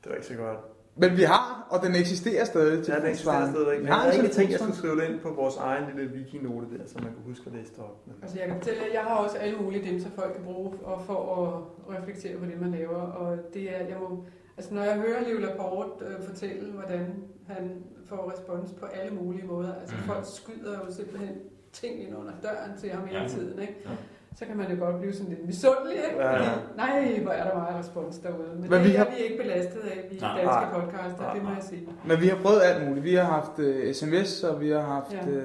Det 0.02 0.07
var 0.07 0.14
ikke 0.14 0.26
så 0.26 0.35
godt. 0.35 0.59
Men 1.00 1.16
vi 1.16 1.22
har, 1.22 1.66
og 1.70 1.83
den 1.87 1.94
eksisterer 1.96 2.44
stadig, 2.44 2.88
Ja, 2.88 2.96
det 3.00 3.11
eksisterer 3.11 3.50
stadigvæk. 3.50 3.78
Vi 3.81 3.85
Jeg 3.85 3.94
har 3.94 4.00
havde 4.00 4.14
en 4.14 4.20
egentlig 4.20 4.37
tænkt, 4.37 4.48
at 4.48 4.52
jeg 4.52 4.61
skulle 4.61 4.76
skrive 4.76 4.96
det 5.00 5.04
ind 5.11 5.20
på 5.20 5.31
vores 5.31 5.57
egen 5.57 5.85
lille 5.96 6.12
wiki-note 6.14 6.66
der, 6.78 6.87
så 6.87 6.94
man 7.02 7.12
kunne 7.14 7.26
huske 7.26 7.44
at 7.46 7.52
læse 7.52 7.70
det 7.76 7.78
op. 7.78 7.96
Men... 8.07 8.14
Altså 8.22 8.38
jeg 8.38 8.46
kan 8.48 8.57
fortælle, 8.57 8.81
at 8.88 8.94
jeg 8.94 9.02
har 9.02 9.14
også 9.16 9.37
alle 9.38 9.57
mulige 9.59 9.90
dem, 9.90 10.00
så 10.00 10.09
folk 10.14 10.33
kan 10.33 10.44
bruge 10.44 10.72
og 10.85 11.02
for 11.07 11.20
at 11.38 11.96
reflektere 11.96 12.38
på 12.38 12.44
det, 12.44 12.61
man 12.61 12.70
laver. 12.70 13.02
Og 13.20 13.38
det 13.54 13.62
er, 13.62 13.78
jeg 13.92 13.96
må, 14.00 14.24
altså 14.59 14.75
når 14.75 14.83
jeg 14.83 14.94
hører 14.97 15.21
Leo 15.29 15.38
Laporte 15.38 16.05
øh, 16.05 16.23
fortælle, 16.29 16.71
hvordan 16.73 17.14
han 17.49 17.71
får 18.09 18.33
respons 18.33 18.71
på 18.81 18.87
alle 18.87 19.14
mulige 19.14 19.47
måder. 19.47 19.75
Altså 19.81 19.94
Mhm. 19.97 20.05
folk 20.07 20.25
skyder 20.25 20.79
jo 20.87 20.92
simpelthen 20.92 21.37
ting 21.73 22.03
ind 22.03 22.16
under 22.16 22.33
døren 22.42 22.79
til 22.81 22.90
ham 22.90 23.07
hele 23.07 23.21
Ja. 23.23 23.29
tiden, 23.29 23.59
ikke? 23.59 23.77
Ja. 23.85 23.90
så 24.37 24.44
kan 24.44 24.57
man 24.57 24.71
jo 24.73 24.85
godt 24.85 25.01
blive 25.01 25.12
sådan 25.14 25.29
lidt 25.35 25.47
misundelig, 25.47 25.97
ikke? 25.97 26.23
Ja, 26.23 26.38
nej, 26.77 27.18
hvor 27.23 27.31
er 27.31 27.49
der 27.51 27.55
meget 27.59 27.77
respons 27.79 28.18
derude. 28.18 28.49
Men, 28.53 28.61
Men 28.61 28.71
Men 28.71 28.81
vi 28.85 28.88
det 28.88 28.94
er 28.94 28.99
har- 28.99 29.11
vi 29.11 29.16
ikke 29.23 29.37
belastet 29.42 29.81
af, 29.81 30.09
vi 30.11 30.16
Nej. 30.21 30.31
danske 30.37 30.47
Nej. 30.47 30.81
podcaster, 30.81 31.23
Nej, 31.23 31.33
det 31.35 31.42
må 31.42 31.49
nej. 31.49 31.57
jeg 31.57 31.64
sige. 31.64 31.88
Men 32.07 32.21
vi 32.21 32.27
har 32.29 32.37
prøvet 32.42 32.61
alt 32.62 32.88
muligt. 32.88 33.05
Vi 33.05 33.14
har 33.14 33.25
haft 33.25 33.59
uh, 33.59 33.92
sms, 33.92 34.44
og 34.44 34.61
vi 34.61 34.68
har 34.71 34.81
haft 34.81 35.12
Ja. 35.12 35.23
uh, 35.23 35.42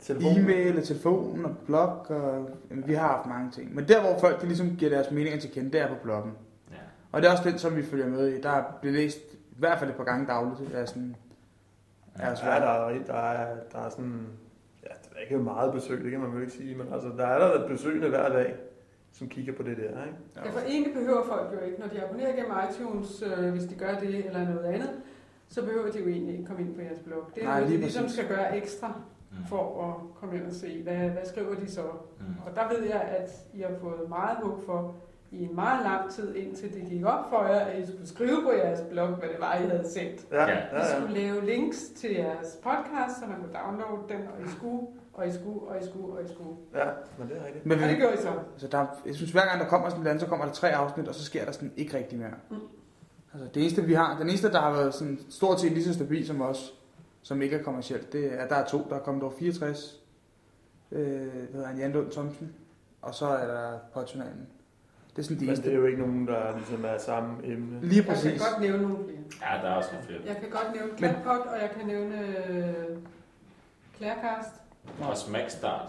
Telefon. 0.00 0.32
e-mail 0.38 0.78
og 0.78 0.84
telefon 0.84 1.44
og 1.44 1.50
blog, 1.66 2.10
og 2.10 2.48
jamen, 2.70 2.84
vi 2.86 2.94
har 2.94 3.08
haft 3.08 3.26
mange 3.28 3.50
ting. 3.50 3.74
Men 3.74 3.88
der, 3.88 4.00
hvor 4.00 4.18
folk 4.20 4.40
de 4.42 4.46
ligesom 4.46 4.76
giver 4.78 4.90
deres 4.90 5.10
meninger 5.10 5.40
til 5.40 5.50
kende, 5.50 5.70
det 5.72 5.80
er 5.80 5.88
på 5.88 5.94
bloggen. 6.02 6.32
Og 7.12 7.22
det 7.22 7.28
er 7.28 7.32
også 7.32 7.50
den, 7.50 7.58
som 7.58 7.76
vi 7.76 7.82
følger 7.82 8.06
med 8.08 8.28
i. 8.28 8.40
Der 8.40 8.62
bliver 8.80 8.92
læst 8.92 9.18
i 9.32 9.56
hvert 9.58 9.78
fald 9.78 9.90
et 9.90 9.96
par 9.96 10.04
gange 10.04 10.26
dagligt. 10.26 10.70
Det 10.70 10.78
er 10.80 10.84
sådan, 10.84 11.16
er 12.14 12.28
Ja, 12.28 12.34
der 12.34 12.44
er, 12.50 12.98
der 13.06 13.14
er, 13.14 13.56
der 13.72 13.78
er 13.78 13.88
sådan, 13.88 14.26
ja, 14.82 14.88
der 14.88 15.16
er 15.16 15.20
ikke 15.20 15.38
meget 15.38 15.72
besøg, 15.72 16.02
det 16.04 16.10
kan 16.10 16.20
man 16.20 16.32
jo 16.32 16.40
ikke 16.40 16.52
sige, 16.52 16.74
men 16.76 16.92
altså, 16.92 17.08
der 17.16 17.26
er 17.26 17.38
der 17.58 17.68
besøgende 17.68 18.08
hver 18.08 18.28
dag, 18.28 18.54
som 19.12 19.28
kigger 19.28 19.52
på 19.52 19.62
det 19.62 19.76
der, 19.76 19.82
ikke? 20.04 20.18
Ja, 20.36 20.50
for 20.50 20.60
egentlig 20.60 20.94
behøver 20.94 21.24
folk 21.26 21.52
jo 21.60 21.66
ikke, 21.66 21.80
når 21.80 21.86
de 21.88 22.02
abonnerer 22.04 22.36
gennem 22.36 22.52
iTunes, 22.70 23.22
øh, 23.22 23.50
hvis 23.50 23.64
de 23.64 23.74
gør 23.74 23.94
det 23.98 24.26
eller 24.26 24.44
noget 24.48 24.64
andet, 24.64 24.90
så 25.48 25.62
behøver 25.64 25.90
de 25.90 25.98
jo 25.98 26.08
egentlig 26.08 26.32
ikke 26.34 26.46
komme 26.46 26.62
ind 26.62 26.74
på 26.74 26.80
jeres 26.80 26.98
blog. 26.98 27.30
Det 27.34 27.42
er 27.42 27.46
Nej, 27.46 27.54
noget, 27.54 27.68
de 27.68 27.72
lige 27.76 27.82
ligesom 27.82 28.08
skal 28.08 28.28
gøre 28.28 28.56
ekstra 28.56 28.92
Mm. 29.32 29.36
for 29.48 29.84
at 29.88 30.14
komme 30.20 30.36
ind 30.36 30.46
og 30.46 30.52
se, 30.52 30.82
hvad, 30.82 30.96
hvad 30.96 31.24
skriver 31.24 31.54
de 31.54 31.70
så. 31.70 31.82
Mm. 31.82 32.24
Og 32.46 32.54
der 32.56 32.68
ved 32.68 32.82
jeg, 32.82 33.00
at 33.00 33.30
I 33.54 33.60
har 33.60 33.70
fået 33.80 34.08
meget 34.08 34.36
hug 34.42 34.58
for 34.66 34.94
i 35.32 35.42
en 35.44 35.54
meget 35.54 35.84
lang 35.84 36.10
tid, 36.10 36.34
indtil 36.34 36.74
det 36.74 36.82
gik 36.90 37.04
op 37.04 37.28
for 37.30 37.44
jer, 37.44 37.58
at 37.60 37.78
I 37.82 37.86
skulle 37.86 38.08
skrive 38.08 38.42
på 38.42 38.52
jeres 38.52 38.80
blog, 38.90 39.08
hvad 39.08 39.28
det 39.28 39.40
var, 39.40 39.54
I 39.54 39.66
havde 39.66 39.88
sendt. 39.90 40.26
Ja, 40.32 40.42
Ja. 40.42 40.58
ja, 40.72 40.82
I 40.82 41.00
skulle 41.00 41.14
lave 41.20 41.44
links 41.46 41.78
til 41.96 42.10
jeres 42.10 42.58
podcast, 42.62 43.18
så 43.20 43.26
man 43.26 43.36
kunne 43.40 43.52
downloade 43.64 44.02
den, 44.08 44.20
og 44.28 44.46
I 44.46 44.48
skulle, 44.56 44.86
og 45.12 45.26
I 45.28 45.32
skulle, 45.32 45.60
og 45.60 45.78
I 45.82 45.84
skulle, 45.86 46.12
og 46.14 46.24
I 46.24 46.28
skulle. 46.28 46.50
ja 46.74 46.84
men 47.18 47.28
det 47.28 47.36
er 47.36 47.44
rigtigt. 47.46 47.66
Men 47.66 47.82
Og 47.82 47.88
det 47.88 47.96
gjorde 47.96 48.14
I 48.14 48.16
så. 48.16 48.28
altså, 48.52 48.68
der, 48.68 48.78
er- 48.78 49.00
jeg 49.06 49.14
synes, 49.14 49.30
hver 49.32 49.46
gang 49.46 49.60
der 49.60 49.66
kommer 49.68 49.88
sådan 49.88 49.98
et 49.98 50.02
eller 50.02 50.10
andet, 50.10 50.22
så 50.22 50.28
kommer 50.28 50.44
der 50.46 50.52
tre 50.52 50.74
afsnit, 50.74 51.08
og 51.08 51.14
så 51.14 51.24
sker 51.24 51.44
der 51.44 51.52
sådan 51.52 51.72
ikke 51.76 51.96
rigtig 51.98 52.18
mere. 52.18 52.30
Mm. 52.50 52.56
Altså, 53.32 53.48
det 53.54 53.60
eneste, 53.62 53.82
vi 53.84 53.94
har, 53.94 54.18
den 54.18 54.28
eneste, 54.28 54.52
der 54.52 54.60
har 54.60 54.72
været 54.72 54.94
sådan 54.94 55.18
stort 55.28 55.60
set 55.60 55.72
lige 55.72 55.84
så 55.84 55.94
stabil 55.94 56.26
som 56.26 56.42
os, 56.42 56.74
som 57.22 57.42
ikke 57.42 57.56
er 57.56 57.62
kommercielt, 57.62 58.12
det 58.12 58.40
er, 58.40 58.48
der 58.48 58.54
er 58.56 58.64
to, 58.66 58.86
der 58.90 58.96
er 58.96 59.00
kommet 59.00 59.22
over 59.22 59.32
64. 59.38 60.00
Øh, 60.92 61.08
hvad 61.20 61.28
hedder 61.52 61.76
Jan 61.78 61.92
Lund 61.92 62.10
Thomsen. 62.10 62.54
Og 63.02 63.14
så 63.14 63.26
er 63.26 63.46
der 63.46 63.78
Portualen. 63.94 64.46
Det 65.20 65.32
er 65.32 65.34
sådan 65.34 65.40
de 65.40 65.46
Men 65.46 65.56
det 65.64 65.72
er 65.72 65.76
jo 65.76 65.86
ikke 65.86 65.98
nogen, 66.00 66.26
der 66.26 66.56
ligesom 66.56 66.84
er 66.84 66.98
samme 66.98 67.30
emne. 67.44 67.80
Lige 67.82 67.96
Jeg 67.96 68.04
kan 68.04 68.14
præcis. 68.14 68.42
godt 68.50 68.60
nævne 68.60 68.82
nogle 68.82 68.96
flere. 69.04 69.18
Ja, 69.52 69.62
der 69.62 69.68
er 69.72 69.74
også 69.74 69.90
nogle 69.92 70.06
flere. 70.06 70.20
Jeg 70.26 70.36
kan 70.36 70.50
godt 70.50 70.68
nævne 70.74 70.88
Men- 70.90 70.98
Klatpot, 70.98 71.46
og 71.52 71.56
jeg 71.62 71.70
kan 71.78 71.86
nævne 71.86 72.16
øh, 72.48 72.96
Klærkast. 73.98 74.50
Og 75.02 75.16
Smackstart. 75.16 75.86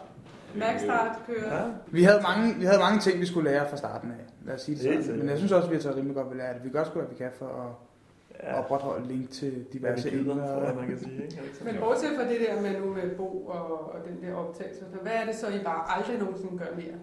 Maxstart 0.55 1.15
kører. 1.27 1.57
Ja, 1.57 1.63
Vi 1.87 2.03
havde, 2.03 2.21
mange, 2.21 2.55
vi 2.59 2.65
havde 2.65 2.79
mange 2.79 2.99
ting, 2.99 3.19
vi 3.21 3.25
skulle 3.25 3.49
lære 3.51 3.69
fra 3.69 3.77
starten 3.77 4.11
af. 4.11 4.45
Lad 4.45 4.55
os 4.55 4.61
sige 4.61 4.77
det 4.77 4.91
Helt 4.91 5.05
sådan. 5.05 5.19
Men 5.19 5.29
jeg 5.29 5.37
synes 5.37 5.51
også, 5.51 5.67
vi 5.69 5.75
har 5.75 5.81
taget 5.81 5.95
rimelig 5.97 6.15
godt 6.15 6.29
ved 6.29 6.37
lære 6.37 6.53
det. 6.53 6.63
Vi 6.63 6.69
gør 6.69 6.83
sgu, 6.83 6.99
hvad 6.99 7.09
vi 7.09 7.15
kan 7.15 7.31
for 7.39 7.45
at 7.45 8.47
ja. 8.47 8.59
opretholde 8.59 9.07
link 9.07 9.29
til 9.29 9.65
diverse 9.73 10.09
gider, 10.09 10.31
emner. 10.31 10.47
tror 10.53 10.63
jeg, 10.65 10.75
man 10.75 10.87
kan 10.87 10.99
sige, 10.99 11.13
ikke? 11.13 11.25
Det 11.25 11.39
sådan? 11.57 11.73
Men 11.73 11.81
bortset 11.81 12.09
fra 12.17 12.23
det 12.23 12.37
der 12.47 12.61
med 12.61 12.79
nu 12.79 12.93
med 12.93 13.15
Bo 13.17 13.45
og, 13.45 13.93
og 13.93 13.99
den 14.07 14.29
der 14.29 14.35
optagelse, 14.35 14.79
så 14.79 14.97
hvad 15.01 15.11
er 15.11 15.25
det 15.25 15.35
så, 15.35 15.47
I 15.47 15.59
bare 15.63 15.97
aldrig 15.97 16.17
nogensinde 16.19 16.57
gør 16.57 16.75
mere, 16.75 16.97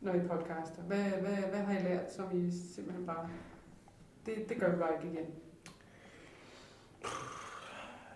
når 0.00 0.14
I 0.14 0.18
podcaster? 0.18 0.82
Hvad, 0.86 0.98
hvad, 0.98 1.36
hvad 1.50 1.60
har 1.60 1.78
I 1.78 1.82
lært, 1.82 2.12
som 2.12 2.24
I 2.32 2.50
simpelthen 2.74 3.06
bare... 3.06 3.28
Det, 4.26 4.34
det 4.48 4.56
gør 4.60 4.70
vi 4.70 4.76
bare 4.76 4.90
ikke 4.94 5.18
igen. 5.18 5.30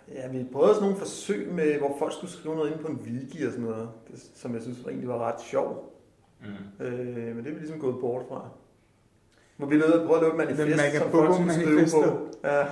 Ja, 0.09 0.29
vi 0.29 0.45
prøvede 0.53 0.75
sådan 0.75 0.85
nogle 0.89 0.99
forsøg 0.99 1.53
med, 1.53 1.79
hvor 1.79 1.97
folk 1.99 2.13
skulle 2.13 2.33
skrive 2.33 2.57
noget 2.57 2.73
ind 2.73 2.81
på 2.81 2.87
en 2.87 3.01
wiki 3.05 3.43
og 3.45 3.53
sådan 3.53 3.65
noget, 3.65 3.89
det, 4.11 4.31
som 4.35 4.55
jeg 4.55 4.63
synes 4.63 4.81
egentlig 4.81 5.09
var 5.09 5.19
ret 5.19 5.41
sjovt. 5.41 5.91
Mm. 6.41 6.85
Øh, 6.85 7.37
men 7.37 7.45
det 7.45 7.47
er 7.47 7.55
vi 7.55 7.59
ligesom 7.59 7.79
gået 7.79 8.01
bort 8.01 8.25
fra. 8.29 8.49
Hvor 9.57 9.67
vi 9.67 9.77
lavede, 9.77 10.07
prøvede 10.07 10.27
at 10.27 10.37
lave 10.37 10.51
et 10.51 10.59
manifest, 10.59 10.97
som 11.03 11.11
folk 11.11 11.35
skulle 11.35 11.55
skrive 11.55 12.05
på. 12.05 12.29
Ja. 12.45 12.67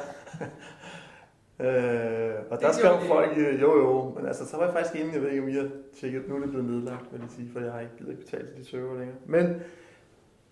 Øh, 1.62 2.34
og 2.50 2.60
der 2.60 2.72
skrev 2.72 3.00
folk, 3.08 3.30
øh, 3.36 3.60
jo 3.60 3.78
jo, 3.78 4.14
men 4.16 4.26
altså, 4.26 4.46
så 4.46 4.56
var 4.56 4.64
jeg 4.64 4.74
faktisk 4.74 4.94
inde, 4.94 5.14
jeg 5.14 5.22
ved 5.22 5.30
ikke, 5.30 5.42
om 5.42 5.48
I 5.48 5.52
har 5.52 5.68
tjekket, 6.00 6.28
nu 6.28 6.36
er 6.36 6.40
det 6.40 6.48
blevet 6.50 6.66
nedlagt, 6.66 7.12
vil 7.12 7.20
jeg 7.20 7.30
sige, 7.30 7.50
for 7.52 7.60
jeg 7.60 7.72
har 7.72 7.80
ikke 7.80 7.96
givet 7.98 8.18
betalt 8.18 8.48
til 8.48 8.58
de 8.58 8.64
server 8.64 8.98
længere. 8.98 9.16
Men 9.26 9.60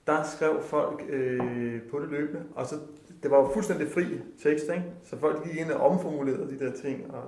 der 0.06 0.22
skrev 0.22 0.62
folk 0.62 1.02
øh, 1.08 1.82
på 1.90 2.00
det 2.00 2.08
løbende, 2.08 2.42
og 2.54 2.66
så, 2.66 2.74
det 3.22 3.30
var 3.30 3.36
jo 3.38 3.50
fuldstændig 3.52 3.88
fri 3.88 4.20
tekst, 4.42 4.64
ikke? 4.64 4.84
så 5.04 5.18
folk 5.18 5.44
gik 5.44 5.56
ind 5.56 5.70
og 5.70 5.80
omformulerede 5.90 6.58
de 6.58 6.64
der 6.64 6.72
ting, 6.72 7.14
og 7.14 7.22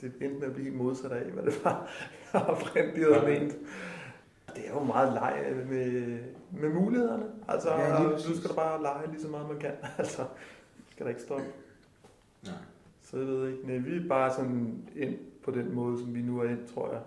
det 0.00 0.12
endte 0.20 0.38
med 0.38 0.46
at 0.46 0.54
blive 0.54 0.70
modsat 0.70 1.12
af, 1.12 1.24
hvad 1.24 1.42
det 1.42 1.64
var, 1.64 1.90
jeg 2.32 2.42
oprindeligt 2.42 3.14
havde 3.14 3.40
ment. 3.40 3.56
Det 4.56 4.68
er 4.68 4.74
jo 4.74 4.80
meget 4.82 5.12
leg 5.12 5.56
med, 5.68 6.18
med 6.50 6.68
mulighederne. 6.68 7.24
Altså, 7.48 7.70
Ja, 7.70 8.02
nu 8.02 8.18
skal 8.18 8.50
du 8.50 8.54
bare 8.54 8.82
lege 8.82 9.10
lige 9.10 9.20
så 9.22 9.28
meget, 9.28 9.48
man 9.48 9.58
kan. 9.58 9.70
Altså, 9.98 10.24
skal 10.90 11.06
der 11.06 11.10
ikke 11.10 11.22
stoppe. 11.22 11.44
Nej. 12.44 12.54
Så 13.10 13.16
jeg 13.16 13.26
ved 13.26 13.48
ikke. 13.48 13.66
Nej, 13.66 13.76
vi 13.76 13.96
er 13.96 14.08
bare 14.08 14.32
sådan 14.34 14.82
ind 14.96 15.14
på 15.44 15.50
den 15.50 15.74
måde, 15.74 15.98
som 16.00 16.14
vi 16.14 16.20
nu 16.20 16.40
er 16.40 16.44
ind, 16.44 16.68
tror 16.74 16.92
jeg. 16.92 17.00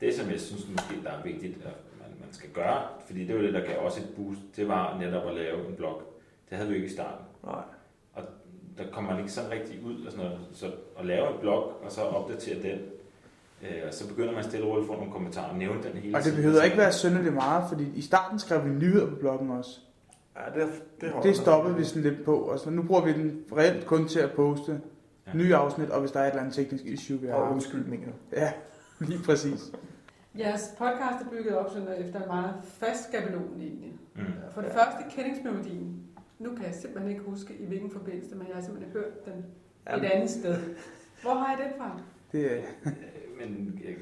Det, 0.00 0.14
som 0.14 0.30
jeg 0.30 0.40
synes 0.40 0.68
måske, 0.68 1.04
der 1.04 1.10
er 1.10 1.22
vigtigt, 1.22 1.56
at 1.56 1.76
man, 2.00 2.10
man 2.20 2.32
skal 2.32 2.50
gøre, 2.50 2.82
fordi 3.06 3.24
det 3.24 3.36
var 3.36 3.42
det, 3.42 3.54
der 3.54 3.60
gav 3.66 3.78
os 3.78 3.98
et 3.98 4.08
boost, 4.16 4.40
det 4.56 4.68
var 4.68 4.98
netop 4.98 5.28
at 5.28 5.34
lave 5.34 5.68
en 5.68 5.74
blog. 5.74 6.02
Det 6.50 6.56
havde 6.56 6.70
vi 6.70 6.74
jo 6.76 6.82
ikke 6.82 6.92
i 6.92 6.96
starten. 6.96 7.24
Nej. 7.44 7.62
Der 8.78 8.84
kommer 8.92 9.10
man 9.10 9.20
ikke 9.20 9.32
sådan 9.32 9.50
rigtig 9.50 9.80
ud 9.84 10.06
og 10.06 10.12
sådan 10.12 10.26
noget. 10.26 10.40
Så 10.52 10.66
at 10.98 11.06
lave 11.06 11.28
en 11.34 11.40
blog, 11.40 11.72
og 11.84 11.92
så 11.92 12.00
opdatere 12.00 12.62
den, 12.62 12.78
øh, 13.62 13.82
og 13.88 13.94
så 13.94 14.08
begynder 14.08 14.32
man 14.32 14.44
stille 14.44 14.66
og 14.66 14.70
roligt 14.70 14.84
at 14.84 14.86
få 14.86 14.96
nogle 14.96 15.12
kommentarer 15.12 15.48
og 15.50 15.56
nævne 15.58 15.82
den 15.82 15.92
hele 15.92 16.16
Og 16.16 16.18
det 16.18 16.24
tiden. 16.24 16.36
behøver 16.36 16.62
ikke 16.62 16.76
være 16.76 16.92
synderligt 16.92 17.34
meget, 17.34 17.64
fordi 17.68 17.84
i 17.94 18.00
starten 18.00 18.38
skrev 18.38 18.64
vi 18.64 18.70
nyheder 18.70 19.10
på 19.10 19.16
bloggen 19.16 19.50
også. 19.50 19.80
Ja, 20.36 20.60
det, 20.60 20.68
det, 21.00 21.10
holder 21.10 21.28
Det 21.28 21.36
stoppede 21.36 21.76
vi 21.76 21.84
sådan 21.84 22.02
lidt 22.02 22.24
på, 22.24 22.36
og 22.36 22.58
så 22.58 22.70
nu 22.70 22.82
bruger 22.82 23.04
vi 23.04 23.12
den 23.12 23.44
reelt 23.56 23.86
kun 23.86 24.08
til 24.08 24.20
at 24.20 24.32
poste 24.32 24.80
Ja. 25.26 25.34
nye 25.34 25.54
afsnit, 25.54 25.90
og 25.90 26.00
hvis 26.00 26.10
der 26.12 26.20
er 26.20 26.24
et 26.24 26.28
eller 26.28 26.40
andet 26.40 26.54
teknisk 26.54 26.84
issue, 26.84 27.20
vi 27.20 27.28
Og 27.28 27.34
har. 27.46 27.52
undskyldninger. 27.52 28.08
Ja, 28.32 28.52
lige 29.08 29.22
præcis. 29.24 29.72
Jeres 30.38 30.74
podcast 30.78 31.24
er 31.26 31.30
bygget 31.30 31.56
op 31.56 31.70
sådan 31.70 31.88
efter 32.06 32.20
en 32.22 32.26
meget 32.28 32.54
fast 32.64 33.08
skabelon 33.08 33.60
egentlig. 33.60 33.92
Mm. 34.14 34.22
For 34.54 34.60
det 34.60 34.68
Ja. 34.68 34.74
første, 34.84 35.16
kendingsmelodien. 35.16 35.96
Nu 36.38 36.54
kan 36.54 36.64
jeg 36.66 36.74
simpelthen 36.74 37.10
ikke 37.10 37.22
huske, 37.24 37.54
i 37.60 37.66
hvilken 37.66 37.90
forbindelse, 37.90 38.36
men 38.36 38.46
jeg 38.46 38.54
har 38.56 38.62
simpelthen 38.62 38.92
hørt 38.92 39.24
den 39.24 39.44
Ja, 39.86 39.96
et 39.96 40.04
andet 40.04 40.30
sted. 40.30 40.56
Hvor 41.22 41.34
har 41.34 41.56
I 41.58 41.62
den 41.64 41.72
fra? 41.78 42.00
Det, 42.32 42.52
er- 42.52 42.56
Øh, 42.86 42.92
Men 43.40 43.80
øh, 43.84 43.94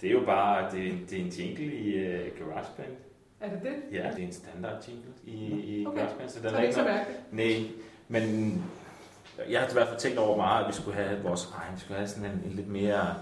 det 0.00 0.08
er 0.08 0.12
jo 0.12 0.24
bare, 0.26 0.70
det, 0.70 0.92
det 1.10 1.18
er 1.20 1.22
en 1.24 1.28
jingle 1.28 1.64
i 1.74 1.98
uh, 1.98 2.38
GarageBand. 2.38 2.92
Er 3.40 3.50
det 3.50 3.62
det? 3.62 3.74
Ja, 3.98 4.10
det 4.16 4.22
er 4.22 4.26
en 4.26 4.32
standard 4.32 4.88
jingle 4.88 5.12
i, 5.24 5.34
i 5.80 5.86
Okay. 5.86 5.98
GarageBand, 5.98 6.28
så 6.28 6.34
Så 6.34 6.40
den 6.40 6.46
er 6.48 6.50
er 6.52 6.56
det 6.56 6.62
ikke 6.62 6.80
ikke 6.80 6.80
så 6.80 6.84
mærkeligt. 6.84 7.32
Nej, 7.32 7.70
men 8.08 8.64
jeg 9.50 9.60
har 9.60 9.68
i 9.68 9.72
hvert 9.72 9.88
fald 9.88 9.98
tænkt 9.98 10.18
over 10.18 10.36
meget, 10.36 10.62
at 10.64 10.68
vi 10.68 10.74
skulle 10.74 10.96
have 10.96 11.22
vores 11.22 11.48
egen, 11.62 11.74
vi 11.74 11.80
skulle 11.80 11.96
have 11.96 12.08
sådan 12.08 12.30
en, 12.30 12.42
en 12.44 12.52
lidt 12.52 12.68
mere, 12.68 13.14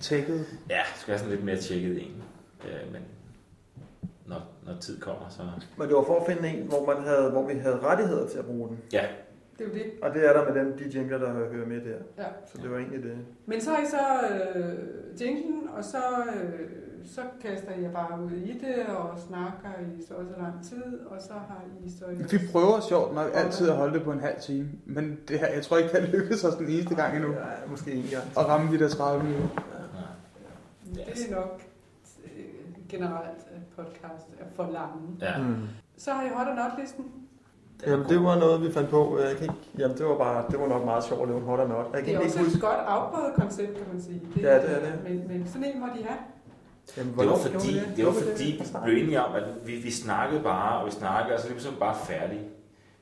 tækket. 0.00 0.46
ja, 0.70 0.80
vi 0.94 0.98
skulle 0.98 1.12
have 1.12 1.18
sådan 1.18 1.30
lidt 1.34 1.44
mere 1.44 1.56
tjekket 1.56 2.02
en. 2.02 2.22
Øh, 2.64 2.92
men 2.92 3.02
når, 4.26 4.42
når 4.66 4.80
tid 4.80 5.00
kommer, 5.00 5.28
så... 5.28 5.42
Men 5.78 5.88
det 5.88 5.96
var 5.96 6.02
for 6.04 6.20
at 6.20 6.26
finde 6.26 6.48
en, 6.48 6.66
hvor, 6.66 6.86
man 6.94 7.02
havde, 7.04 7.30
hvor 7.30 7.46
vi 7.46 7.54
havde 7.54 7.78
rettigheder 7.78 8.28
til 8.28 8.38
at 8.38 8.44
bruge 8.46 8.68
den. 8.68 8.78
Ja, 8.92 9.06
Det 9.58 9.64
er 9.64 9.68
jo 9.68 9.74
det. 9.74 9.90
Og 10.02 10.14
det 10.14 10.28
er 10.28 10.32
der 10.32 10.52
med 10.52 10.64
dem, 10.64 10.78
de 10.78 10.98
jingler, 10.98 11.18
der 11.18 11.32
hører 11.32 11.66
med 11.66 11.80
der. 11.80 11.96
Ja. 12.18 12.28
Så 12.52 12.58
det 12.62 12.70
var 12.70 12.76
egentlig 12.78 13.02
det. 13.02 13.18
Men 13.46 13.60
så 13.60 13.70
har 13.70 13.82
I 13.82 13.86
så 13.86 14.26
øh, 14.58 14.74
jinglen, 15.20 15.68
og 15.76 15.84
så, 15.84 16.02
øh, 16.34 16.70
så 17.04 17.20
kaster 17.42 17.72
I 17.78 17.82
jer 17.82 17.90
bare 17.92 18.22
ud 18.24 18.30
i 18.30 18.52
det, 18.58 18.86
og 18.96 19.18
snakker 19.18 19.68
i 19.98 20.02
så 20.08 20.14
og 20.14 20.24
så 20.34 20.40
lang 20.42 20.64
tid, 20.64 21.00
og 21.06 21.16
så 21.22 21.32
har 21.32 21.60
I 21.84 21.90
så... 21.90 22.04
Vi 22.30 22.38
prøver 22.52 22.80
sjovt 22.88 23.14
nok 23.14 23.30
altid 23.34 23.70
at 23.70 23.76
holde 23.76 23.94
det 23.94 24.02
på 24.02 24.12
en 24.12 24.20
halv 24.20 24.40
time, 24.40 24.68
men 24.86 25.18
det 25.28 25.38
her, 25.38 25.46
jeg 25.46 25.62
tror 25.62 25.76
ikke, 25.76 25.90
det 25.92 26.00
har 26.00 26.08
lykkedes 26.08 26.44
os 26.44 26.54
den 26.54 26.68
eneste 26.68 26.94
gang 26.94 27.16
endnu. 27.16 27.32
Ja, 27.32 27.38
måske 27.70 27.92
en 27.92 28.02
gang. 28.10 28.24
At 28.38 28.46
ramme 28.48 28.72
de 28.72 28.78
der 28.78 28.88
30 28.88 29.24
minutter. 29.24 29.48
ja. 30.96 31.00
Det 31.04 31.30
er 31.30 31.34
nok 31.34 31.62
øh, 32.24 32.30
generelt, 32.88 33.38
podcast 33.76 34.26
er 34.40 34.44
for 34.54 34.62
lange. 34.72 34.98
ja. 35.20 35.38
Mm. 35.42 35.56
Så 35.96 36.10
har 36.12 36.24
I 36.24 36.28
hot 36.34 36.46
og 36.48 36.54
not 36.54 36.72
listen. 36.80 37.04
Jamen, 37.86 38.08
det 38.08 38.20
var 38.22 38.38
noget, 38.38 38.62
vi 38.62 38.72
fandt 38.72 38.90
på. 38.90 39.18
Jeg 39.18 39.32
kan 39.36 39.42
ikke, 39.42 39.54
jamen, 39.78 39.96
det 39.98 40.06
var 40.06 40.18
bare, 40.18 40.44
det 40.50 40.60
var 40.60 40.68
nok 40.68 40.84
meget 40.84 41.04
sjovt 41.04 41.22
at 41.22 41.28
lave 41.28 41.40
en 41.40 41.46
hot 41.46 41.60
or 41.60 41.66
not. 41.68 41.86
Jeg 41.92 41.96
Det 41.96 42.04
kan 42.04 42.14
er 42.14 42.20
ikke 42.20 42.24
også 42.24 42.38
huske. 42.38 42.56
et 42.56 42.60
godt 42.62 42.78
afprøvet 42.86 43.34
koncept, 43.34 43.74
kan 43.78 43.86
man 43.92 44.02
sige. 44.02 44.22
Ja, 44.36 44.54
det 44.62 44.70
er 44.76 44.80
det. 44.80 44.92
Men, 45.08 45.28
men 45.28 45.46
sådan 45.46 45.64
en 45.64 45.80
må 45.80 45.86
de 45.86 46.02
have. 46.04 46.18
Jamen, 46.96 47.14
Det 47.18 47.28
var 47.28 47.36
fordi, 47.38 47.68
vi 47.72 47.80
det 47.96 48.06
var 48.06 48.12
fordi 48.12 48.62
fra 48.72 48.78
vi 48.78 48.84
blev 48.92 49.02
enige 49.04 49.22
om, 49.24 49.34
at 49.34 49.42
vi, 49.66 49.76
vi 49.76 49.90
snakkede 49.90 50.42
bare, 50.42 50.80
og 50.80 50.86
vi 50.86 50.90
snakkede, 50.90 51.34
og 51.36 51.40
så 51.40 51.48
ligesom 51.48 51.74
bare 51.80 51.96
færdige. 52.06 52.40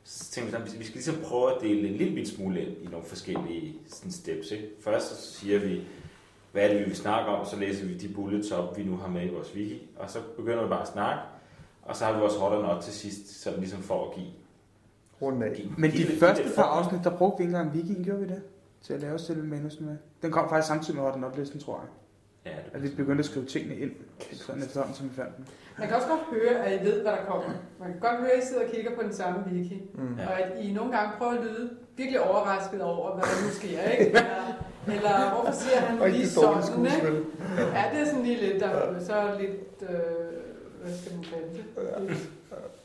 Så 0.05 0.31
tænkte 0.31 0.57
vi 0.63 0.67
sådan, 0.69 0.81
vi- 0.81 0.85
skal 0.85 0.95
ligesom 0.95 1.15
prøve 1.25 1.55
at 1.57 1.61
dele 1.63 1.89
en 1.89 1.95
lille 1.97 2.15
bit 2.15 2.29
smule 2.29 2.61
ind 2.63 2.77
i 2.83 2.87
nogle 2.91 3.07
forskellige 3.07 3.79
sådan 3.89 4.13
steps. 4.13 4.51
Ikke? 4.51 4.69
Først 4.81 5.07
så 5.09 5.33
siger 5.39 5.59
vi, 5.59 5.83
hvad 6.53 6.63
er 6.63 6.69
det, 6.69 6.79
vi 6.79 6.85
vil 6.85 6.97
snakke 6.97 7.31
om, 7.31 7.47
så 7.47 7.57
læser 7.57 7.87
vi 7.87 7.95
de 7.99 8.09
bullets 8.15 8.51
op, 8.51 8.77
vi 8.77 8.85
nu 8.85 8.97
har 8.97 9.09
med 9.09 9.25
i 9.25 9.29
vores 9.35 9.55
wiki, 9.57 9.89
og 9.97 10.11
så 10.11 10.19
begynder 10.37 10.63
vi 10.63 10.69
bare 10.69 10.83
at 10.83 10.89
snakke, 10.89 11.21
og 11.83 11.97
så 11.97 12.05
har 12.05 12.13
vi 12.13 12.19
vores 12.21 12.35
hot 12.37 12.53
or 12.53 12.63
not 12.63 12.83
til 12.83 12.93
sidst, 12.93 13.43
sådan 13.43 13.59
ligesom 13.59 13.83
for 13.83 14.09
at 14.09 14.15
give. 14.15 14.27
Rundt 15.23 15.43
af. 15.43 15.57
give 15.57 15.69
Men 15.79 15.91
give 15.91 16.07
de 16.07 16.11
det- 16.13 16.21
første 16.21 16.43
give 16.43 16.49
det 16.49 16.57
par 16.57 16.63
afsnit, 16.63 17.05
der 17.05 17.17
brugte 17.17 17.39
vi 17.39 17.43
ikke 17.45 17.57
engang 17.57 17.75
Viking, 17.75 18.05
gjorde 18.05 18.21
vi 18.21 18.27
det? 18.29 18.43
Til 18.83 18.93
at 18.95 19.01
lave 19.01 19.19
selve 19.19 19.43
manusen 19.43 19.87
med. 19.87 19.97
Den 20.23 20.31
kom 20.31 20.49
faktisk 20.49 20.69
samtidig 20.69 21.01
med 21.01 21.11
Hot 21.11 21.21
Not 21.21 21.39
Listen, 21.39 21.61
tror 21.61 21.75
jeg. 21.81 21.89
Ja, 22.49 22.57
det 22.65 22.75
At 22.75 22.83
vi 22.83 22.89
begyndte 22.89 23.19
at 23.19 23.25
skrive 23.25 23.47
tingene 23.47 23.77
ind. 23.77 23.91
Sådan 24.33 24.63
efterhånden, 24.63 24.95
som 24.97 25.11
vi 25.11 25.15
fandt 25.15 25.37
den. 25.37 25.47
Man 25.79 25.87
kan 25.89 25.97
også 25.97 26.09
godt 26.09 26.21
høre, 26.33 26.65
at 26.65 26.81
I 26.81 26.85
ved, 26.85 27.03
hvad 27.03 27.13
der 27.13 27.25
kommer. 27.29 27.51
Man 27.81 27.89
kan 27.93 28.01
godt 28.01 28.17
høre, 28.17 28.31
at 28.31 28.43
I 28.43 28.47
sidder 28.47 28.65
og 28.65 28.71
kigger 28.75 28.95
på 28.97 29.03
den 29.03 29.13
samme 29.13 29.39
wiki. 29.53 29.83
Mm. 29.95 30.17
Ja. 30.19 30.27
Og 30.29 30.41
at 30.41 30.65
I 30.65 30.73
nogle 30.73 30.93
gange 30.97 31.11
prøver 31.19 31.33
at 31.33 31.41
lyde 31.45 31.71
virkelig 31.97 32.21
overrasket 32.21 32.83
over, 32.83 33.15
hvad 33.15 33.25
der 33.25 33.45
nu 33.47 33.51
sker, 33.61 33.83
ikke? 33.83 34.05
Eller, 34.87 35.11
eller 35.15 35.31
hvorfor 35.35 35.53
siger 35.53 35.81
han 35.81 35.95
lige 35.97 36.05
Rigtig 36.05 36.37
dårligt 36.43 36.67
sådan, 36.67 36.85
ikke? 36.85 36.97
skuespil. 36.97 37.25
Ja, 37.77 37.85
det 37.93 38.01
er 38.01 38.05
sådan 38.07 38.23
lige 38.23 38.41
lidt, 38.47 38.61
der, 38.63 39.01
så 39.01 39.13
er 39.13 39.41
lidt, 39.41 39.83
øh, 39.83 39.89
hvad 40.83 40.93
skal 41.01 41.13
man 41.17 41.25
kalde 41.33 41.49
det? 41.57 41.65
Lidt 42.09 42.29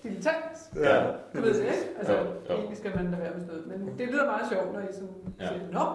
Dilettant. 0.03 0.53
Ja. 0.75 0.97
Du 1.35 1.41
ved 1.41 1.53
det, 1.53 1.59
ikke? 1.59 1.87
Altså, 1.99 2.13
jo. 2.49 2.55
egentlig 2.55 2.77
skal 2.77 2.91
man 2.95 3.11
da 3.11 3.17
være 3.17 3.33
med 3.37 3.43
stød. 3.47 3.65
Men 3.65 3.79
det 3.97 4.07
lyder 4.07 4.25
meget 4.25 4.45
sjovt, 4.51 4.73
når 4.73 4.79
I 4.79 4.93
sådan 4.93 5.09
Ja. 5.39 5.47
siger, 5.47 5.59
Nå, 5.71 5.85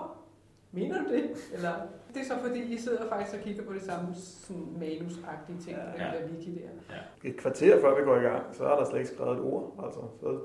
mener 0.72 0.98
du 1.04 1.08
det? 1.12 1.30
Eller, 1.54 1.72
det 2.14 2.20
er 2.20 2.24
så 2.24 2.34
fordi, 2.46 2.60
I 2.60 2.78
sidder 2.78 3.08
faktisk 3.08 3.36
og 3.38 3.42
kigger 3.44 3.62
på 3.64 3.72
det 3.72 3.82
samme 3.82 4.14
sådan 4.14 4.66
manusagtige 4.80 5.58
ting, 5.60 5.76
ja. 5.76 6.04
Ja. 6.04 6.18
der 6.18 6.28
wiki 6.28 6.54
der. 6.54 6.94
Et 7.30 7.36
kvarter 7.36 7.80
før 7.80 7.98
vi 7.98 8.02
går 8.04 8.16
i 8.16 8.20
gang, 8.22 8.54
så 8.54 8.64
er 8.64 8.76
der 8.78 8.84
slet 8.84 8.98
ikke 8.98 9.10
skrevet 9.10 9.36
et 9.36 9.42
ord. 9.42 9.84
Altså, 9.84 10.00
så 10.20 10.40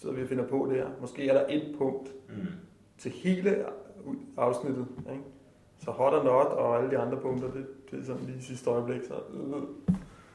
sidder 0.00 0.14
vi 0.14 0.22
og 0.22 0.28
finder 0.28 0.46
på 0.46 0.66
det 0.70 0.76
her. 0.76 0.88
Måske 1.00 1.28
er 1.28 1.34
der 1.34 1.44
et 1.48 1.74
punkt 1.78 2.08
Mm. 2.28 2.34
til 2.98 3.10
hele 3.10 3.64
afsnittet. 4.36 4.86
Ikke? 5.12 5.22
Så 5.78 5.90
hot 5.90 6.12
og 6.12 6.24
not 6.24 6.46
og 6.46 6.78
alle 6.78 6.90
de 6.90 6.98
andre 6.98 7.20
punkter, 7.20 7.50
det, 7.50 7.66
det 7.90 7.98
er 8.00 8.04
sådan 8.04 8.22
lige 8.22 8.42
sidste 8.42 8.70
øjeblik, 8.70 9.02
så, 9.04 9.14
øh, 9.34 9.62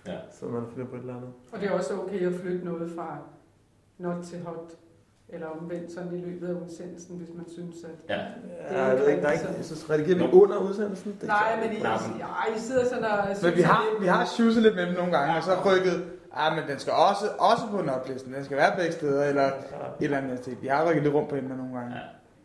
Ja. 0.07 0.17
så 0.31 0.45
man 0.45 0.63
finder 0.73 0.87
på 0.87 0.95
et 0.95 0.99
eller 0.99 1.15
andet. 1.15 1.29
Og 1.51 1.59
det 1.59 1.67
er 1.67 1.71
også 1.71 1.93
okay 2.01 2.27
at 2.27 2.33
flytte 2.33 2.65
noget 2.65 2.91
fra 2.91 3.17
not 3.97 4.23
til 4.23 4.39
hot, 4.43 4.73
eller 5.33 5.47
omvendt 5.47 5.91
sådan 5.91 6.13
i 6.15 6.21
løbet 6.21 6.47
af 6.47 6.53
udsendelsen, 6.53 7.17
hvis 7.17 7.29
man 7.35 7.45
synes, 7.49 7.75
at... 7.83 7.89
Ja. 8.09 8.19
Ja, 8.77 8.83
jeg 8.85 8.97
ved 8.99 9.07
ikke, 9.07 9.21
der 9.21 9.27
er 9.27 9.31
ikke, 9.31 9.63
så 9.63 9.85
redigerer 9.93 10.17
vi 10.17 10.23
under 10.33 10.57
udsendelsen. 10.57 11.17
Det 11.21 11.23
er 11.23 11.27
Nej, 11.27 11.59
men 11.67 11.77
I, 11.77 11.81
Nej, 11.81 11.91
ja, 12.19 12.55
I 12.55 12.59
sidder 12.59 12.85
sådan 12.85 13.03
og... 13.05 13.17
Men 13.43 13.55
vi 13.55 13.61
har, 13.61 13.83
vi 14.01 14.07
har 14.07 14.25
sjusset 14.25 14.63
lidt 14.63 14.75
med 14.75 14.85
dem 14.87 14.93
nogle 14.95 15.17
gange, 15.17 15.35
og 15.37 15.43
så 15.43 15.51
Ja. 15.51 15.71
rykket, 15.71 15.97
ah, 16.33 16.55
men 16.55 16.63
den 16.69 16.79
skal 16.79 16.93
også, 16.93 17.25
også 17.39 17.63
på 17.71 17.81
notlisten. 17.81 18.33
Den 18.33 18.45
skal 18.45 18.57
være 18.57 18.75
begge 18.77 18.91
steder, 18.93 19.23
eller 19.23 19.45
et 19.47 19.53
Ja. 19.99 20.03
eller 20.05 20.17
andet 20.17 20.37
sted. 20.39 20.55
Vi 20.61 20.67
har 20.67 20.89
rykket 20.89 21.03
lidt 21.03 21.13
rundt 21.15 21.29
på 21.29 21.35
emner 21.35 21.55
nogle 21.57 21.73
gange. 21.77 21.95
Ja. 21.95 22.01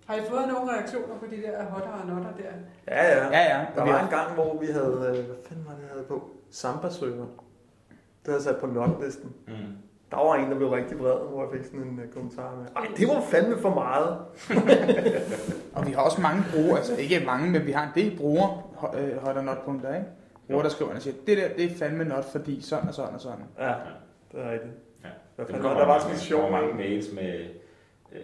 Har 0.06 0.14
I 0.14 0.20
fået 0.30 0.48
nogle 0.48 0.72
reaktioner 0.72 1.14
på 1.20 1.26
de 1.30 1.36
der 1.36 1.64
hotter 1.64 1.88
og 1.88 2.06
notter 2.06 2.30
der? 2.36 2.52
Ja, 2.88 3.02
ja. 3.18 3.24
Ja, 3.36 3.58
ja. 3.58 3.64
Der 3.76 3.84
var 3.92 4.02
en 4.04 4.10
gang, 4.10 4.32
hvor 4.34 4.60
vi 4.60 4.66
havde, 4.66 4.94
øh, 5.08 5.24
hvad 5.26 5.36
fanden 5.48 5.64
var 5.68 5.72
det, 5.74 5.80
jeg 5.82 5.90
havde 5.92 6.04
på? 6.08 6.30
Samba-søger. 6.50 7.16
Det 7.16 8.26
havde 8.26 8.36
jeg 8.36 8.42
sat 8.42 8.56
på 8.56 8.66
notlisten. 8.66 9.32
Mm. 9.48 9.54
Der 10.14 10.20
var 10.28 10.34
en, 10.34 10.50
der 10.50 10.56
blev 10.56 10.68
rigtig 10.68 10.98
vred, 11.00 11.18
hvor 11.30 11.42
jeg 11.42 11.50
fik 11.52 11.64
sådan 11.64 11.80
en 11.80 12.00
uh, 12.04 12.12
kommentar 12.14 12.56
med. 12.56 12.66
Ej, 12.76 12.86
det 12.96 13.08
var 13.08 13.20
fandme 13.20 13.58
for 13.58 13.74
meget. 13.74 14.18
og 15.74 15.86
vi 15.86 15.92
har 15.92 16.02
også 16.02 16.20
mange 16.20 16.42
brugere, 16.54 16.76
altså 16.78 16.96
ikke 16.96 17.22
mange, 17.26 17.50
men 17.50 17.66
vi 17.66 17.72
har 17.72 17.82
en 17.84 18.02
del 18.02 18.16
brugere, 18.16 18.62
ho- 18.76 18.98
øh, 18.98 19.16
hot 19.16 19.36
og 19.36 19.44
not 19.44 19.58
punkter, 19.64 19.94
ikke? 19.94 20.06
Brugere, 20.46 20.64
der 20.64 20.70
skriver 20.70 20.94
og 20.94 21.02
siger, 21.02 21.16
det 21.26 21.38
der, 21.38 21.48
det 21.56 21.64
er 21.72 21.74
fandme 21.78 22.04
not, 22.04 22.24
fordi 22.24 22.60
sådan 22.62 22.88
og 22.88 22.94
sådan 22.94 23.14
og 23.14 23.20
sådan. 23.20 23.44
Ja, 23.58 23.72
det 24.32 24.40
er 24.40 24.52
rigtigt. 24.52 24.72
Ja. 25.04 25.08
Hvad 25.36 25.46
Der, 25.46 25.52
fanden 25.52 25.70
var, 25.70 25.84
der 25.92 25.98
sådan 25.98 26.10
en 26.12 26.16
der 26.16 26.22
sjov 26.22 26.50
mange 26.50 26.66
mange. 26.66 26.74
mails 26.82 27.06
med, 27.12 27.34
øh, 28.12 28.20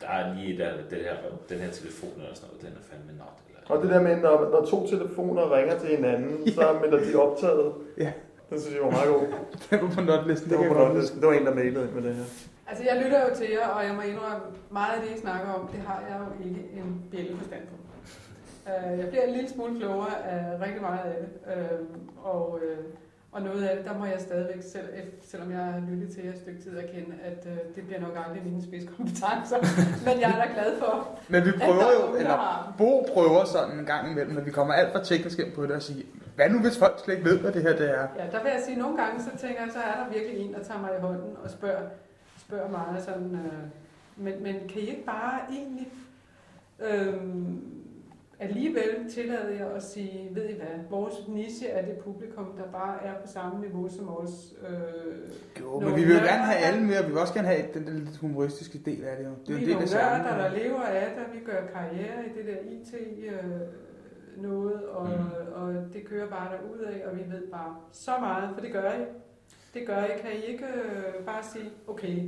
der 0.00 0.08
er 0.08 0.34
lige 0.34 0.58
der, 0.58 0.70
det 0.90 0.98
her, 0.98 1.14
den 1.48 1.58
her 1.58 1.70
telefon 1.70 2.10
eller 2.16 2.34
sådan 2.34 2.48
noget, 2.48 2.62
den 2.62 2.72
er 2.80 2.84
fandme 2.90 3.12
not. 3.18 3.38
Eller, 3.48 3.76
Og 3.76 3.82
det 3.82 3.90
der 3.90 4.00
med, 4.00 4.16
når, 4.16 4.50
når 4.60 4.64
to 4.64 4.86
telefoner 4.86 5.56
ringer 5.56 5.78
til 5.78 5.88
hinanden, 5.96 6.42
ja. 6.46 6.50
så 6.52 6.78
melder 6.82 6.98
de 6.98 7.14
optaget. 7.16 7.72
Ja. 7.98 8.12
Den 8.52 8.60
synes 8.60 8.74
jeg 8.76 8.84
var 8.84 8.90
meget 8.98 9.10
god. 9.14 9.26
Den 9.70 9.78
var 9.82 9.94
på 9.98 10.00
notlisten, 10.00 10.50
Det 10.50 10.58
det 10.58 10.68
var 10.68 10.74
på 10.74 10.80
notlisten. 10.84 11.20
Det 11.20 11.28
var 11.28 11.34
en, 11.34 11.46
der 11.46 11.54
mailede 11.54 11.88
med 11.94 12.02
det 12.02 12.14
her. 12.14 12.24
Altså, 12.68 12.84
jeg 12.84 13.02
lytter 13.04 13.20
jo 13.26 13.34
til 13.34 13.48
jer, 13.50 13.66
og 13.66 13.84
jeg 13.84 13.94
må 13.94 14.02
indrømme, 14.02 14.44
meget 14.70 14.92
af 14.96 15.00
det, 15.02 15.16
I 15.16 15.20
snakker 15.20 15.48
om, 15.52 15.68
det 15.74 15.80
har 15.88 16.00
jeg 16.08 16.16
jo 16.22 16.28
ikke 16.46 16.62
en 16.78 17.02
bjælle 17.10 17.36
forstand 17.36 17.62
på. 17.70 17.76
Uh, 18.66 18.98
jeg 18.98 19.08
bliver 19.08 19.24
en 19.24 19.34
lille 19.34 19.50
smule 19.50 19.78
klogere 19.78 20.16
af 20.32 20.60
rigtig 20.66 20.82
meget 20.82 21.04
af 21.10 21.14
det, 21.20 21.28
uh, 21.52 22.24
og, 22.30 22.52
uh, 22.52 22.84
og 23.32 23.42
noget 23.42 23.62
af 23.64 23.76
det, 23.76 23.84
der 23.84 23.98
må 23.98 24.04
jeg 24.04 24.20
stadigvæk, 24.20 24.62
selv, 24.72 24.88
selvom 25.22 25.50
jeg 25.50 25.58
har 25.58 25.82
lyttet 25.90 26.14
til 26.14 26.24
jer 26.24 26.32
et 26.32 26.38
stykke 26.38 26.62
tid, 26.62 26.76
erkende, 26.76 27.14
at 27.30 27.46
uh, 27.46 27.74
det 27.76 27.82
bliver 27.86 28.00
nok 28.00 28.16
aldrig 28.26 28.42
mine 28.44 28.62
spidskompetencer, 28.62 29.58
men 30.06 30.20
jeg 30.20 30.30
er 30.30 30.38
da 30.44 30.48
glad 30.56 30.78
for, 30.78 31.08
Men 31.28 31.44
vi 31.44 31.52
prøver 31.64 31.84
er 31.84 31.92
jo, 32.00 32.16
eller. 32.16 32.74
Bo 32.78 33.06
prøver 33.14 33.44
sådan 33.44 33.78
en 33.78 33.86
gang 33.86 34.10
imellem, 34.10 34.34
når 34.34 34.42
vi 34.42 34.50
kommer 34.50 34.74
alt 34.74 34.92
for 34.92 34.98
teknisk 34.98 35.38
ind 35.38 35.52
på 35.52 35.62
det 35.62 35.72
og 35.72 35.82
sige, 35.82 36.04
hvad 36.36 36.50
nu 36.50 36.58
hvis 36.60 36.78
folk 36.78 37.00
slet 37.04 37.14
ikke 37.16 37.30
ved, 37.30 37.38
hvad 37.38 37.52
det 37.52 37.62
her 37.62 37.76
det 37.76 37.90
er? 37.90 38.06
Ja, 38.18 38.24
der 38.32 38.42
vil 38.42 38.50
jeg 38.54 38.60
sige, 38.64 38.74
at 38.76 38.82
nogle 38.82 38.96
gange, 39.02 39.22
så 39.22 39.30
tænker 39.38 39.62
jeg, 39.62 39.70
så 39.72 39.78
er 39.78 40.04
der 40.04 40.12
virkelig 40.12 40.40
en, 40.40 40.52
der 40.54 40.62
tager 40.62 40.80
mig 40.80 40.90
i 40.98 41.00
hånden 41.00 41.36
og 41.44 41.50
spørger, 41.50 41.82
spørger 42.38 42.68
mig 42.70 42.86
sådan, 43.02 43.34
øh, 43.34 43.62
men, 44.16 44.42
men 44.42 44.54
kan 44.68 44.82
I 44.82 44.86
ikke 44.86 45.04
bare 45.06 45.40
egentlig 45.50 45.88
øh, 46.80 47.14
alligevel 48.40 49.10
tillade 49.14 49.56
jer 49.58 49.68
at 49.68 49.82
sige, 49.82 50.28
ved 50.32 50.48
I 50.48 50.54
hvad, 50.56 50.66
vores 50.90 51.14
niche 51.28 51.68
er 51.68 51.84
det 51.86 51.96
publikum, 51.96 52.46
der 52.56 52.72
bare 52.72 53.04
er 53.04 53.14
på 53.14 53.26
samme 53.28 53.60
niveau 53.60 53.88
som 53.88 54.08
os. 54.16 54.54
Øh, 54.68 55.60
Jo, 55.60 55.80
men 55.80 55.96
vi 55.96 56.04
vil 56.04 56.12
jo 56.14 56.20
gerne 56.20 56.44
have 56.44 56.60
der- 56.60 56.66
alle 56.66 56.80
med, 56.86 56.96
og 56.98 57.04
vi 57.06 57.10
vil 57.10 57.20
også 57.20 57.34
gerne 57.34 57.48
have 57.48 57.62
den 57.74 57.86
der 57.86 57.92
lidt 57.92 58.16
humoristiske 58.16 58.78
del 58.78 59.04
af 59.04 59.16
det. 59.16 59.24
Jo. 59.24 59.30
Det 59.46 59.48
er 59.56 59.60
jo 59.60 59.66
vi 59.66 59.72
er 59.72 59.78
af 59.80 59.88
charmen. 59.88 60.26
nørder, 60.26 60.48
der 60.48 60.56
lever 60.58 60.80
af 60.82 61.06
det, 61.16 61.40
vi 61.40 61.44
gør 61.44 61.60
karriere 61.74 62.26
i 62.26 62.28
det 62.38 62.46
der 62.46 62.60
IT 62.70 62.94
øh, 63.26 63.32
noget, 64.36 64.82
og, 64.86 65.06
Mm. 65.08 65.52
og 65.62 65.74
det 65.92 66.04
kører 66.08 66.28
bare 66.28 66.48
af, 66.52 67.06
og 67.10 67.16
vi 67.16 67.22
ved 67.32 67.46
bare 67.52 67.76
så 67.92 68.10
meget, 68.20 68.50
for 68.54 68.60
det 68.60 68.72
gør 68.72 68.92
I. 68.92 69.04
Det 69.74 69.86
gør 69.86 70.04
I. 70.04 70.08
Kan 70.20 70.30
I 70.32 70.52
ikke 70.52 70.64
øh, 70.64 71.24
bare 71.26 71.42
sige, 71.42 71.70
okay, 71.88 72.22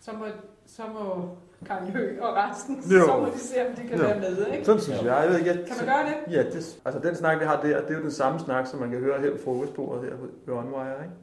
så 0.00 0.10
må, 0.18 0.24
så 0.66 0.82
må 0.92 1.28
Karin 1.66 1.90
Høgh 1.92 2.22
og 2.22 2.34
resten, 2.36 2.74
Jo. 2.76 3.06
så 3.06 3.16
må 3.20 3.26
de 3.26 3.38
se, 3.38 3.66
om 3.68 3.74
de 3.76 3.88
kan 3.88 3.98
Jo. 3.98 4.04
være 4.04 4.20
med, 4.20 4.46
ikke? 4.52 4.64
Sådan 4.64 4.80
synes 4.80 5.02
jeg. 5.02 5.20
jeg 5.22 5.28
ved 5.30 5.38
ikke, 5.38 5.50
jeg, 5.50 5.56
Kan 5.66 5.76
man 5.86 5.86
gøre 5.86 6.06
det? 6.06 6.32
Ja, 6.34 6.42
det, 6.42 6.80
altså 6.84 7.00
den 7.02 7.14
snak, 7.14 7.40
vi 7.40 7.44
har 7.44 7.60
der, 7.62 7.80
det 7.80 7.90
er 7.90 7.94
jo 7.98 8.02
den 8.02 8.10
samme 8.10 8.38
snak, 8.38 8.66
som 8.66 8.80
man 8.80 8.90
kan 8.90 8.98
høre 9.00 9.20
her 9.20 9.30
på 9.30 9.38
frokostbordet 9.44 10.04
her 10.10 10.16
ved 10.46 10.54
OnWire, 10.54 11.02
ikke? 11.02 11.14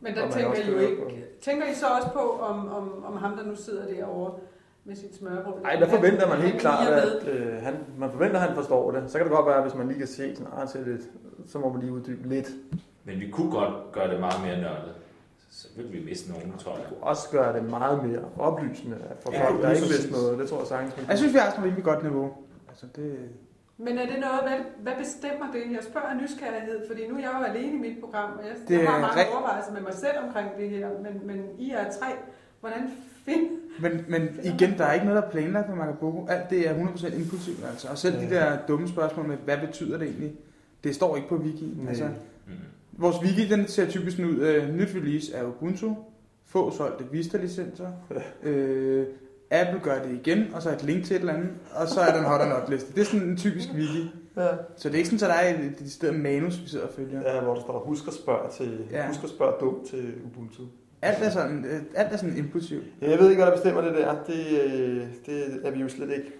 Men 0.00 0.14
der 0.14 0.30
tænker 0.30 0.54
I 0.54 0.70
jo 0.72 0.78
ikke. 0.78 1.24
Tænker 1.40 1.66
I 1.66 1.74
så 1.74 1.86
også 1.86 2.08
på, 2.12 2.18
om, 2.40 2.68
om, 2.72 3.04
om 3.04 3.16
ham, 3.16 3.36
der 3.36 3.44
nu 3.44 3.56
sidder 3.56 3.86
derovre 3.86 4.32
med 4.90 4.96
sit 4.96 5.16
smørbrød? 5.16 5.62
Nej, 5.62 5.74
der 5.76 5.88
forventer 5.88 6.28
man 6.28 6.38
helt 6.38 6.60
klart, 6.60 6.88
at 6.92 7.28
øh, 7.28 7.62
han, 7.62 7.74
man 7.98 8.10
forventer, 8.10 8.36
at 8.40 8.46
han 8.46 8.54
forstår 8.56 8.90
det. 8.90 9.02
Så 9.10 9.18
kan 9.18 9.26
det 9.26 9.36
godt 9.36 9.46
være, 9.46 9.62
hvis 9.62 9.74
man 9.74 9.86
lige 9.88 9.98
kan 9.98 10.06
se 10.06 10.36
sådan, 10.36 10.52
ah, 10.58 10.68
til 10.68 10.80
lidt, 10.86 11.02
så 11.46 11.58
må 11.58 11.72
man 11.72 11.80
lige 11.80 11.92
uddybe 11.92 12.28
lidt. 12.28 12.48
Men 13.04 13.20
vi 13.20 13.30
kunne 13.30 13.50
godt 13.50 13.74
gøre 13.92 14.10
det 14.12 14.20
meget 14.20 14.40
mere 14.44 14.60
nørdet. 14.60 14.92
Så 15.50 15.68
ville 15.76 15.90
vi 15.90 16.04
miste 16.04 16.30
nogen, 16.32 16.54
tror 16.58 16.72
jeg. 16.76 16.84
Også 17.00 17.30
gøre 17.30 17.52
det 17.56 17.70
meget 17.70 18.04
mere 18.04 18.22
oplysende 18.38 18.96
for 19.22 19.32
Ja, 19.32 19.46
folk, 19.48 19.62
der 19.62 19.70
ikke 19.70 19.86
vidste 19.86 20.12
noget. 20.12 20.38
Det 20.38 20.48
tror 20.48 20.58
jeg 20.58 20.66
sagtens. 20.66 20.96
Jeg 20.96 21.04
kunne. 21.06 21.16
synes, 21.16 21.32
vi 21.34 21.38
har 21.38 21.46
sådan 21.50 21.60
et 21.60 21.66
rimelig 21.66 21.84
godt 21.84 22.02
niveau. 22.02 22.26
Altså, 22.68 22.86
det... 22.96 23.18
Men 23.78 23.98
er 23.98 24.06
det 24.12 24.18
noget, 24.26 24.40
hvad, 24.46 24.58
hvad 24.84 24.92
bestemmer 25.04 25.46
det? 25.52 25.62
Jeg 25.76 25.82
spørger 25.90 26.06
af 26.08 26.16
nysgerrighed, 26.22 26.78
fordi 26.88 27.08
nu 27.08 27.14
er 27.16 27.20
jeg 27.20 27.32
jo 27.38 27.44
alene 27.52 27.72
i 27.78 27.80
mit 27.86 27.96
program, 28.02 28.30
og 28.38 28.42
jeg, 28.48 28.54
Det 28.68 28.78
jeg 28.82 28.90
har 28.90 29.00
mange 29.00 29.20
rigt- 29.20 29.32
overvejelser 29.34 29.72
med 29.72 29.80
mig 29.88 29.94
selv 29.94 30.16
omkring 30.26 30.48
det 30.60 30.70
her, 30.70 30.88
men, 31.04 31.12
men 31.28 31.38
I 31.58 31.70
er 31.70 31.84
tre. 31.98 32.10
Hvordan 32.60 32.82
find... 33.24 33.46
Men, 33.80 34.04
men 34.08 34.28
igen, 34.44 34.74
der 34.78 34.84
er 34.84 34.92
ikke 34.92 35.06
noget, 35.06 35.22
der 35.22 35.28
er 35.28 35.32
planlagt 35.32 35.68
med 35.68 35.76
Makaboko. 35.76 36.26
Alt 36.28 36.50
det 36.50 36.68
er 36.68 36.74
100% 36.74 37.14
impulsivt, 37.20 37.64
altså. 37.70 37.88
Og 37.88 37.98
selv 37.98 38.14
de 38.14 38.20
Ja. 38.20 38.28
der 38.34 38.58
dumme 38.68 38.88
spørgsmål 38.88 39.26
med, 39.28 39.36
hvad 39.44 39.58
betyder 39.66 39.98
det 39.98 40.06
egentlig? 40.08 40.32
Det 40.84 40.94
står 40.94 41.16
ikke 41.16 41.28
på 41.28 41.36
wiki. 41.36 41.74
Altså, 41.88 42.04
Mm. 42.46 42.52
vores 42.92 43.16
wiki, 43.22 43.48
den 43.48 43.68
ser 43.68 43.90
typisk 43.90 44.18
ud. 44.18 44.38
Øh, 44.38 44.74
nyt 44.74 44.88
release 44.94 45.34
er 45.34 45.44
Ubuntu. 45.44 45.94
Få 46.46 46.76
solgte 46.76 47.04
Vista-licenser. 47.12 47.88
Øh, 48.42 49.06
Apple 49.50 49.80
gør 49.82 50.02
det 50.02 50.10
igen, 50.24 50.44
og 50.54 50.62
så 50.62 50.70
et 50.70 50.82
link 50.82 51.04
til 51.04 51.16
et 51.16 51.20
eller 51.20 51.32
andet. 51.32 51.48
Og 51.74 51.88
så 51.88 52.00
er 52.00 52.12
der 52.12 52.18
en 52.18 52.24
hot 52.24 52.40
or 52.40 52.44
not 52.60 52.70
liste. 52.70 52.92
Det 52.94 53.00
er 53.00 53.04
sådan 53.04 53.28
en 53.28 53.36
typisk 53.36 53.68
wiki. 53.74 54.10
Ja. 54.36 54.46
Så 54.76 54.88
det 54.88 54.94
er 54.94 54.98
ikke 54.98 55.10
sådan, 55.10 55.30
at 55.30 55.34
der 55.36 55.40
er 55.42 55.54
et, 55.70 55.80
et 55.86 55.92
sted 55.92 56.12
manus, 56.12 56.60
vi 56.62 56.68
sidder 56.68 56.86
og 56.86 56.92
følger. 56.96 57.34
ja, 57.34 57.40
hvor 57.40 57.54
der 57.54 57.60
står, 57.60 57.78
husk 57.86 58.08
at 58.08 58.14
spørge, 58.14 58.50
til, 58.56 58.78
ja. 58.90 59.06
husk 59.08 59.24
at 59.24 59.30
spørge 59.30 59.54
dumt 59.60 59.86
til 59.86 60.12
Ubuntu. 60.24 60.62
Alt 61.02 61.18
er 61.24 61.30
sådan, 61.30 61.64
øh, 61.64 61.82
alt 61.94 62.12
er 62.12 62.16
sådan 62.16 62.36
impulsivt. 62.36 62.84
Ja, 63.02 63.10
Jeg 63.10 63.18
ved 63.18 63.30
ikke, 63.30 63.42
hvad 63.42 63.50
der 63.52 63.56
bestemmer 63.56 63.82
det 63.82 63.94
der. 63.94 64.24
Det, 64.24 64.46
øh, 64.64 65.06
det 65.26 65.66
er 65.66 65.70
vi 65.70 65.80
jo 65.80 65.88
slet 65.88 66.10
ikke 66.10 66.32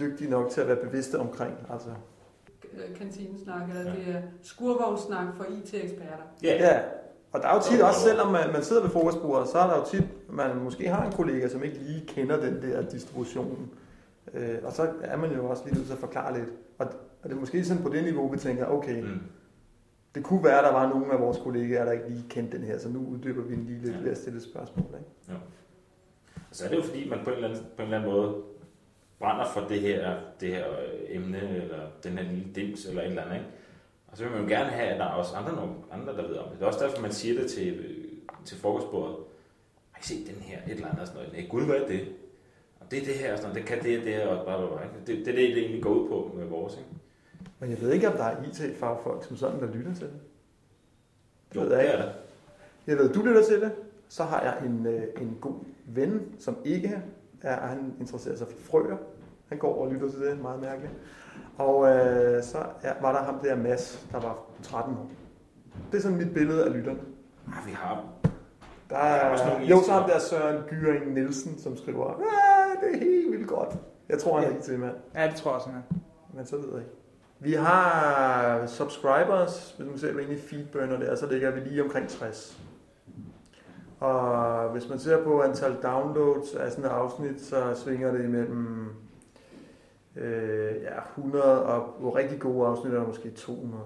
dygtige 0.00 0.30
nok 0.30 0.50
til 0.50 0.60
at 0.60 0.68
være 0.68 0.76
bevidste 0.76 1.18
omkring. 1.18 1.54
Altså. 1.72 1.88
kantinesnak, 2.98 3.62
eller 3.68 3.82
Ja. 3.82 3.96
det 3.96 4.14
er 4.16 4.20
skurvognssnak 4.42 5.26
for 5.36 5.44
IT-eksperter. 5.44 6.16
Ja, 6.42 6.54
Ja, 6.54 6.80
og 7.32 7.42
der 7.42 7.48
er 7.48 7.54
jo 7.54 7.60
tit 7.62 7.82
også, 7.82 8.00
selvom 8.00 8.32
man, 8.32 8.52
man 8.52 8.62
sidder 8.62 8.82
ved 8.82 8.90
frokostbordet, 8.90 9.48
så 9.48 9.58
er 9.58 9.66
der 9.66 9.76
jo 9.76 9.84
tit, 9.90 10.04
man 10.30 10.56
måske 10.56 10.88
har 10.88 11.06
en 11.06 11.12
kollega, 11.12 11.48
som 11.48 11.62
ikke 11.64 11.78
lige 11.78 12.06
kender 12.06 12.36
den 12.40 12.62
der 12.62 12.82
distribution. 12.82 13.70
Øh, 14.34 14.54
og 14.64 14.72
så 14.72 14.88
er 15.02 15.16
man 15.16 15.32
jo 15.32 15.44
også 15.46 15.62
lige 15.64 15.74
nødt 15.74 15.86
til 15.86 15.92
at 15.92 15.98
forklare 15.98 16.38
lidt. 16.38 16.48
Og, 16.78 16.86
og 17.22 17.28
det 17.30 17.36
er 17.36 17.40
måske 17.40 17.64
sådan 17.64 17.82
på 17.82 17.88
det 17.88 18.04
niveau, 18.04 18.28
vi 18.28 18.38
tænker, 18.38 18.66
okay, 18.66 19.02
Mm. 19.02 19.20
Det 20.14 20.24
kunne 20.24 20.44
være, 20.44 20.58
at 20.58 20.64
der 20.64 20.72
var 20.72 20.88
nogle 20.88 21.12
af 21.12 21.20
vores 21.20 21.38
kollegaer, 21.38 21.84
der 21.84 21.92
ikke 21.92 22.08
lige 22.08 22.24
kendte 22.28 22.56
den 22.58 22.66
her, 22.66 22.78
så 22.78 22.88
nu 22.88 23.06
uddyber 23.06 23.42
vi 23.42 23.54
den 23.54 23.64
lige 23.64 23.80
lidt 23.82 23.94
Ja. 23.96 24.00
ved 24.02 24.10
at 24.10 24.18
stille 24.18 24.40
spørgsmål. 24.42 24.86
Ikke? 24.98 25.40
Så 26.52 26.64
er 26.64 26.68
det 26.68 26.76
jo 26.76 26.82
fordi, 26.82 27.08
man 27.08 27.18
på 27.24 27.30
en 27.30 27.36
eller 27.36 27.48
anden, 27.48 27.64
på 27.76 27.82
en 27.82 27.84
eller 27.88 27.98
anden 27.98 28.12
måde 28.12 28.42
brænder 29.18 29.46
for 29.46 29.60
det 29.60 29.80
her, 29.80 30.16
det 30.40 30.48
her 30.48 30.70
øh, 30.70 31.00
emne, 31.08 31.56
eller 31.62 31.78
den 32.04 32.18
her 32.18 32.24
lille 32.32 32.52
dims, 32.54 32.86
eller 32.86 33.02
et 33.02 33.08
eller 33.08 33.22
andet, 33.22 33.34
ikke? 33.36 33.46
Og 34.08 34.16
så 34.16 34.22
vil 34.24 34.32
man 34.32 34.42
jo 34.42 34.48
gerne 34.48 34.70
have, 34.70 34.88
at 34.88 34.98
der 35.00 35.04
er 35.04 35.10
også 35.12 35.34
andre, 35.36 35.52
nogle 35.56 35.72
andre, 35.92 36.16
der 36.16 36.28
ved 36.28 36.36
om 36.36 36.48
det. 36.48 36.58
Det 36.58 36.62
er 36.62 36.66
også 36.66 36.84
derfor, 36.84 37.02
man 37.02 37.12
siger 37.12 37.40
det 37.40 37.50
til, 37.50 37.74
øh, 37.78 38.06
til 38.44 38.56
frokostbordet. 38.58 39.16
Har 39.90 40.00
I 40.00 40.04
set 40.04 40.26
den 40.34 40.42
her, 40.42 40.58
et 40.66 40.70
eller 40.70 40.88
andet, 40.88 41.06
sådan 41.08 41.22
noget. 41.22 41.32
Nej, 41.38 41.46
gud, 41.50 41.64
hvad 41.66 41.76
er 41.76 41.86
det? 41.86 42.08
Og 42.80 42.90
det 42.90 42.98
er 42.98 43.04
det 43.04 43.14
her, 43.14 43.32
og 43.32 43.38
sådan 43.38 43.54
det 43.56 43.64
kan 43.64 43.82
det 43.82 43.98
og 43.98 44.04
det, 44.04 44.22
og 44.22 44.44
bla, 44.44 44.56
bla, 44.58 44.66
bla. 44.76 44.86
Det, 45.06 45.06
det 45.06 45.28
er 45.28 45.36
det, 45.36 45.54
det 45.54 45.58
egentlig 45.58 45.82
går 45.82 45.90
ud 45.90 46.08
på 46.08 46.32
med 46.36 46.46
vores, 46.46 46.76
ikke? 46.76 46.88
Men 47.60 47.70
jeg 47.70 47.80
ved 47.80 47.92
ikke, 47.92 48.08
om 48.08 48.16
der 48.16 48.24
er 48.24 48.36
IT-fagfolk 48.42 49.24
som 49.24 49.36
sådan, 49.36 49.60
der 49.60 49.66
lytter 49.66 49.94
til 49.94 50.06
det. 50.06 50.20
Jo, 51.56 51.60
ved 51.60 51.70
det 51.70 51.76
jeg 51.76 51.86
er 51.86 51.92
ikke. 51.92 52.02
der. 52.04 52.12
Jeg 52.86 52.96
ved, 52.98 53.12
du 53.12 53.22
lytter 53.22 53.44
til 53.44 53.60
det. 53.60 53.72
Så 54.08 54.24
har 54.24 54.42
jeg 54.42 54.56
en, 54.66 54.86
øh, 54.86 55.02
en 55.20 55.38
god 55.40 55.54
ven, 55.86 56.22
som 56.38 56.56
ikke 56.64 57.02
er, 57.42 57.66
han 57.66 57.94
interesserer 58.00 58.36
sig 58.36 58.46
for 58.46 58.58
frøer. 58.70 58.96
Han 59.48 59.58
går 59.58 59.74
og 59.84 59.92
lytter 59.92 60.10
til 60.10 60.20
det, 60.20 60.38
meget 60.42 60.60
mærkeligt. 60.60 60.92
Og 61.58 61.88
øh, 61.88 62.42
så 62.42 62.58
er, 62.82 62.94
var 63.00 63.12
der 63.12 63.22
ham 63.22 63.38
der 63.38 63.56
Mads, 63.56 64.06
der 64.12 64.20
var 64.20 64.38
13 64.62 64.94
år. 64.94 65.10
Det 65.92 65.98
er 65.98 66.02
sådan 66.02 66.18
mit 66.18 66.34
billede 66.34 66.64
af 66.64 66.72
lytterne. 66.72 67.00
Ah, 67.46 67.66
vi 67.66 67.72
har 67.72 68.04
Der 68.90 68.96
er 68.96 69.30
også 69.30 69.44
nogle 69.46 69.64
jo, 69.66 69.82
så 69.82 69.92
ham 69.92 70.10
der 70.10 70.18
Søren 70.18 70.62
Gyring 70.68 71.12
Nielsen, 71.12 71.58
som 71.58 71.76
skriver, 71.76 72.14
det 72.82 72.94
er 72.94 72.98
helt 72.98 73.32
vildt 73.32 73.48
godt. 73.48 73.74
Jeg 74.08 74.18
tror, 74.18 74.34
han 74.34 74.44
er 74.44 74.48
Ja. 74.48 74.54
ikke 74.54 74.64
til, 74.66 74.78
mand. 74.78 74.94
Ja, 75.14 75.26
det 75.26 75.34
tror 75.36 75.50
jeg 75.50 75.56
også, 75.56 75.68
han 75.70 75.78
er. 75.78 75.94
Men 76.34 76.46
så 76.46 76.56
ved 76.56 76.68
jeg 76.68 76.78
ikke. 76.78 76.90
Vi 77.42 77.52
har 77.52 78.66
subscribers, 78.66 79.74
hvis 79.78 79.88
man 79.88 79.98
ser 79.98 80.12
på 80.12 80.18
inde 80.18 80.38
feedburner 80.38 80.98
der, 80.98 81.14
så 81.14 81.26
ligger 81.26 81.50
vi 81.50 81.60
lige 81.60 81.82
omkring 81.82 82.08
60. 82.08 82.60
Og 84.00 84.68
hvis 84.70 84.88
man 84.88 84.98
ser 84.98 85.24
på 85.24 85.42
antal 85.42 85.76
downloads 85.82 86.54
af 86.54 86.70
sådan 86.70 86.84
et 86.84 86.88
afsnit, 86.88 87.40
så 87.40 87.74
svinger 87.84 88.12
det 88.12 88.24
imellem 88.24 88.88
øh, 90.16 90.82
ja, 90.82 90.98
100 91.18 91.64
og 91.64 91.94
på 92.00 92.10
rigtig 92.10 92.40
gode 92.40 92.66
afsnit 92.66 92.94
er 92.94 92.98
der 92.98 93.06
måske 93.06 93.30
200. 93.30 93.82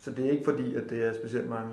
Så 0.00 0.10
det 0.10 0.26
er 0.26 0.30
ikke 0.30 0.44
fordi, 0.44 0.74
at 0.74 0.90
det 0.90 1.04
er 1.04 1.12
specielt 1.12 1.48
mange. 1.48 1.72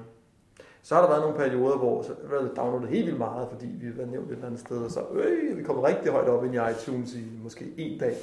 Så 0.81 0.95
har 0.95 1.01
der 1.01 1.09
været 1.09 1.21
nogle 1.21 1.37
perioder, 1.37 1.77
hvor 1.77 2.01
så 2.01 2.13
har 2.29 2.37
det 2.37 2.57
downloadet 2.57 2.89
helt 2.89 3.05
vildt 3.05 3.19
meget, 3.19 3.47
fordi 3.49 3.67
vi 3.67 3.85
har 3.85 3.93
været 3.93 4.11
nævnt 4.11 4.27
et 4.27 4.33
eller 4.33 4.45
andet 4.45 4.59
sted, 4.59 4.77
og 4.77 4.91
så 4.91 5.01
øh, 5.13 5.57
vi 5.57 5.63
kommer 5.63 5.87
rigtig 5.87 6.11
højt 6.11 6.27
op 6.27 6.45
ind 6.45 6.55
i 6.55 6.57
iTunes 6.57 7.15
i 7.15 7.39
måske 7.43 7.73
en 7.77 7.99
dag. 7.99 8.15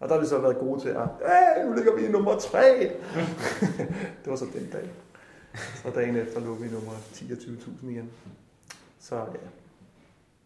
Og 0.00 0.08
der 0.08 0.14
har 0.14 0.20
vi 0.20 0.26
så 0.26 0.38
været 0.38 0.58
gode 0.58 0.80
til 0.80 0.88
at, 0.88 1.66
nu 1.66 1.72
ligger 1.72 1.96
vi 1.96 2.06
i 2.06 2.10
nummer 2.10 2.38
3. 2.38 2.58
det 4.22 4.26
var 4.26 4.36
så 4.36 4.46
den 4.54 4.70
dag. 4.72 4.90
Så 5.54 5.90
dagen 5.90 6.16
efter 6.16 6.40
lå 6.40 6.54
vi 6.54 6.66
i 6.66 6.70
nummer 6.70 6.92
10 7.12 7.32
og 7.32 7.38
20.000 7.38 7.90
igen. 7.90 8.10
Så 8.98 9.16
ja. 9.16 9.22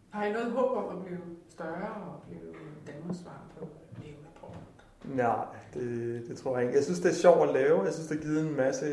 Har 0.09 0.25
I 0.25 0.31
noget 0.31 0.51
håb 0.51 0.77
om 0.77 0.97
at 0.97 1.05
blive 1.05 1.19
større 1.49 1.93
og 2.07 2.21
blive 2.27 2.41
Danmarks 2.87 3.19
svar 3.19 3.41
på 3.59 3.67
levende 3.97 4.29
porno? 4.41 5.15
Nej, 5.15 5.45
det, 5.73 6.23
det 6.27 6.37
tror 6.37 6.57
jeg 6.57 6.67
ikke. 6.67 6.77
Jeg 6.77 6.83
synes, 6.83 6.99
det 6.99 7.09
er 7.09 7.15
sjovt 7.15 7.47
at 7.49 7.53
lave. 7.53 7.83
Jeg 7.83 7.93
synes, 7.93 8.07
det 8.07 8.17
har 8.17 8.23
givet 8.23 8.49
en 8.49 8.57
masse 8.57 8.85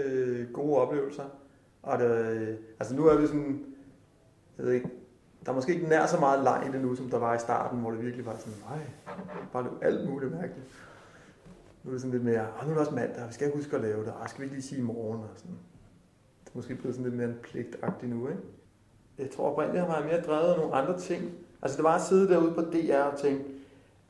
gode 0.52 0.76
oplevelser. 0.76 1.24
Og 1.82 1.98
det, 1.98 2.58
altså 2.80 2.94
nu 2.94 3.06
er 3.06 3.20
vi 3.20 3.26
sådan, 3.26 3.64
jeg 4.58 4.66
ved 4.66 4.72
ikke, 4.72 4.90
der 5.48 5.52
er 5.52 5.56
måske 5.56 5.74
ikke 5.74 5.88
nær 5.88 6.06
så 6.06 6.20
meget 6.20 6.44
leg 6.44 6.66
i 6.68 6.72
det 6.72 6.80
nu, 6.80 6.94
som 6.94 7.10
der 7.10 7.18
var 7.18 7.34
i 7.34 7.38
starten, 7.38 7.78
hvor 7.80 7.90
det 7.90 8.02
virkelig 8.02 8.26
var 8.26 8.36
sådan, 8.36 8.52
nej, 8.70 8.78
bare 9.52 9.62
lave 9.62 9.84
alt 9.84 10.10
muligt 10.10 10.32
mærkeligt. 10.32 10.66
Nu 11.84 11.90
er 11.90 11.92
det 11.92 12.00
sådan 12.00 12.12
lidt 12.12 12.24
mere, 12.24 12.40
"Åh, 12.60 12.64
nu 12.66 12.70
er 12.70 12.74
det 12.74 12.78
også 12.78 12.94
mandag, 12.94 13.28
vi 13.28 13.32
skal 13.32 13.52
huske 13.56 13.76
at 13.76 13.82
lave 13.82 14.04
det, 14.04 14.12
Åh, 14.22 14.28
skal 14.28 14.40
vi 14.40 14.44
ikke 14.44 14.56
lige 14.56 14.66
sige 14.66 14.78
i 14.78 14.84
morgen, 14.84 15.20
og 15.20 15.28
sådan. 15.36 15.56
Det 16.44 16.50
er 16.52 16.56
måske 16.58 16.74
blevet 16.74 16.94
sådan 16.94 17.04
lidt 17.04 17.16
mere 17.16 17.28
en 17.28 17.36
pligtagtigt 17.42 18.12
nu, 18.12 18.28
ikke? 18.28 18.40
Jeg 19.18 19.30
tror 19.30 19.50
oprindeligt 19.50 19.84
jeg 19.84 20.04
mere 20.04 20.20
drevet 20.20 20.52
af 20.52 20.58
nogle 20.58 20.74
andre 20.74 20.98
ting. 20.98 21.32
Altså 21.62 21.76
det 21.76 21.84
var 21.84 21.94
at 21.94 22.02
sidde 22.02 22.28
derude 22.28 22.54
på 22.54 22.60
DR 22.60 23.02
og 23.02 23.18
tænke, 23.18 23.44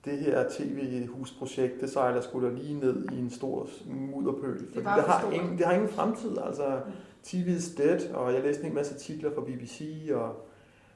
det 0.04 0.18
her 0.18 0.44
tv-husprojekt, 0.50 1.80
det 1.80 1.90
sejler 1.90 2.20
sgu 2.20 2.42
da 2.42 2.48
lige 2.48 2.80
ned 2.80 3.08
i 3.12 3.18
en 3.18 3.30
stor 3.30 3.68
mudderpøl. 3.86 4.58
Fordi 4.58 4.74
det, 4.74 4.84
var 4.84 4.94
det, 4.96 5.04
har 5.04 5.30
ingen, 5.30 5.58
det 5.58 5.66
har 5.66 5.72
ingen 5.72 5.88
fremtid. 5.88 6.38
Altså, 6.46 6.80
TV 7.22 7.46
is 7.48 7.70
dead, 7.70 8.10
og 8.14 8.34
jeg 8.34 8.42
læste 8.42 8.64
en 8.64 8.74
masse 8.74 8.94
artikler 8.94 9.34
fra 9.34 9.40
BBC, 9.40 10.08
og 10.14 10.47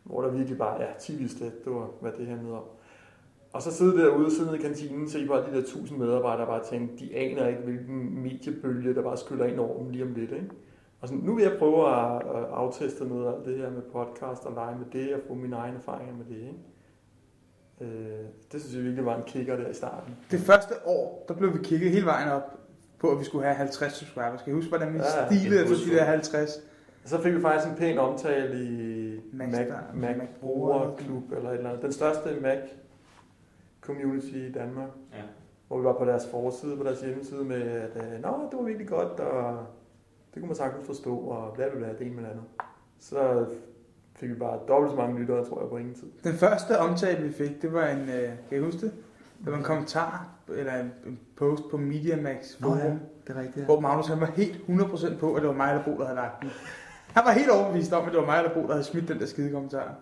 hvor 0.05 0.23
der 0.23 0.31
virkelig 0.31 0.59
bare, 0.59 0.83
ja, 0.83 0.87
TV 1.01 1.21
is 1.21 1.35
dead, 1.35 1.51
det 1.65 1.73
var, 1.73 1.91
hvad 2.01 2.13
det 2.19 2.27
handlede 2.27 2.55
om. 2.55 2.65
Og 3.53 3.63
så 3.63 3.71
sidde 3.73 3.99
derude, 3.99 4.31
sidde 4.31 4.47
nede 4.47 4.59
i 4.59 4.63
kantinen, 4.63 5.09
se 5.09 5.27
bare 5.27 5.51
de 5.51 5.57
der 5.57 5.63
tusind 5.67 5.99
medarbejdere, 5.99 6.41
der 6.41 6.47
bare 6.47 6.65
tænke, 6.71 6.97
de 6.99 7.17
aner 7.17 7.49
ikke, 7.49 7.61
hvilken 7.61 8.23
mediebølge, 8.23 8.95
der 8.95 9.03
bare 9.03 9.17
skyller 9.17 9.45
ind 9.45 9.59
over 9.59 9.79
dem 9.79 9.91
lige 9.91 10.05
om 10.05 10.15
lidt, 10.15 10.33
ikke? 10.33 10.51
Og 11.01 11.09
sådan, 11.09 11.23
nu 11.23 11.35
vil 11.35 11.43
jeg 11.43 11.57
prøve 11.59 11.89
at, 11.89 12.17
at 12.17 12.45
afteste 12.53 13.05
noget 13.05 13.27
af 13.27 13.33
alt 13.37 13.47
det 13.47 13.59
her 13.59 13.71
med 13.71 13.83
podcast 13.83 14.45
og 14.47 14.53
lege 14.53 14.77
med 14.79 14.87
det, 14.93 15.15
og 15.15 15.21
få 15.29 15.35
mine 15.35 15.57
egne 15.57 15.77
erfaringer 15.77 16.15
med 16.17 16.25
det, 16.25 16.37
ikke? 16.37 16.59
Øh, 17.81 18.27
det 18.53 18.61
synes 18.61 18.77
jeg 18.77 18.85
virkelig 18.85 19.05
var 19.07 19.17
en 19.17 19.23
kicker 19.27 19.57
der 19.57 19.69
i 19.69 19.75
starten. 19.75 20.15
Det 20.31 20.41
første 20.41 20.75
år, 20.87 21.25
der 21.29 21.35
blev 21.35 21.55
vi 21.55 21.59
kigget 21.63 21.91
hele 21.91 22.07
vejen 22.07 22.29
op 22.29 22.59
på, 22.99 23.11
at 23.11 23.19
vi 23.19 23.25
skulle 23.25 23.45
have 23.45 23.55
50 23.55 23.93
subscribers. 23.93 24.41
Skal 24.41 24.51
I 24.53 24.55
huske, 24.55 24.69
hvordan 24.69 24.93
vi 24.95 24.99
Ja, 24.99 25.05
ja, 25.23 25.37
stilede 25.37 25.63
efter 25.63 25.77
de 25.91 25.97
der 25.97 26.05
50? 26.05 26.57
Og 27.05 27.09
så 27.09 27.23
fik 27.23 27.35
vi 27.35 27.41
faktisk 27.41 27.71
en 27.71 27.77
pæn 27.77 27.99
omtale 27.99 28.65
i 28.65 29.02
Mac 29.33 29.49
Mac, 29.51 29.67
Mac, 29.95 30.17
Mac 30.17 30.29
Bruger 30.41 30.97
Klub 30.97 31.33
eller 31.33 31.51
et 31.51 31.57
eller 31.57 31.71
andet. 31.71 31.83
Den 31.83 31.93
største 31.93 32.41
Mac 32.41 32.59
community 33.81 34.35
i 34.35 34.53
Danmark. 34.53 34.89
Ja. 35.13 35.23
Hvor 35.69 35.79
vi 35.79 35.85
var 35.85 35.99
på 35.99 36.05
deres 36.05 36.29
forside, 36.31 36.77
på 36.77 36.85
deres 36.85 37.01
hjemmeside 37.01 37.45
med, 37.45 37.63
at 37.63 37.97
øh, 37.97 38.23
Nå, 38.23 38.49
det 38.51 38.59
var 38.59 38.65
virkelig 38.65 38.89
godt, 38.89 39.21
og 39.21 39.67
det 40.35 40.41
kunne 40.41 40.47
man 40.47 40.57
sagtens 40.57 40.87
forstå, 40.87 41.17
og 41.17 41.55
bla 41.55 41.69
bla 41.69 41.79
bla, 41.79 41.89
det 41.89 42.07
ene 42.07 42.15
med 42.15 42.23
det 42.23 42.31
andet. 42.31 42.45
Så 42.99 43.47
fik 44.15 44.31
vi 44.31 44.35
bare 44.35 44.59
dobbelt 44.69 44.93
så 44.93 44.97
mange 44.97 45.21
lyttere, 45.21 45.45
tror 45.45 45.61
jeg, 45.61 45.71
på 45.71 45.77
ingen 45.77 45.95
tid. 45.95 46.09
Den 46.25 46.35
første 46.35 46.79
omtale, 46.79 47.27
vi 47.27 47.33
fik, 47.33 47.63
det 47.63 47.73
var 47.73 47.87
en, 47.87 48.09
øh, 48.09 48.31
kan 48.49 48.59
I 48.59 48.61
huske 48.61 48.81
det? 48.81 48.93
Det 49.45 49.53
var 49.53 49.59
en 49.59 49.65
kommentar, 49.65 50.29
eller 50.49 50.75
en, 50.81 51.19
post 51.37 51.63
på 51.71 51.77
MediaMax 51.77 52.57
forum, 52.61 53.01
det 53.27 53.37
er 53.37 53.41
rigtigt. 53.41 53.65
hvor 53.65 53.81
Magnus 53.81 54.07
han 54.07 54.21
var 54.21 54.27
helt 54.27 54.57
100% 54.69 55.19
på, 55.19 55.35
at 55.35 55.43
det 55.43 55.49
var 55.49 55.55
mig 55.55 55.71
eller 55.71 55.85
Bo, 55.85 55.91
der 55.91 56.05
havde 56.05 56.17
lagt 56.17 56.43
den. 56.43 56.51
Han 57.15 57.23
var 57.25 57.33
helt 57.33 57.51
overbevist 57.51 57.93
om, 57.93 58.05
at 58.07 58.13
det 58.13 58.21
var 58.21 58.27
mig 58.27 58.39
eller 58.39 58.55
Bo, 58.55 58.61
der 58.63 58.73
havde 58.73 58.85
smidt 58.85 59.09
den 59.09 59.19
der 59.21 59.27
skide 59.27 59.51
kommentar. 59.51 59.95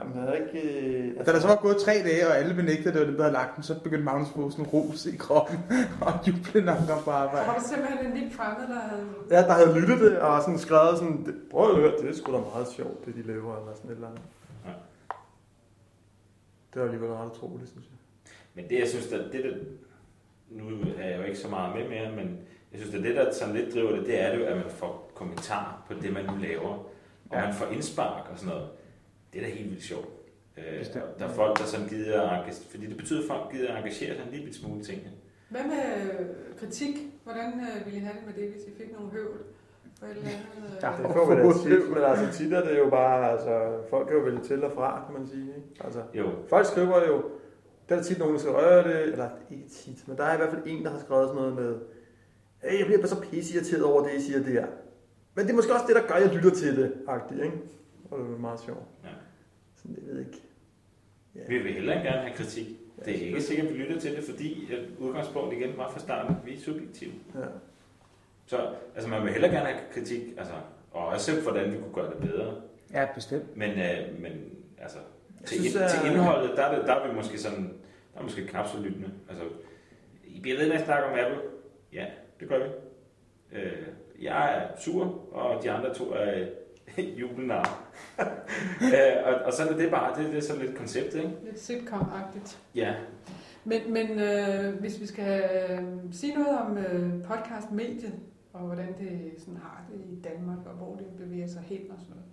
Jamen, 0.00 0.14
jeg 0.16 0.22
havde 0.22 0.38
ikke... 0.54 0.78
Øh, 0.98 1.14
Og 1.20 1.26
da 1.26 1.32
der 1.32 1.40
så 1.40 1.48
var 1.48 1.56
gået 1.56 1.76
tre 1.76 1.92
dage, 1.92 2.28
og 2.28 2.36
alle 2.38 2.54
benægtede, 2.54 2.88
at 2.88 2.94
det 2.94 3.00
var 3.00 3.06
dem, 3.06 3.16
der 3.16 3.22
havde 3.22 3.32
lagt 3.32 3.56
den, 3.56 3.62
så 3.62 3.80
begyndte 3.80 4.04
Magnus 4.04 4.28
at 4.28 4.34
få 4.34 4.50
sådan 4.50 4.64
en 4.64 4.70
ros 4.70 5.06
i 5.06 5.16
kroppen, 5.16 5.58
og 6.06 6.12
juble, 6.28 6.64
når 6.64 6.72
han 6.72 6.86
kom 6.88 7.02
på 7.04 7.10
arbejde. 7.10 7.46
var 7.48 7.54
det 7.58 7.66
simpelthen 7.66 8.06
en 8.06 8.14
vild 8.14 8.30
fremmed, 8.30 8.66
der 8.74 8.80
havde... 8.80 9.02
Ja, 9.30 9.36
der 9.42 9.52
havde 9.52 9.80
lyttet 9.80 10.00
det, 10.00 10.18
og 10.18 10.42
sådan 10.42 10.58
skrevet 10.58 10.98
sådan, 10.98 11.24
"Det- 11.26 11.34
prøv 11.50 11.70
at 11.70 11.76
høre, 11.76 11.92
det 12.02 12.08
er 12.10 12.14
sgu 12.14 12.32
da 12.32 12.38
meget 12.38 12.68
sjovt, 12.68 13.06
det 13.06 13.14
de 13.14 13.22
laver, 13.22 13.56
eller 13.60 13.74
sådan 13.74 13.90
et 13.90 13.94
eller 13.94 14.08
andet. 14.08 14.22
Ja. 14.66 14.70
Det 16.74 16.80
var 16.82 16.84
alligevel 16.88 17.10
ret 17.10 17.30
utroligt, 17.36 17.70
synes 17.70 17.86
jeg. 17.90 17.98
Men 18.54 18.68
det, 18.70 18.78
jeg 18.78 18.88
synes, 18.88 19.06
der, 19.06 19.16
det 19.32 19.44
der, 19.44 19.54
nu 20.50 20.64
er 20.98 21.08
jeg 21.08 21.18
jo 21.18 21.22
ikke 21.22 21.38
så 21.38 21.48
meget 21.48 21.76
med 21.76 21.88
mere, 21.88 22.16
men 22.16 22.38
jeg 22.72 22.80
synes, 22.80 22.94
at 22.94 23.02
det, 23.02 23.16
der 23.16 23.32
sådan 23.32 23.54
lidt 23.54 23.74
driver 23.74 23.90
det, 23.96 24.06
det 24.06 24.20
er 24.20 24.32
det 24.32 24.40
jo, 24.40 24.44
at 24.44 24.56
man 24.56 24.70
får 24.70 25.10
kommentarer 25.14 25.84
på 25.88 25.94
det, 26.02 26.12
man 26.12 26.24
nu 26.24 26.32
laver. 26.42 26.68
Og 27.30 27.36
Ja. 27.36 27.44
man 27.44 27.54
får 27.54 27.66
indspark 27.66 28.28
og 28.32 28.38
sådan 28.38 28.54
noget. 28.54 28.68
Det 29.32 29.38
er 29.42 29.46
da 29.46 29.52
helt 29.52 29.70
vildt 29.70 29.82
sjovt. 29.84 30.08
Øh, 30.58 30.84
der 31.18 31.24
er 31.28 31.32
folk, 31.32 31.58
der 31.58 31.64
sådan 31.64 31.88
gider 31.88 32.22
at 32.22 32.38
engagere, 32.38 32.64
fordi 32.70 32.86
det 32.86 32.96
betyder, 32.96 33.20
at 33.20 33.26
folk 33.28 33.52
gider 33.52 33.72
at 33.72 33.78
engagere 33.78 34.14
sig 34.16 34.24
en 34.26 34.32
lille 34.38 34.54
smule 34.54 34.80
i 34.80 34.84
tingene. 34.84 35.10
Hvad 35.48 35.60
med 35.64 36.10
øh, 36.20 36.26
kritik? 36.60 36.94
Hvordan 37.24 37.46
øh, 37.60 37.84
ville 37.86 37.98
I 37.98 38.02
have 38.02 38.14
det 38.18 38.26
med 38.26 38.42
det, 38.42 38.52
hvis 38.52 38.62
I 38.62 38.70
fik 38.82 38.92
nogle 38.92 39.10
høvl? 39.10 39.38
For 39.98 40.06
et 40.06 40.10
eller 40.10 40.22
andet, 40.22 40.76
øh, 40.76 40.82
Ja. 40.82 40.90
Det 41.08 41.14
får 41.16 41.24
vi 41.30 41.34
da 41.36 41.76
tit, 41.76 41.88
men 41.90 41.98
altså 42.04 42.38
tit 42.38 42.52
er 42.52 42.64
det 42.68 42.78
jo 42.78 42.90
bare, 42.90 43.30
altså 43.30 43.78
folk 43.90 44.06
kan 44.08 44.16
jo 44.16 44.22
vælge 44.22 44.40
til 44.44 44.64
og 44.64 44.72
fra, 44.72 45.02
kan 45.06 45.18
man 45.20 45.28
sige. 45.28 45.42
Ikke? 45.56 45.84
Altså, 45.84 46.02
Jo, 46.14 46.26
folk 46.48 46.66
skriver 46.66 47.06
jo, 47.06 47.24
der 47.88 47.96
er 47.96 48.02
tit 48.02 48.18
nogen, 48.18 48.34
der 48.34 48.40
skal 48.40 48.52
røre 48.52 48.84
det, 48.88 49.02
eller 49.02 49.28
ikke 49.50 49.68
tit, 49.68 50.08
men 50.08 50.16
der 50.16 50.24
er 50.24 50.34
i 50.34 50.36
hvert 50.36 50.50
fald 50.50 50.62
en, 50.66 50.84
der 50.84 50.90
har 50.90 50.98
skrevet 50.98 51.28
sådan 51.28 51.42
noget 51.42 51.54
med, 51.54 51.74
hey, 52.62 52.78
jeg 52.78 52.86
bliver 52.86 52.98
bare 53.00 53.08
så 53.08 53.20
pisse 53.20 53.54
irriteret 53.54 53.82
over 53.84 54.02
det, 54.08 54.14
I 54.14 54.22
siger 54.22 54.38
der. 54.42 54.66
Men 55.34 55.44
det 55.44 55.50
er 55.52 55.56
måske 55.56 55.72
også 55.74 55.84
det, 55.88 55.96
der 55.96 56.06
gør, 56.08 56.14
at 56.14 56.22
jeg 56.22 56.34
lytter 56.34 56.50
til 56.50 56.76
det, 56.76 56.94
agtigt, 57.08 57.44
ikke? 57.44 57.56
Og 58.10 58.18
det 58.18 58.26
er 58.26 58.30
jo 58.30 58.36
meget 58.38 58.60
sjovt. 58.60 58.82
Ja. 59.04 59.08
Sådan, 59.76 59.96
jeg 60.06 60.14
ved 60.14 60.20
ikke. 60.26 60.42
Ja. 61.34 61.40
vi 61.48 61.58
vil 61.58 61.72
hellere 61.72 61.96
gerne 62.02 62.20
have 62.20 62.36
kritik. 62.36 62.66
Det 63.04 63.22
er 63.22 63.26
ikke 63.26 63.42
sikkert, 63.42 63.66
at 63.66 63.74
vi 63.74 63.78
lytter 63.78 64.00
til 64.00 64.16
det, 64.16 64.24
fordi 64.24 64.72
at 64.72 64.78
udgangspunktet 64.98 65.58
igen 65.58 65.76
var 65.76 65.90
fra 65.90 66.00
starten, 66.00 66.36
vi 66.44 66.54
er 66.54 66.60
subjektive. 66.60 67.12
Ja. 67.34 67.40
Så 68.46 68.74
altså, 68.94 69.10
man 69.10 69.22
vil 69.24 69.32
hellere 69.32 69.50
gerne 69.52 69.66
have 69.66 69.80
kritik, 69.92 70.22
altså, 70.38 70.52
og 70.90 71.06
også 71.06 71.40
hvordan 71.40 71.72
vi 71.72 71.76
kunne 71.78 71.94
gøre 71.94 72.10
det 72.10 72.30
bedre. 72.30 72.54
Ja, 72.92 73.06
bestemt. 73.14 73.56
Men, 73.56 73.70
øh, 73.70 74.20
men 74.20 74.32
altså, 74.78 74.98
til, 75.46 75.58
synes, 75.58 75.70
synes, 75.72 75.76
at- 75.94 76.00
til 76.00 76.10
indholdet, 76.10 76.56
der 76.56 76.62
er, 76.62 76.78
det, 76.78 76.86
der 76.88 76.94
er 76.94 77.08
vi 77.08 77.14
måske 77.14 77.38
sådan, 77.38 77.72
der 78.14 78.18
er 78.20 78.22
måske 78.22 78.46
knap 78.46 78.66
så 78.66 78.80
lyttende. 78.82 79.10
Altså, 79.28 79.44
I 80.24 80.40
bliver 80.40 80.58
ved 80.58 80.68
med 80.68 80.76
at 80.76 80.84
snakke 80.84 81.04
om 81.06 81.18
Apple. 81.18 81.38
Ja, 81.92 82.06
det 82.40 82.48
gør 82.48 82.58
vi. 82.58 82.70
Øh, 83.52 83.86
jeg 84.22 84.56
er 84.56 84.80
sur, 84.80 85.34
og 85.34 85.62
de 85.62 85.70
andre 85.70 85.94
to 85.94 86.12
er 86.12 86.46
julenar. 87.20 87.84
øh, 88.94 89.16
og, 89.24 89.34
og 89.34 89.52
sådan 89.52 89.72
er 89.72 89.76
det 89.76 89.90
bare, 89.90 90.22
det, 90.22 90.30
det 90.30 90.36
er 90.36 90.42
sådan 90.42 90.62
lidt 90.62 90.76
koncept, 90.76 91.14
ikke? 91.14 91.32
Lidt 91.44 91.58
sitcom-agtigt. 91.58 92.58
Ja. 92.74 92.94
Men, 93.64 93.92
men 93.92 94.20
øh, 94.20 94.80
hvis 94.80 95.00
vi 95.00 95.06
skal 95.06 95.42
øh, 95.70 95.82
sige 96.12 96.34
noget 96.34 96.58
om 96.58 96.78
øh, 96.78 97.22
podcastmediet, 97.22 98.14
og 98.52 98.60
hvordan 98.60 98.94
det 98.98 99.32
sådan 99.38 99.56
har 99.56 99.84
det 99.90 100.00
i 100.06 100.20
Danmark, 100.20 100.58
og 100.66 100.72
hvor 100.72 100.96
det 100.96 101.06
bevæger 101.06 101.46
sig 101.46 101.62
hen 101.62 101.90
og 101.90 101.96
sådan 102.00 102.14
noget. 102.16 102.28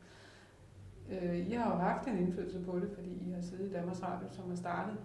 Øh, 1.12 1.48
I 1.48 1.52
har 1.52 1.72
jo 1.72 1.78
haft 1.78 2.08
en 2.08 2.18
indflydelse 2.18 2.60
på 2.60 2.80
det, 2.80 2.90
fordi 2.94 3.10
I 3.10 3.32
har 3.32 3.42
siddet 3.42 3.70
i 3.70 3.74
Danmarks 3.74 4.04
Radio, 4.04 4.28
som 4.32 4.52
er 4.52 4.56
startet. 4.56 4.98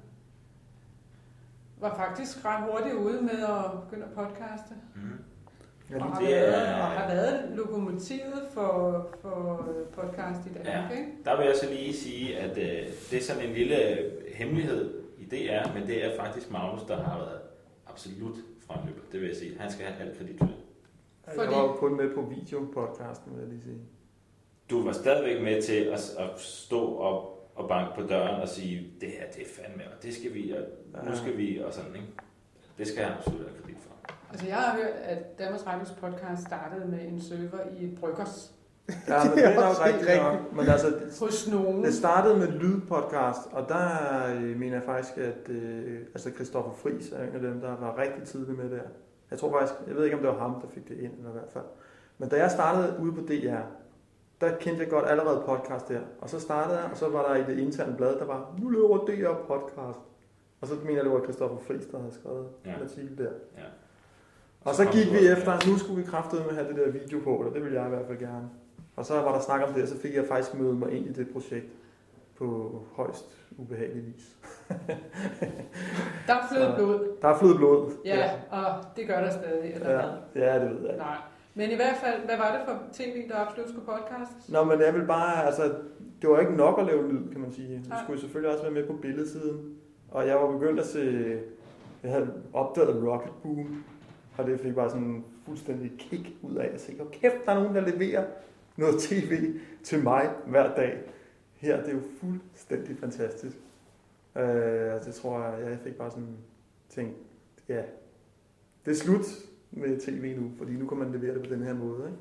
Var 1.81 1.97
faktisk 1.97 2.45
ret 2.45 2.71
hurtigt 2.73 2.95
ude 2.95 3.23
med 3.23 3.43
at 3.49 3.81
begynde 3.85 4.05
at 4.07 4.13
podcaste. 4.15 4.75
Mm. 4.95 5.01
Ja, 5.91 5.97
og, 5.97 6.13
har 6.13 6.21
det 6.21 6.29
været, 6.29 6.69
er- 6.69 6.75
og 6.83 6.87
har 6.91 7.15
været 7.15 7.51
lokomotivet 7.57 8.43
for, 8.51 9.09
for 9.23 9.69
podcast 9.93 10.47
i 10.47 10.49
Danmark, 10.55 10.91
Ja. 10.91 10.97
ikke? 10.99 11.09
Der 11.25 11.37
vil 11.37 11.47
jeg 11.47 11.57
så 11.57 11.69
lige 11.71 11.95
sige, 11.95 12.39
at 12.39 12.51
øh, 12.59 12.89
det 13.11 13.19
er 13.19 13.23
sådan 13.23 13.43
en 13.49 13.55
lille 13.55 13.77
hemmelighed 14.35 14.95
i 15.19 15.25
DR, 15.25 15.75
men 15.79 15.87
det 15.87 16.05
er 16.05 16.17
faktisk 16.17 16.51
Magnus, 16.51 16.83
der 16.83 17.03
har 17.03 17.19
været 17.19 17.41
absolut 17.87 18.37
fremløber. 18.67 19.01
Det 19.13 19.21
vil 19.21 19.27
jeg 19.29 19.37
sige. 19.37 19.59
Han 19.61 19.71
skal 19.71 19.87
have 19.87 20.09
alt 20.09 20.19
kredit 20.19 20.39
for 20.39 20.47
det. 20.47 20.55
Jeg 21.27 21.35
Fordi- 21.35 21.49
var 21.55 21.63
jo 21.63 21.73
kun 21.73 21.97
med 21.97 22.15
på 22.15 22.21
videopodcasten, 22.23 23.33
vil 23.33 23.41
jeg 23.41 23.49
lige 23.49 23.63
sige. 23.63 23.79
Du 24.71 24.85
var 24.85 24.93
stadigvæk 24.93 25.43
med 25.43 25.63
til 25.63 25.75
at, 25.77 26.01
at 26.19 26.41
stå 26.41 26.97
op 26.99 27.40
og 27.63 27.69
banke 27.69 27.91
på 28.01 28.03
døren 28.07 28.41
og 28.41 28.49
sige, 28.49 28.93
det 29.01 29.09
her, 29.09 29.27
det 29.37 29.43
er 29.43 29.63
fandme, 29.63 29.83
og 29.97 30.03
det 30.03 30.15
skal 30.15 30.35
vi, 30.35 30.55
og 30.95 31.05
nu 31.05 31.17
skal 31.17 31.37
vi, 31.37 31.59
og 31.59 31.73
sådan, 31.73 31.95
ikke? 31.95 32.09
Det 32.79 32.87
skal 32.87 33.01
jeg 33.01 33.13
absolut 33.17 33.41
have 33.41 33.63
kredit 33.63 33.77
for. 33.81 34.13
Altså, 34.31 34.47
jeg 34.47 34.57
har 34.57 34.77
hørt, 34.77 34.95
at 35.03 35.39
Danmarks 35.39 35.67
Radios 35.67 35.91
podcast 36.01 36.43
startede 36.43 36.87
med 36.87 37.01
en 37.09 37.21
server 37.21 37.65
i 37.79 37.85
et 37.85 38.01
bryggers 38.01 38.55
Ja, 39.09 39.25
men 39.25 39.33
Det 39.33 39.37
det 39.45 39.45
er 39.45 39.55
nok 39.55 39.87
rigtigt 39.87 40.23
nok. 40.23 40.57
Men 40.57 40.69
altså, 40.69 40.87
det, 40.87 41.19
hos 41.21 41.49
nogen. 41.49 41.85
det 41.85 41.95
startede 41.95 42.39
med 42.39 42.49
lydpodcast, 42.49 43.53
og 43.53 43.69
der 43.69 43.87
øh, 44.35 44.59
mener 44.59 44.75
jeg 44.75 44.83
faktisk, 44.83 45.19
at 45.19 45.49
øh, 45.49 46.01
altså 46.15 46.31
Christoffer 46.31 46.73
Friis 46.73 47.13
er 47.13 47.23
en 47.23 47.35
af 47.35 47.41
dem, 47.41 47.61
der 47.61 47.77
var 47.77 47.99
rigtig 47.99 48.23
tidlig 48.23 48.57
med 48.57 48.71
der. 48.71 48.83
Jeg 49.31 49.39
tror 49.39 49.59
faktisk, 49.59 49.75
jeg 49.87 49.97
ved 49.97 50.05
ikke, 50.05 50.17
om 50.17 50.23
det 50.23 50.31
var 50.31 50.39
ham, 50.39 50.61
der 50.61 50.69
fik 50.69 50.89
det 50.89 50.99
ind, 50.99 51.13
eller 51.19 51.31
i 51.31 51.33
hvert 51.33 51.51
fald. 51.53 51.65
Men 52.19 52.29
da 52.29 52.37
jeg 52.37 52.51
startede 52.51 52.97
ude 53.01 53.13
på 53.13 53.21
DR, 53.21 53.61
der 54.41 54.57
kendte 54.57 54.83
jeg 54.83 54.91
godt 54.91 55.05
allerede 55.09 55.43
podcast 55.47 55.89
der. 55.89 56.01
Og 56.21 56.31
så 56.31 56.41
startede 56.41 56.79
jeg, 56.79 56.89
og 56.91 56.97
så 56.97 57.09
var 57.09 57.29
der 57.29 57.35
i 57.37 57.43
det 57.53 57.59
interne 57.59 57.97
blad, 57.97 58.19
der 58.19 58.25
var, 58.25 58.55
nu 58.59 58.69
løber 58.69 58.97
DR 58.99 59.35
podcast. 59.47 59.99
Og 60.61 60.69
så 60.69 60.75
mener 60.85 60.95
jeg, 60.97 61.05
det 61.05 61.13
var 61.13 61.23
Christoffer 61.23 61.59
Friis, 61.59 61.87
der 61.87 61.99
havde 61.99 62.13
skrevet 62.15 62.47
Ja. 62.65 62.71
ja. 62.71 62.77
en 62.77 62.83
artikel 62.83 63.19
der. 63.19 63.31
Ja. 63.59 63.63
Og 64.65 64.75
Så 64.75 64.85
så 64.85 64.91
gik 64.91 65.13
vi 65.13 65.27
efter, 65.29 65.53
med. 65.53 65.73
nu 65.73 65.79
skulle 65.79 66.03
vi 66.03 66.11
kraftedeme 66.11 66.47
med 66.47 66.59
at 66.59 66.65
have 66.65 66.77
det 66.77 66.87
der 66.87 66.91
video 67.01 67.19
på, 67.25 67.31
og 67.37 67.55
det 67.55 67.63
ville 67.65 67.79
jeg 67.81 67.87
i 67.87 67.91
hvert 67.91 68.07
fald 68.07 68.19
gerne. 68.19 68.51
Og 68.97 69.07
så 69.07 69.15
var 69.15 69.33
der 69.33 69.41
snak 69.41 69.61
om 69.69 69.75
det, 69.75 69.83
og 69.83 69.89
så 69.89 69.97
fik 69.99 70.15
jeg 70.15 70.25
faktisk 70.29 70.55
møde 70.55 70.75
mig 70.75 70.91
ind 70.93 71.07
i 71.07 71.13
det 71.13 71.29
projekt 71.33 71.67
på 72.39 72.73
højst 72.97 73.25
ubehagelig 73.59 74.07
vis. 74.07 74.37
Der 76.27 76.35
er 76.35 76.47
flødet 76.53 76.75
blod. 76.77 77.09
Der 77.23 77.29
er 77.29 77.39
flødet 77.39 77.57
blod. 77.57 77.91
Ja, 78.05 78.31
og 78.51 78.65
det 78.97 79.07
gør 79.07 79.21
der 79.21 79.31
stadig, 79.31 79.73
eller 79.75 79.91
ja. 79.91 79.97
hvad? 80.33 80.43
ja, 80.43 80.61
det 80.65 80.71
ved 80.71 80.87
jeg. 80.89 80.97
Nej. 80.97 81.17
Men 81.55 81.71
i 81.71 81.75
hvert 81.75 81.97
fald, 81.97 82.25
hvad 82.25 82.37
var 82.37 82.57
det 82.57 82.61
for 82.67 82.83
tv, 82.93 83.29
der 83.29 83.37
absolut 83.37 83.69
skulle 83.69 83.87
podcast? 83.87 84.49
Nå, 84.49 84.65
men 84.65 84.81
jeg 84.81 84.95
vil 84.95 85.07
bare, 85.07 85.47
altså, 85.47 85.75
det 86.23 86.31
var 86.31 86.41
ikke 86.41 86.57
nok 86.57 86.79
at 86.79 86.87
lave 86.87 87.13
lyd, 87.13 87.33
kan 87.33 87.41
man 87.41 87.53
sige. 87.53 87.83
Nej. 87.89 87.99
skulle 88.05 88.21
selvfølgelig 88.21 88.51
også 88.51 88.63
være 88.63 88.73
med 88.73 88.87
på 88.87 88.93
billedsiden. 88.93 89.77
Og 90.11 90.27
jeg 90.27 90.37
var 90.37 90.53
begyndt 90.53 90.81
at 90.81 90.87
se, 90.87 91.39
jeg 92.03 92.11
havde 92.11 92.33
opdaget 92.53 93.03
Rocket 93.09 93.33
Boom, 93.43 93.85
og 94.39 94.47
det 94.47 94.61
fik 94.61 94.75
bare 94.75 94.91
sådan 94.91 95.07
en 95.07 95.25
fuldstændig 95.45 95.93
kick 95.99 96.27
ud 96.43 96.55
af 96.55 96.71
at 96.75 96.81
se, 96.81 96.95
hvor 96.95 97.09
kæft, 97.13 97.47
der 97.47 97.53
er 97.53 97.55
nogen, 97.55 97.75
der 97.75 97.81
leverer 97.81 98.25
noget 98.77 99.01
tv 99.01 99.55
til 99.83 100.03
mig 100.03 100.31
hver 100.47 100.75
dag. 100.75 100.99
Her, 101.57 101.77
det 101.77 101.89
er 101.89 101.93
jo 101.93 102.03
fuldstændig 102.21 102.97
fantastisk. 102.99 103.57
Øh, 104.37 104.45
det 105.07 105.15
tror 105.15 105.43
jeg, 105.43 105.71
jeg 105.71 105.79
fik 105.85 105.95
bare 105.95 106.11
sådan 106.11 106.37
tænkt, 106.89 107.17
ja, 107.69 107.83
det 108.85 108.91
er 108.91 108.95
slut 108.95 109.27
med 109.71 110.01
tv 110.01 110.37
nu, 110.41 110.51
fordi 110.59 110.73
nu 110.73 110.87
kan 110.87 110.99
man 110.99 111.13
levere 111.13 111.35
det 111.35 111.49
på 111.49 111.55
den 111.55 111.63
her 111.63 111.75
måde. 111.75 112.07
Ikke? 112.07 112.19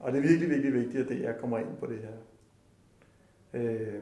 Og 0.00 0.12
det 0.12 0.18
er 0.18 0.22
virkelig, 0.22 0.50
virkelig 0.50 0.74
vigtigt, 0.74 1.02
at 1.02 1.08
det 1.08 1.20
jeg 1.22 1.34
kommer 1.40 1.58
ind 1.58 1.76
på 1.80 1.86
det 1.86 1.98
her. 1.98 2.16
Øh, 3.54 3.94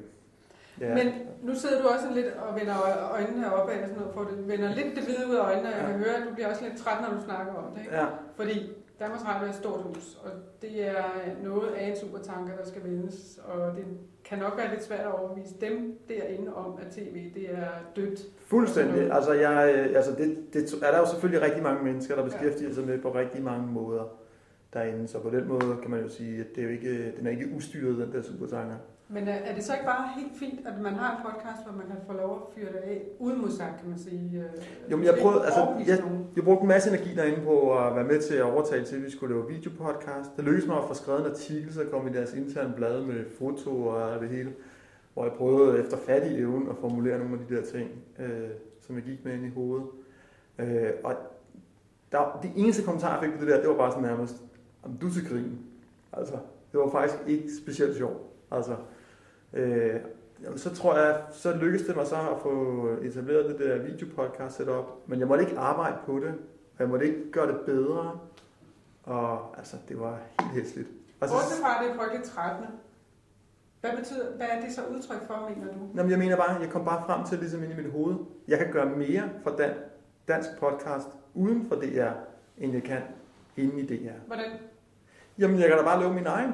ja. 0.80 0.94
Men 0.94 1.12
nu 1.42 1.54
sidder 1.54 1.82
du 1.82 1.88
også 1.88 2.06
lidt 2.14 2.26
og 2.26 2.54
vender 2.60 2.74
øjnene 3.12 3.54
opad 3.54 3.74
og 3.82 3.88
sådan 3.88 3.96
noget, 3.98 4.14
får 4.14 4.24
det, 4.24 4.48
vender 4.48 4.74
lidt 4.74 4.96
det 4.96 5.04
hvide 5.04 5.28
ud 5.30 5.34
af 5.34 5.44
øjnene, 5.44 5.68
og 5.68 5.74
jeg 5.74 5.82
Ja. 5.84 5.90
kan 5.90 5.98
høre, 5.98 6.14
at 6.16 6.28
du 6.28 6.34
bliver 6.34 6.48
også 6.48 6.64
lidt 6.64 6.78
træt, 6.78 7.08
når 7.08 7.18
du 7.18 7.24
snakker 7.24 7.52
om 7.52 7.72
det. 7.74 7.80
Ikke? 7.80 7.94
Ja, 7.96 8.06
Fordi 8.36 8.72
Danmarks 9.00 9.24
Radio 9.24 9.46
er 9.46 9.50
et 9.50 9.54
stort 9.54 9.82
hus, 9.82 10.18
og 10.24 10.30
det 10.62 10.86
er 10.88 11.04
noget 11.42 11.68
af 11.68 11.88
en 11.90 11.96
supertanker, 11.96 12.56
der 12.56 12.64
skal 12.66 12.84
vendes, 12.84 13.40
og 13.44 13.76
det 13.76 13.84
kan 14.24 14.38
nok 14.38 14.56
være 14.56 14.70
lidt 14.70 14.84
svært 14.84 15.00
at 15.00 15.12
overbevise 15.20 15.54
dem 15.60 15.98
derinde 16.08 16.54
om, 16.54 16.78
at 16.80 16.92
tv 16.92 17.34
det 17.34 17.54
er 17.54 17.68
dødt. 17.96 18.20
fuldstændig. 18.46 19.12
Altså, 19.12 19.32
jeg, 19.32 19.74
øh, 19.74 19.96
altså 19.96 20.10
det, 20.10 20.38
det 20.52 20.72
er 20.82 20.90
der 20.90 20.98
jo 20.98 21.06
selvfølgelig 21.06 21.42
rigtig 21.42 21.62
mange 21.62 21.84
mennesker, 21.84 22.16
der 22.16 22.24
beskæftiger 22.24 22.74
sig 22.74 22.86
med 22.86 22.98
på 23.02 23.14
rigtig 23.14 23.42
mange 23.42 23.66
måder 23.66 24.04
derinde. 24.72 25.08
Så 25.08 25.18
på 25.18 25.30
den 25.30 25.48
måde 25.48 25.76
kan 25.82 25.90
man 25.90 26.02
jo 26.02 26.08
sige, 26.08 26.40
at 26.40 26.46
det 26.54 26.58
er 26.58 26.64
jo 26.64 26.72
ikke, 26.72 27.16
den 27.16 27.26
er 27.26 27.30
ikke 27.30 27.50
ustyret, 27.56 27.98
den 27.98 28.12
der 28.12 28.22
supertanker. 28.22 28.76
Men 29.10 29.28
er, 29.28 29.32
er 29.32 29.54
det 29.54 29.64
så 29.64 29.72
ikke 29.72 29.84
bare 29.86 30.08
helt 30.16 30.32
fint, 30.36 30.66
at 30.66 30.80
man 30.80 30.94
har 30.94 31.16
en 31.16 31.22
podcast, 31.22 31.62
hvor 31.66 31.72
man 31.76 31.86
kan 31.86 31.96
få 32.06 32.12
lov 32.12 32.32
at 32.36 32.54
fyre 32.54 32.72
det 32.72 32.78
af, 32.78 33.02
uden 33.18 33.40
modsagt, 33.40 33.80
kan 33.80 33.88
man 33.90 33.98
sige? 33.98 34.30
øh, 34.38 34.90
Jo, 34.90 34.96
men 34.96 35.06
jeg 35.06 35.14
prøvede- 35.22 35.44
altså, 35.44 35.60
jeg-? 35.86 36.02
Jeg 36.36 36.44
brugte 36.44 36.62
en 36.62 36.68
masse 36.68 36.88
energi 36.90 37.14
derinde 37.14 37.40
på 37.44 37.78
at 37.78 37.96
være 37.96 38.04
med 38.04 38.20
til 38.20 38.34
at 38.34 38.42
overtale 38.42 38.84
til, 38.84 38.96
at 38.96 39.02
vi 39.02 39.10
skulle 39.10 39.34
lave 39.34 39.48
videopodcast. 39.48 40.36
Det 40.36 40.44
lykkedes 40.44 40.66
mig 40.66 40.76
at 40.78 40.84
få 40.88 40.94
skrevet 40.94 41.20
en 41.20 41.30
artikel, 41.30 41.74
så 41.74 41.84
kom 41.92 42.06
i 42.08 42.12
deres 42.12 42.34
interne 42.34 42.74
blad 42.76 43.02
med 43.02 43.24
foto 43.38 43.86
og 43.86 44.20
det 44.20 44.28
hele, 44.28 44.52
hvor 45.14 45.24
jeg 45.24 45.32
prøvede 45.32 45.78
efter 45.82 45.96
fattig 45.96 46.38
evne 46.38 46.70
at 46.70 46.76
formulere 46.80 47.18
nogle 47.18 47.34
af 47.34 47.40
de 47.48 47.56
der 47.56 47.62
ting, 47.62 47.90
øh, 48.18 48.48
som 48.80 48.96
jeg 48.96 49.04
gik 49.04 49.24
med 49.24 49.32
ind 49.34 49.46
i 49.46 49.50
hovedet. 49.50 49.86
Øh, 50.58 50.90
og 51.04 51.14
der, 52.12 52.38
det 52.42 52.50
eneste 52.56 52.82
kommentar, 52.84 53.12
jeg 53.20 53.24
fik 53.24 53.38
på 53.38 53.44
det 53.44 53.52
der, 53.52 53.60
det 53.60 53.68
var 53.68 53.76
bare 53.76 53.90
sådan 53.92 54.08
nærmest, 54.08 54.36
om 54.82 54.92
du 55.00 55.10
til 55.12 55.28
grin. 55.28 55.58
Altså, 56.12 56.34
det 56.72 56.80
var 56.80 56.90
faktisk 56.90 57.18
ikke 57.26 57.48
specielt 57.62 57.96
sjovt. 57.96 58.18
Altså, 58.50 58.76
øh, 59.52 60.00
jamen, 60.42 60.58
så 60.58 60.74
tror 60.74 60.98
jeg, 60.98 61.22
så 61.32 61.56
lykkedes 61.56 61.86
det 61.86 61.96
mig 61.96 62.06
så 62.06 62.16
at 62.16 62.42
få 62.42 62.86
etableret 63.02 63.48
det 63.48 63.58
der 63.58 63.78
videopodcast 63.78 64.56
setup, 64.56 64.84
men 65.06 65.20
jeg 65.20 65.28
måtte 65.28 65.44
ikke 65.44 65.58
arbejde 65.58 65.96
på 66.06 66.18
det, 66.18 66.34
og 66.74 66.78
jeg 66.78 66.88
måtte 66.88 67.06
ikke 67.06 67.32
gøre 67.32 67.46
det 67.46 67.60
bedre, 67.66 68.18
og 69.02 69.58
altså, 69.58 69.76
det 69.88 70.00
var 70.00 70.18
helt 70.40 70.52
hæsligt. 70.52 70.88
Og 71.20 71.28
så, 71.28 71.34
Bortset 71.34 71.58
fra, 71.62 71.82
det 71.82 71.90
er 71.90 71.96
frygteligt 71.96 72.24
trættende. 72.24 72.68
Hvad, 73.80 73.90
betyder, 73.96 74.36
hvad 74.36 74.46
er 74.50 74.60
det 74.60 74.72
så 74.74 74.80
udtryk 74.90 75.26
for, 75.26 75.48
mener 75.48 75.72
du? 75.72 75.78
Jamen, 75.96 76.10
jeg 76.10 76.18
mener 76.18 76.36
bare, 76.36 76.60
jeg 76.60 76.70
kom 76.70 76.84
bare 76.84 77.02
frem 77.06 77.26
til 77.26 77.38
ligesom 77.38 77.62
ind 77.62 77.72
i 77.72 77.76
mit 77.76 77.92
hoved, 77.92 78.16
jeg 78.48 78.58
kan 78.58 78.72
gøre 78.72 78.86
mere 78.86 79.30
for 79.42 79.50
dan, 79.50 79.70
dansk 80.28 80.48
podcast 80.60 81.08
uden 81.34 81.68
for 81.68 81.74
DR, 81.76 82.10
end 82.58 82.72
jeg 82.72 82.82
kan 82.82 83.02
inde 83.56 83.80
i 83.80 83.86
DR. 83.86 84.12
Hvordan? 84.26 84.50
Jamen, 85.38 85.60
jeg 85.60 85.68
kan 85.68 85.78
da 85.78 85.84
bare 85.84 86.00
lave 86.00 86.14
min 86.14 86.26
egen. 86.26 86.52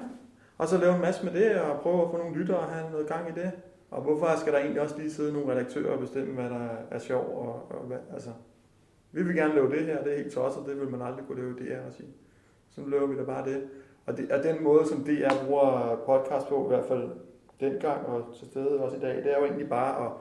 Og 0.59 0.69
så 0.69 0.79
lave 0.79 0.95
en 0.95 1.01
masse 1.01 1.25
med 1.25 1.33
det, 1.33 1.61
og 1.61 1.81
prøve 1.81 2.03
at 2.03 2.11
få 2.11 2.17
nogle 2.17 2.37
lyttere 2.39 2.59
og 2.59 2.67
have 2.67 2.91
noget 2.91 3.09
gang 3.09 3.29
i 3.29 3.41
det. 3.41 3.53
Og 3.91 4.03
hvorfor 4.03 4.37
skal 4.41 4.53
der 4.53 4.59
egentlig 4.59 4.83
også 4.83 4.99
lige 4.99 5.11
sidde 5.11 5.33
nogle 5.33 5.53
redaktører 5.53 5.93
og 5.93 6.01
bestemme, 6.01 6.35
hvad 6.35 6.51
der 6.51 6.69
er 6.91 6.99
sjov? 6.99 7.25
Og, 7.25 7.79
og 7.79 7.85
hvad, 7.87 7.99
altså, 8.13 8.31
vi 9.13 9.23
vil 9.23 9.35
gerne 9.37 9.55
lave 9.55 9.71
det 9.71 9.85
her, 9.85 10.05
det 10.05 10.13
er 10.13 10.17
helt 10.17 10.33
tosset, 10.33 10.63
det 10.67 10.81
vil 10.81 10.89
man 10.89 11.03
aldrig 11.03 11.27
kunne 11.27 11.43
lave 11.43 11.61
i 11.61 11.69
DR 11.69 11.87
og 11.87 11.93
sige. 11.93 12.09
Så 12.71 12.81
nu 12.81 12.87
laver 12.87 13.07
vi 13.07 13.17
da 13.17 13.23
bare 13.23 13.51
det. 13.51 13.69
Og 14.07 14.17
det 14.17 14.27
er 14.31 14.43
den 14.43 14.65
måde, 14.65 14.87
som 14.89 15.05
DR 15.05 15.47
bruger 15.47 15.97
podcast 16.07 16.49
på, 16.49 16.65
i 16.65 16.69
hvert 16.69 16.87
fald 16.89 17.11
dengang 17.61 18.07
og 18.07 18.35
til 18.39 18.47
stede 18.47 18.81
også 18.81 18.97
i 18.97 19.01
dag, 19.01 19.17
det 19.17 19.33
er 19.33 19.39
jo 19.39 19.45
egentlig 19.45 19.69
bare 19.69 20.07
at 20.07 20.13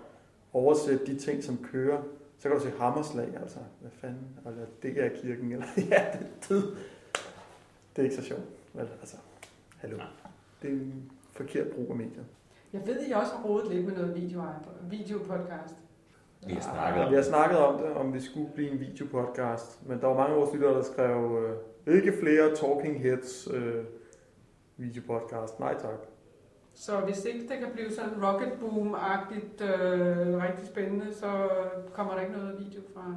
oversætte 0.54 1.06
de 1.06 1.20
ting, 1.20 1.44
som 1.44 1.58
kører. 1.72 2.02
Så 2.38 2.50
kan 2.50 2.58
du 2.58 2.64
se 2.64 2.72
hammerslag, 2.80 3.30
altså, 3.42 3.60
hvad 3.82 3.92
fanden, 3.92 4.40
eller 4.46 4.66
det 4.84 5.06
er 5.06 5.10
kirken, 5.10 5.52
eller 5.52 5.66
ja, 5.92 6.06
det, 6.14 6.28
det, 6.50 6.64
det 7.96 8.02
er 8.02 8.04
ikke 8.04 8.16
så 8.16 8.24
sjovt. 8.24 8.44
Vel, 8.74 8.88
altså, 9.02 9.18
hallo. 9.78 9.98
Det 10.64 10.72
er 10.72 10.74
en 10.74 11.12
forkert 11.32 11.68
brug 11.68 11.90
af 11.90 11.96
medier. 11.96 12.24
Jeg 12.74 12.82
ved, 12.86 13.00
at 13.00 13.10
I 13.10 13.12
også 13.12 13.32
har 13.36 13.44
rodet 13.44 13.74
lidt 13.74 13.86
med 13.86 13.94
noget 13.96 14.16
video, 14.16 14.42
videopodcast. 14.90 15.76
Vi 16.48 16.54
har 16.54 16.62
snakket 16.62 17.04
om 17.04 17.12
Vi 17.12 17.16
har 17.16 17.24
snakket 17.24 17.58
om 17.58 17.78
det, 17.78 17.92
om 17.94 18.14
det 18.14 18.24
skulle 18.24 18.50
blive 18.56 18.72
en 18.72 18.80
videopodcast, 18.80 19.88
men 19.88 20.02
der 20.02 20.08
var 20.08 20.18
mange 20.18 20.34
af 20.34 20.40
vores 20.40 20.54
lyttere, 20.54 20.74
der 20.74 20.84
skrev, 20.84 21.48
øh, 21.88 21.98
ikke 21.98 22.14
flere 22.20 22.56
Talking 22.56 23.02
Heads 23.02 23.48
øh, 23.54 23.84
videopodcast. 24.78 25.60
Nej 25.60 25.74
tak. 25.80 26.00
Så 26.74 27.00
hvis 27.00 27.26
ikke 27.26 27.40
det 27.40 27.58
kan 27.60 27.68
blive 27.74 27.92
sådan 27.92 28.26
rocket 28.26 28.52
boom-agtigt 28.62 29.64
øh, 29.64 30.44
rigtig 30.44 30.68
spændende, 30.68 31.14
så 31.14 31.50
kommer 31.94 32.14
der 32.14 32.22
ikke 32.22 32.34
noget 32.34 32.60
video 32.60 32.82
fra. 32.94 33.16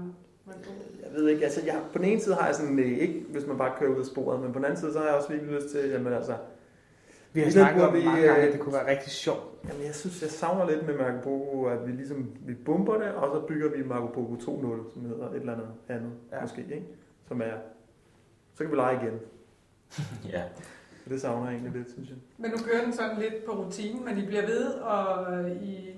Jeg 1.03 1.12
ved 1.14 1.28
ikke, 1.28 1.44
altså 1.44 1.61
jeg, 1.66 1.80
på 1.92 1.99
den 1.99 2.07
ene 2.07 2.20
side 2.20 2.34
har 2.34 2.47
jeg 2.47 2.55
sådan, 2.55 2.74
nej, 2.74 2.84
ikke 2.84 3.24
hvis 3.28 3.47
man 3.47 3.59
bare 3.59 3.72
kører 3.78 3.90
ud 3.94 4.01
af 4.01 4.07
sporet, 4.07 4.40
men 4.40 4.53
på 4.53 4.59
den 4.59 4.64
anden 4.64 4.80
side, 4.80 4.92
så 4.92 4.99
har 4.99 5.07
jeg 5.07 5.14
også 5.14 5.28
virkelig 5.28 5.55
lyst 5.55 5.68
til, 5.70 5.90
jamen 5.90 6.12
altså, 6.12 6.34
Vi 7.37 7.41
har 7.43 7.51
snakket 7.51 7.84
om 7.89 7.95
vi, 7.95 8.05
mange 8.05 8.22
gange, 8.22 8.41
øh, 8.41 8.47
at 8.47 8.53
det 8.53 8.61
kunne 8.61 8.74
være 8.74 8.91
rigtig 8.91 9.12
sjovt. 9.12 9.41
Jamen, 9.68 9.87
jeg 9.87 9.95
synes, 9.95 10.22
jeg 10.22 10.30
savner 10.30 10.70
lidt 10.70 10.87
med 10.87 10.95
Marco 10.99 11.20
Polo, 11.22 11.64
at 11.64 11.87
vi 11.87 11.93
ligesom, 11.93 12.30
vi 12.41 12.55
bomber 12.55 12.99
det, 12.99 13.09
og 13.09 13.28
så 13.34 13.41
bygger 13.49 13.70
vi 13.76 13.82
Marco 13.84 14.07
Polo 14.07 14.34
2.0, 14.37 14.93
som 14.93 15.05
hedder 15.05 15.30
et 15.30 15.37
eller 15.37 15.53
andet 15.53 15.68
andet, 15.89 16.12
Ja. 16.32 16.41
måske, 16.41 16.61
ikke? 16.61 16.87
Som 17.28 17.41
er, 17.41 17.53
så 18.55 18.62
kan 18.64 18.70
vi 18.70 18.76
lege 18.76 18.99
igen. 19.03 19.18
Ja, 20.32 20.43
Så 21.05 21.11
det 21.11 21.20
savner 21.20 21.45
jeg 21.51 21.53
egentlig 21.59 21.72
lidt, 21.76 21.91
synes 21.93 22.09
jeg. 22.09 22.16
Men 22.39 22.51
nu 22.51 22.57
kører 22.57 22.84
den 22.84 22.93
sådan 22.93 23.18
lidt 23.18 23.45
på 23.47 23.53
rutinen, 23.53 24.05
men 24.05 24.18
I 24.18 24.26
bliver 24.26 24.47
ved, 24.47 24.66
og 24.74 25.32
øh, 25.34 25.62
I... 25.62 25.91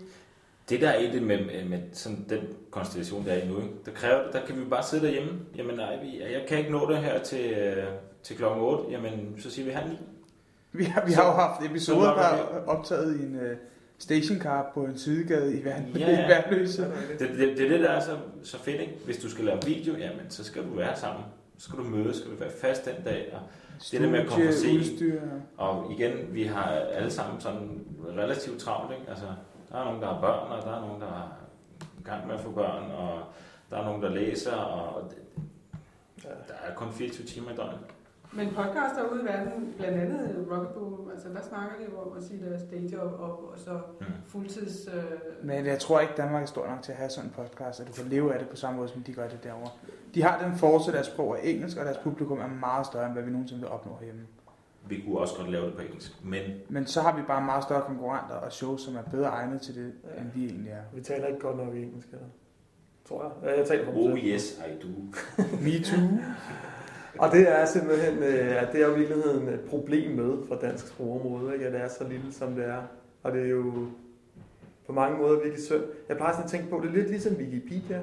det 0.68 0.80
der 0.80 0.88
er 0.88 0.98
i 0.98 1.10
det 1.12 1.22
med, 1.22 1.38
med 1.68 1.78
sådan 1.92 2.26
den 2.28 2.40
konstellation, 2.70 3.24
der 3.26 3.32
er 3.32 3.42
i 3.42 3.48
nu, 3.48 3.56
ikke? 3.56 3.74
Der, 3.86 3.92
kræver, 3.92 4.30
der 4.30 4.46
kan 4.46 4.60
vi 4.60 4.64
bare 4.64 4.82
sidde 4.82 5.04
derhjemme. 5.06 5.30
Jamen 5.56 5.76
nej, 5.76 5.98
vi, 6.02 6.20
jeg 6.22 6.44
kan 6.48 6.58
ikke 6.58 6.70
nå 6.72 6.90
det 6.90 6.98
her 6.98 7.22
til, 7.22 7.50
øh, 7.50 7.84
til 8.22 8.36
klokken 8.36 8.62
8. 8.64 8.84
Jamen, 8.90 9.34
så 9.38 9.50
siger 9.50 9.66
vi 9.66 9.70
halv 9.72 9.88
ni. 9.90 9.98
Vi 10.72 10.84
har, 10.84 11.04
vi 11.06 11.12
Så- 11.12 11.20
har 11.20 11.26
jo 11.26 11.32
haft 11.34 11.64
episoder, 11.70 12.14
der 12.14 12.22
er 12.22 12.66
optaget 12.66 13.20
i 13.20 13.22
en 13.22 13.34
uh, 13.36 13.42
stationcar 13.98 14.70
på 14.74 14.84
en 14.84 14.98
sidegade 14.98 15.60
i 15.60 15.64
Vand, 15.64 15.96
Ja, 15.96 16.10
ja. 16.10 16.26
i 16.26 16.30
Vandløse. 16.30 16.82
Det, 17.18 17.28
det, 17.28 17.38
det 17.38 17.60
er 17.64 17.68
det, 17.68 17.80
der 17.80 17.88
er 17.90 18.00
så, 18.00 18.16
så 18.42 18.58
fedt, 18.58 18.80
ikke? 18.80 18.92
Hvis 19.04 19.16
du 19.18 19.30
skal 19.30 19.44
lave 19.44 19.58
video, 19.66 19.96
jamen, 19.96 20.30
så 20.30 20.44
skal 20.44 20.62
du 20.64 20.68
være 20.76 20.96
sammen. 20.96 21.24
Så 21.58 21.64
skal 21.68 21.78
du 21.78 21.84
mødes, 21.84 22.16
skal 22.16 22.30
du 22.30 22.36
være 22.36 22.50
fast 22.60 22.84
den 22.84 23.04
dag. 23.04 23.30
Og, 23.34 23.40
Det 23.92 24.00
der 24.00 24.08
med 24.10 24.18
at 24.20 24.26
komme 24.26 24.46
for 24.46 24.52
Studie, 24.52 24.84
sent. 25.20 25.22
og 25.56 25.92
igen, 25.92 26.12
vi 26.34 26.42
har 26.44 26.64
alle 26.70 27.10
sammen 27.10 27.40
sådan 27.40 27.84
relativt 28.16 28.60
travlt, 28.60 28.92
ikke? 28.98 29.10
Altså, 29.10 29.26
der 29.72 29.78
er 29.78 29.84
nogen, 29.84 30.00
der 30.02 30.06
har 30.14 30.20
børn, 30.20 30.50
og 30.52 30.62
der 30.64 30.76
er 30.76 30.80
nogen, 30.80 31.00
der 31.00 31.06
er 31.06 31.38
i 32.00 32.02
gang 32.04 32.26
med 32.26 32.34
at 32.34 32.40
få 32.40 32.50
børn, 32.50 32.90
og 32.90 33.18
der 33.70 33.76
er 33.78 33.84
nogen, 33.84 34.02
der 34.02 34.10
læser, 34.10 34.52
og 34.56 35.10
det, 35.10 35.18
Ja. 36.24 36.28
der 36.28 36.54
er 36.70 36.74
kun 36.74 36.92
24 36.92 37.26
timer 37.26 37.50
i 37.52 37.54
døgnet. 37.56 37.78
Men 38.32 38.46
podcaster 38.48 39.02
ude 39.12 39.22
i 39.22 39.24
verden, 39.24 39.74
blandt 39.78 39.98
andet 39.98 40.46
Rocket 40.50 40.68
Boom, 40.68 41.10
altså 41.12 41.28
der 41.28 41.42
snakker 41.42 41.76
de 41.78 41.84
jo 41.92 41.98
om 42.10 42.16
at 42.16 42.22
sige 42.22 42.44
deres 42.50 42.62
dayjob 42.70 43.12
op, 43.20 43.42
og 43.52 43.58
så 43.58 43.80
Mm. 44.00 44.06
fuldtids... 44.26 44.86
Øh, 44.94 45.02
Men 45.46 45.66
jeg 45.66 45.78
tror 45.78 46.00
ikke, 46.00 46.12
Danmark 46.16 46.42
er 46.42 46.46
stor 46.46 46.66
nok 46.66 46.82
til 46.82 46.92
at 46.92 46.98
have 46.98 47.10
sådan 47.10 47.30
en 47.30 47.34
podcast, 47.36 47.80
at 47.80 47.86
du 47.88 47.92
kan 47.92 48.04
leve 48.04 48.32
af 48.32 48.38
det 48.38 48.48
på 48.48 48.56
samme 48.56 48.76
måde, 48.76 48.88
som 48.88 49.02
de 49.02 49.12
gør 49.12 49.28
det 49.28 49.44
derovre. 49.44 49.70
De 50.14 50.22
har 50.22 50.42
den 50.48 50.56
force, 50.58 50.92
deres 50.92 51.06
sprog 51.06 51.32
er 51.32 51.36
engelsk, 51.42 51.76
og 51.78 51.84
deres 51.84 51.98
publikum 51.98 52.38
er 52.38 52.46
meget 52.48 52.86
større, 52.86 53.04
end 53.04 53.12
hvad 53.12 53.22
vi 53.22 53.30
nogensinde 53.30 53.60
vil 53.60 53.70
opnå 53.70 53.96
herhjemme. 54.00 54.22
Vi 54.88 55.02
kunne 55.06 55.18
også 55.18 55.34
godt 55.36 55.50
lave 55.50 55.66
det 55.66 55.74
på 55.74 55.80
engelsk, 55.82 56.24
men 56.24 56.42
Men 56.68 56.86
så 56.86 57.00
har 57.00 57.16
vi 57.16 57.22
bare 57.22 57.44
meget 57.44 57.62
større 57.64 57.82
konkurrenter 57.82 58.34
og 58.34 58.52
shows, 58.52 58.80
som 58.82 58.96
er 58.96 59.02
bedre 59.02 59.26
egnet 59.28 59.60
til 59.60 59.74
det, 59.74 59.92
Ja. 60.16 60.20
end 60.20 60.30
vi 60.34 60.44
egentlig 60.46 60.70
er. 60.72 60.82
Vi 60.94 61.00
taler 61.00 61.26
ikke 61.26 61.40
godt 61.40 61.56
nok 61.56 61.74
i 61.74 61.82
engelsk, 61.82 62.08
eller? 62.08 62.26
Tror 63.08 63.22
jeg. 63.42 63.50
Ja, 63.50 63.58
jeg 63.58 63.66
taler 63.68 63.84
for 63.84 63.92
mig 63.92 64.02
oh 64.12 64.18
selv. 64.18 64.26
yes, 64.26 64.60
I 64.68 64.82
do. 64.82 64.88
Me 65.62 65.84
too. 65.84 66.18
Og 67.18 67.32
det 67.32 67.58
er 67.60 67.64
simpelthen, 67.64 68.18
øh, 68.18 68.62
at 68.62 68.68
det 68.72 68.82
er 68.82 68.86
jo 68.86 68.94
i 68.94 68.98
virkeligheden 68.98 69.48
et 69.48 69.60
problem 69.60 70.10
med 70.10 70.46
for 70.48 70.54
dansk 70.54 70.86
sprogområde, 70.86 71.54
ikke? 71.54 71.66
at 71.66 71.72
det 71.72 71.80
er 71.80 71.88
så 71.88 72.08
lille, 72.08 72.32
som 72.32 72.54
det 72.54 72.64
er. 72.64 72.82
Og 73.22 73.32
det 73.32 73.42
er 73.42 73.48
jo 73.48 73.72
på 74.86 74.92
mange 74.92 75.18
måder 75.18 75.40
virkelig 75.40 75.64
synd. 75.64 75.82
Jeg 76.08 76.16
plejer 76.16 76.32
sådan 76.32 76.44
at 76.44 76.50
tænke 76.50 76.70
på, 76.70 76.80
det 76.82 76.88
er 76.88 76.94
lidt 76.94 77.10
ligesom 77.10 77.36
Wikipedia. 77.36 78.00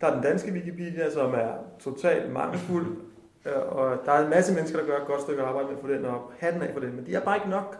Der 0.00 0.06
er 0.06 0.14
den 0.14 0.22
danske 0.22 0.52
Wikipedia, 0.52 1.10
som 1.10 1.34
er 1.34 1.52
totalt 1.80 2.32
mangelfuld, 2.32 2.86
øh, 3.46 3.76
og 3.76 3.98
der 4.04 4.12
er 4.12 4.24
en 4.24 4.30
masse 4.30 4.54
mennesker, 4.54 4.78
der 4.78 4.86
gør 4.86 4.96
et 4.96 5.06
godt 5.06 5.20
stykke 5.20 5.42
arbejde 5.42 5.68
med 5.68 5.76
at 5.76 5.80
få 5.82 5.88
den 5.88 6.04
op. 6.04 6.32
Hatten 6.38 6.62
af 6.62 6.72
for 6.72 6.80
den, 6.80 6.96
men 6.96 7.06
de 7.06 7.14
er 7.14 7.20
bare 7.20 7.36
ikke 7.36 7.50
nok. 7.50 7.78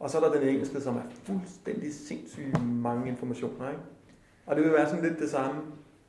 Og 0.00 0.10
så 0.10 0.18
er 0.18 0.22
der 0.22 0.40
den 0.40 0.48
engelske, 0.48 0.80
som 0.80 0.96
er 0.96 1.02
fuldstændig 1.24 1.94
sindssygt 1.94 2.66
mange 2.66 3.08
informationer. 3.08 3.68
Ikke? 3.68 3.82
Og 4.46 4.56
det 4.56 4.64
vil 4.64 4.72
være 4.72 4.88
sådan 4.88 5.04
lidt 5.04 5.18
det 5.18 5.30
samme. 5.30 5.60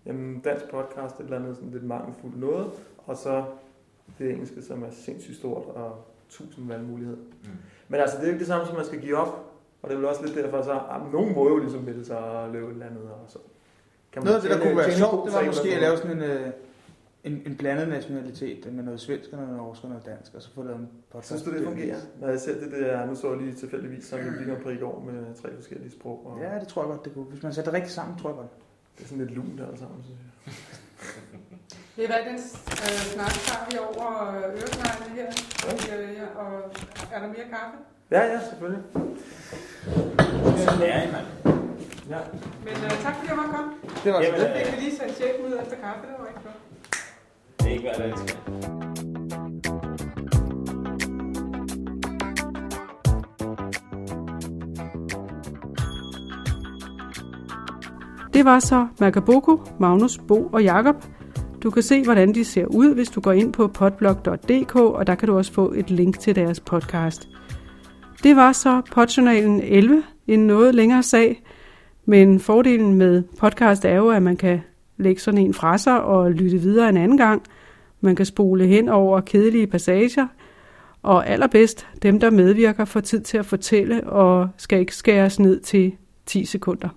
Jamen, 0.05 0.39
dansk 0.39 0.69
podcast, 0.71 1.19
et 1.19 1.23
eller 1.23 1.37
andet 1.37 1.55
sådan 1.55 1.71
lidt 1.71 1.83
mangelfuldt 1.83 2.39
noget, 2.39 2.71
og 3.07 3.17
så 3.17 3.43
det 4.19 4.31
engelske, 4.31 4.61
som 4.61 4.83
er 4.83 4.91
sindssygt 4.91 5.37
stort 5.37 5.65
og 5.65 6.05
tusind 6.29 6.67
valgmuligheder. 6.67 7.17
Mm. 7.17 7.49
Men 7.87 7.99
altså, 7.99 8.15
det 8.17 8.23
er 8.23 8.27
jo 8.27 8.33
ikke 8.33 8.39
det 8.39 8.47
samme, 8.47 8.65
som 8.67 8.75
man 8.75 8.85
skal 8.85 9.01
give 9.01 9.17
op. 9.17 9.45
Og 9.81 9.89
det 9.89 9.95
er 9.95 9.99
vel 9.99 10.07
også 10.07 10.25
lidt 10.25 10.35
derfor, 10.35 10.61
så 10.61 10.71
ah, 10.71 11.13
nogen 11.13 11.35
må 11.35 11.49
jo 11.49 11.57
ligesom 11.57 11.83
melde 11.83 12.05
sig 12.05 12.17
og 12.17 12.49
løbe 12.53 12.65
et 12.67 12.71
eller 12.71 12.85
andet. 12.85 13.03
Og 13.03 13.25
så 13.27 13.39
kan 14.11 14.23
Noget 14.23 14.35
af 14.35 14.41
det, 14.41 14.51
der 14.51 14.59
kunne 14.59 14.77
være 14.77 14.91
sjovt, 14.91 15.25
det 15.25 15.33
var 15.33 15.45
måske 15.45 15.69
på 15.69 15.75
at 15.75 15.81
lave 15.81 15.97
sådan 15.97 16.17
en, 16.17 16.23
øh, 16.23 16.51
en, 17.23 17.41
en 17.45 17.55
blandet 17.55 17.87
nationalitet 17.87 18.73
med 18.73 18.83
noget 18.83 18.99
svensk 18.99 19.29
og 19.31 19.37
noget 19.37 19.57
norsk 19.57 19.83
og 19.83 19.89
noget 19.89 20.05
dansk, 20.05 20.35
og 20.35 20.41
så 20.41 20.53
få 20.53 20.63
lavet 20.63 20.79
en 20.79 20.89
podcast. 21.11 21.27
Synes 21.27 21.43
du, 21.43 21.51
det 21.51 21.63
fungerer? 21.63 21.99
Når 22.21 22.27
jeg 22.27 22.39
ser 22.39 22.59
det 22.59 22.71
der, 22.71 23.05
nu 23.05 23.15
så 23.15 23.29
jeg 23.31 23.41
lige 23.41 23.53
tilfældigvis 23.53 24.03
sådan 24.05 24.27
en 24.27 24.33
Grand 24.47 24.63
Prix 24.63 24.77
i 24.77 24.79
går 24.79 25.03
med 25.05 25.35
tre 25.41 25.55
forskellige 25.55 25.91
sprog. 25.91 26.25
Og 26.25 26.39
Ja, 26.41 26.59
det 26.59 26.67
tror 26.67 26.81
jeg 26.81 26.89
godt, 26.89 27.05
det 27.05 27.13
kunne. 27.13 27.25
Hvis 27.25 27.43
man 27.43 27.53
sætter 27.53 27.71
det 27.71 27.75
rigtigt 27.75 27.93
sammen, 27.93 28.17
tror 28.17 28.29
jeg 28.29 28.37
godt. 28.37 28.51
Det 28.97 29.03
er 29.03 29.07
sådan 29.07 29.25
lidt 29.25 29.35
lunt 29.35 29.61
alle 29.61 29.77
sammen, 29.77 30.03
synes 30.03 30.19
jeg. 30.19 30.53
Det 31.95 32.03
er 32.03 32.07
hvad, 32.07 32.21
den 32.29 32.35
øh, 32.85 32.99
snak 33.13 33.33
tager 33.47 33.65
vi 33.71 33.77
over 33.77 34.07
øh, 34.29 34.43
øresneglene 34.43 35.15
her. 35.15 35.27
Øh, 35.67 36.15
ja, 36.19 36.25
og 36.41 36.51
er 37.13 37.19
der 37.19 37.27
mere 37.27 37.47
kaffe? 37.55 37.77
Ja, 38.11 38.21
ja, 38.33 38.39
selvfølgelig. 38.49 38.83
Så 40.65 40.75
lærer 40.79 41.03
I, 41.03 41.11
mand. 41.11 41.27
Ja. 42.09 42.17
Men 42.65 42.73
øh, 42.85 42.91
tak 43.03 43.15
fordi 43.15 43.27
jeg 43.29 43.35
måtte 43.35 43.51
komme. 43.55 43.71
Det 44.03 44.13
var 44.13 44.19
så 44.21 44.25
Jamen, 44.25 44.39
det. 44.39 44.47
Så 44.47 44.65
fik 44.65 44.77
vi 44.77 44.81
lige 44.83 44.97
sat 44.97 45.15
chefen 45.15 45.45
ud 45.45 45.53
efter 45.61 45.75
kaffe, 45.83 46.01
det 46.01 46.15
var 46.19 46.27
ikke 46.27 46.41
godt. 46.43 46.59
Det 47.59 47.67
er 47.67 47.71
ikke 47.71 47.83
hver 47.83 47.97
dag, 47.97 48.11
det. 48.11 48.29
Det 58.33 58.45
var 58.45 58.59
så 58.59 58.87
Magaboko, 58.99 59.63
Magnus, 59.79 60.17
Bo 60.27 60.47
og 60.53 60.63
Jakob. 60.63 60.95
Du 61.63 61.69
kan 61.69 61.83
se, 61.83 62.03
hvordan 62.03 62.33
de 62.35 62.45
ser 62.45 62.65
ud, 62.65 62.93
hvis 62.93 63.09
du 63.09 63.21
går 63.21 63.31
ind 63.31 63.53
på 63.53 63.67
potblog.dk, 63.67 64.75
og 64.75 65.07
der 65.07 65.15
kan 65.15 65.27
du 65.27 65.37
også 65.37 65.51
få 65.51 65.73
et 65.73 65.89
link 65.91 66.19
til 66.19 66.35
deres 66.35 66.59
podcast. 66.59 67.29
Det 68.23 68.35
var 68.35 68.51
så 68.51 68.81
podjournalen 68.91 69.61
11, 69.61 70.03
en 70.27 70.47
noget 70.47 70.75
længere 70.75 71.03
sag, 71.03 71.43
men 72.05 72.39
fordelen 72.39 72.93
med 72.93 73.23
podcast 73.39 73.85
er 73.85 73.95
jo, 73.95 74.09
at 74.09 74.23
man 74.23 74.37
kan 74.37 74.61
lægge 74.97 75.21
sådan 75.21 75.41
en 75.41 75.53
fra 75.53 75.77
sig 75.77 76.01
og 76.03 76.31
lytte 76.31 76.57
videre 76.57 76.89
en 76.89 76.97
anden 76.97 77.17
gang. 77.17 77.43
Man 78.01 78.15
kan 78.15 78.25
spole 78.25 78.67
hen 78.67 78.89
over 78.89 79.21
kedelige 79.21 79.67
passager, 79.67 80.27
og 81.03 81.27
allerbedst, 81.27 81.87
dem 82.01 82.19
der 82.19 82.29
medvirker 82.29 82.85
får 82.85 82.99
tid 82.99 83.21
til 83.21 83.37
at 83.37 83.45
fortælle 83.45 84.03
og 84.03 84.49
skal 84.57 84.79
ikke 84.79 84.95
skæres 84.95 85.39
ned 85.39 85.59
til 85.59 85.93
10 86.25 86.45
sekunder. 86.45 86.89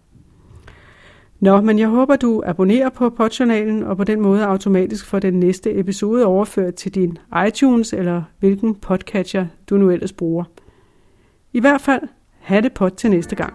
Nå, 1.43 1.61
men 1.61 1.79
jeg 1.79 1.89
håber, 1.89 2.17
du 2.17 2.43
abonnerer 2.47 2.91
på 2.91 3.11
podjournalen 3.11 3.83
og 3.83 3.97
på 3.97 4.05
den 4.05 4.21
måde 4.21 4.45
automatisk 4.45 5.07
får 5.07 5.19
den 5.19 5.35
næste 5.35 5.79
episode 5.79 6.27
overført 6.27 6.75
til 6.75 6.95
din 6.95 7.19
iTunes 7.49 7.93
eller 7.93 8.23
hvilken 8.39 8.75
podcatcher, 8.75 9.47
du 9.71 9.77
nu 9.77 9.91
ellers 9.91 10.13
bruger. 10.13 10.45
I 11.53 11.61
hvert 11.61 11.81
fald, 11.81 12.03
have 12.39 12.63
det 12.63 12.73
pod 12.73 12.91
til 12.91 13.11
næste 13.11 13.37
gang. 13.37 13.55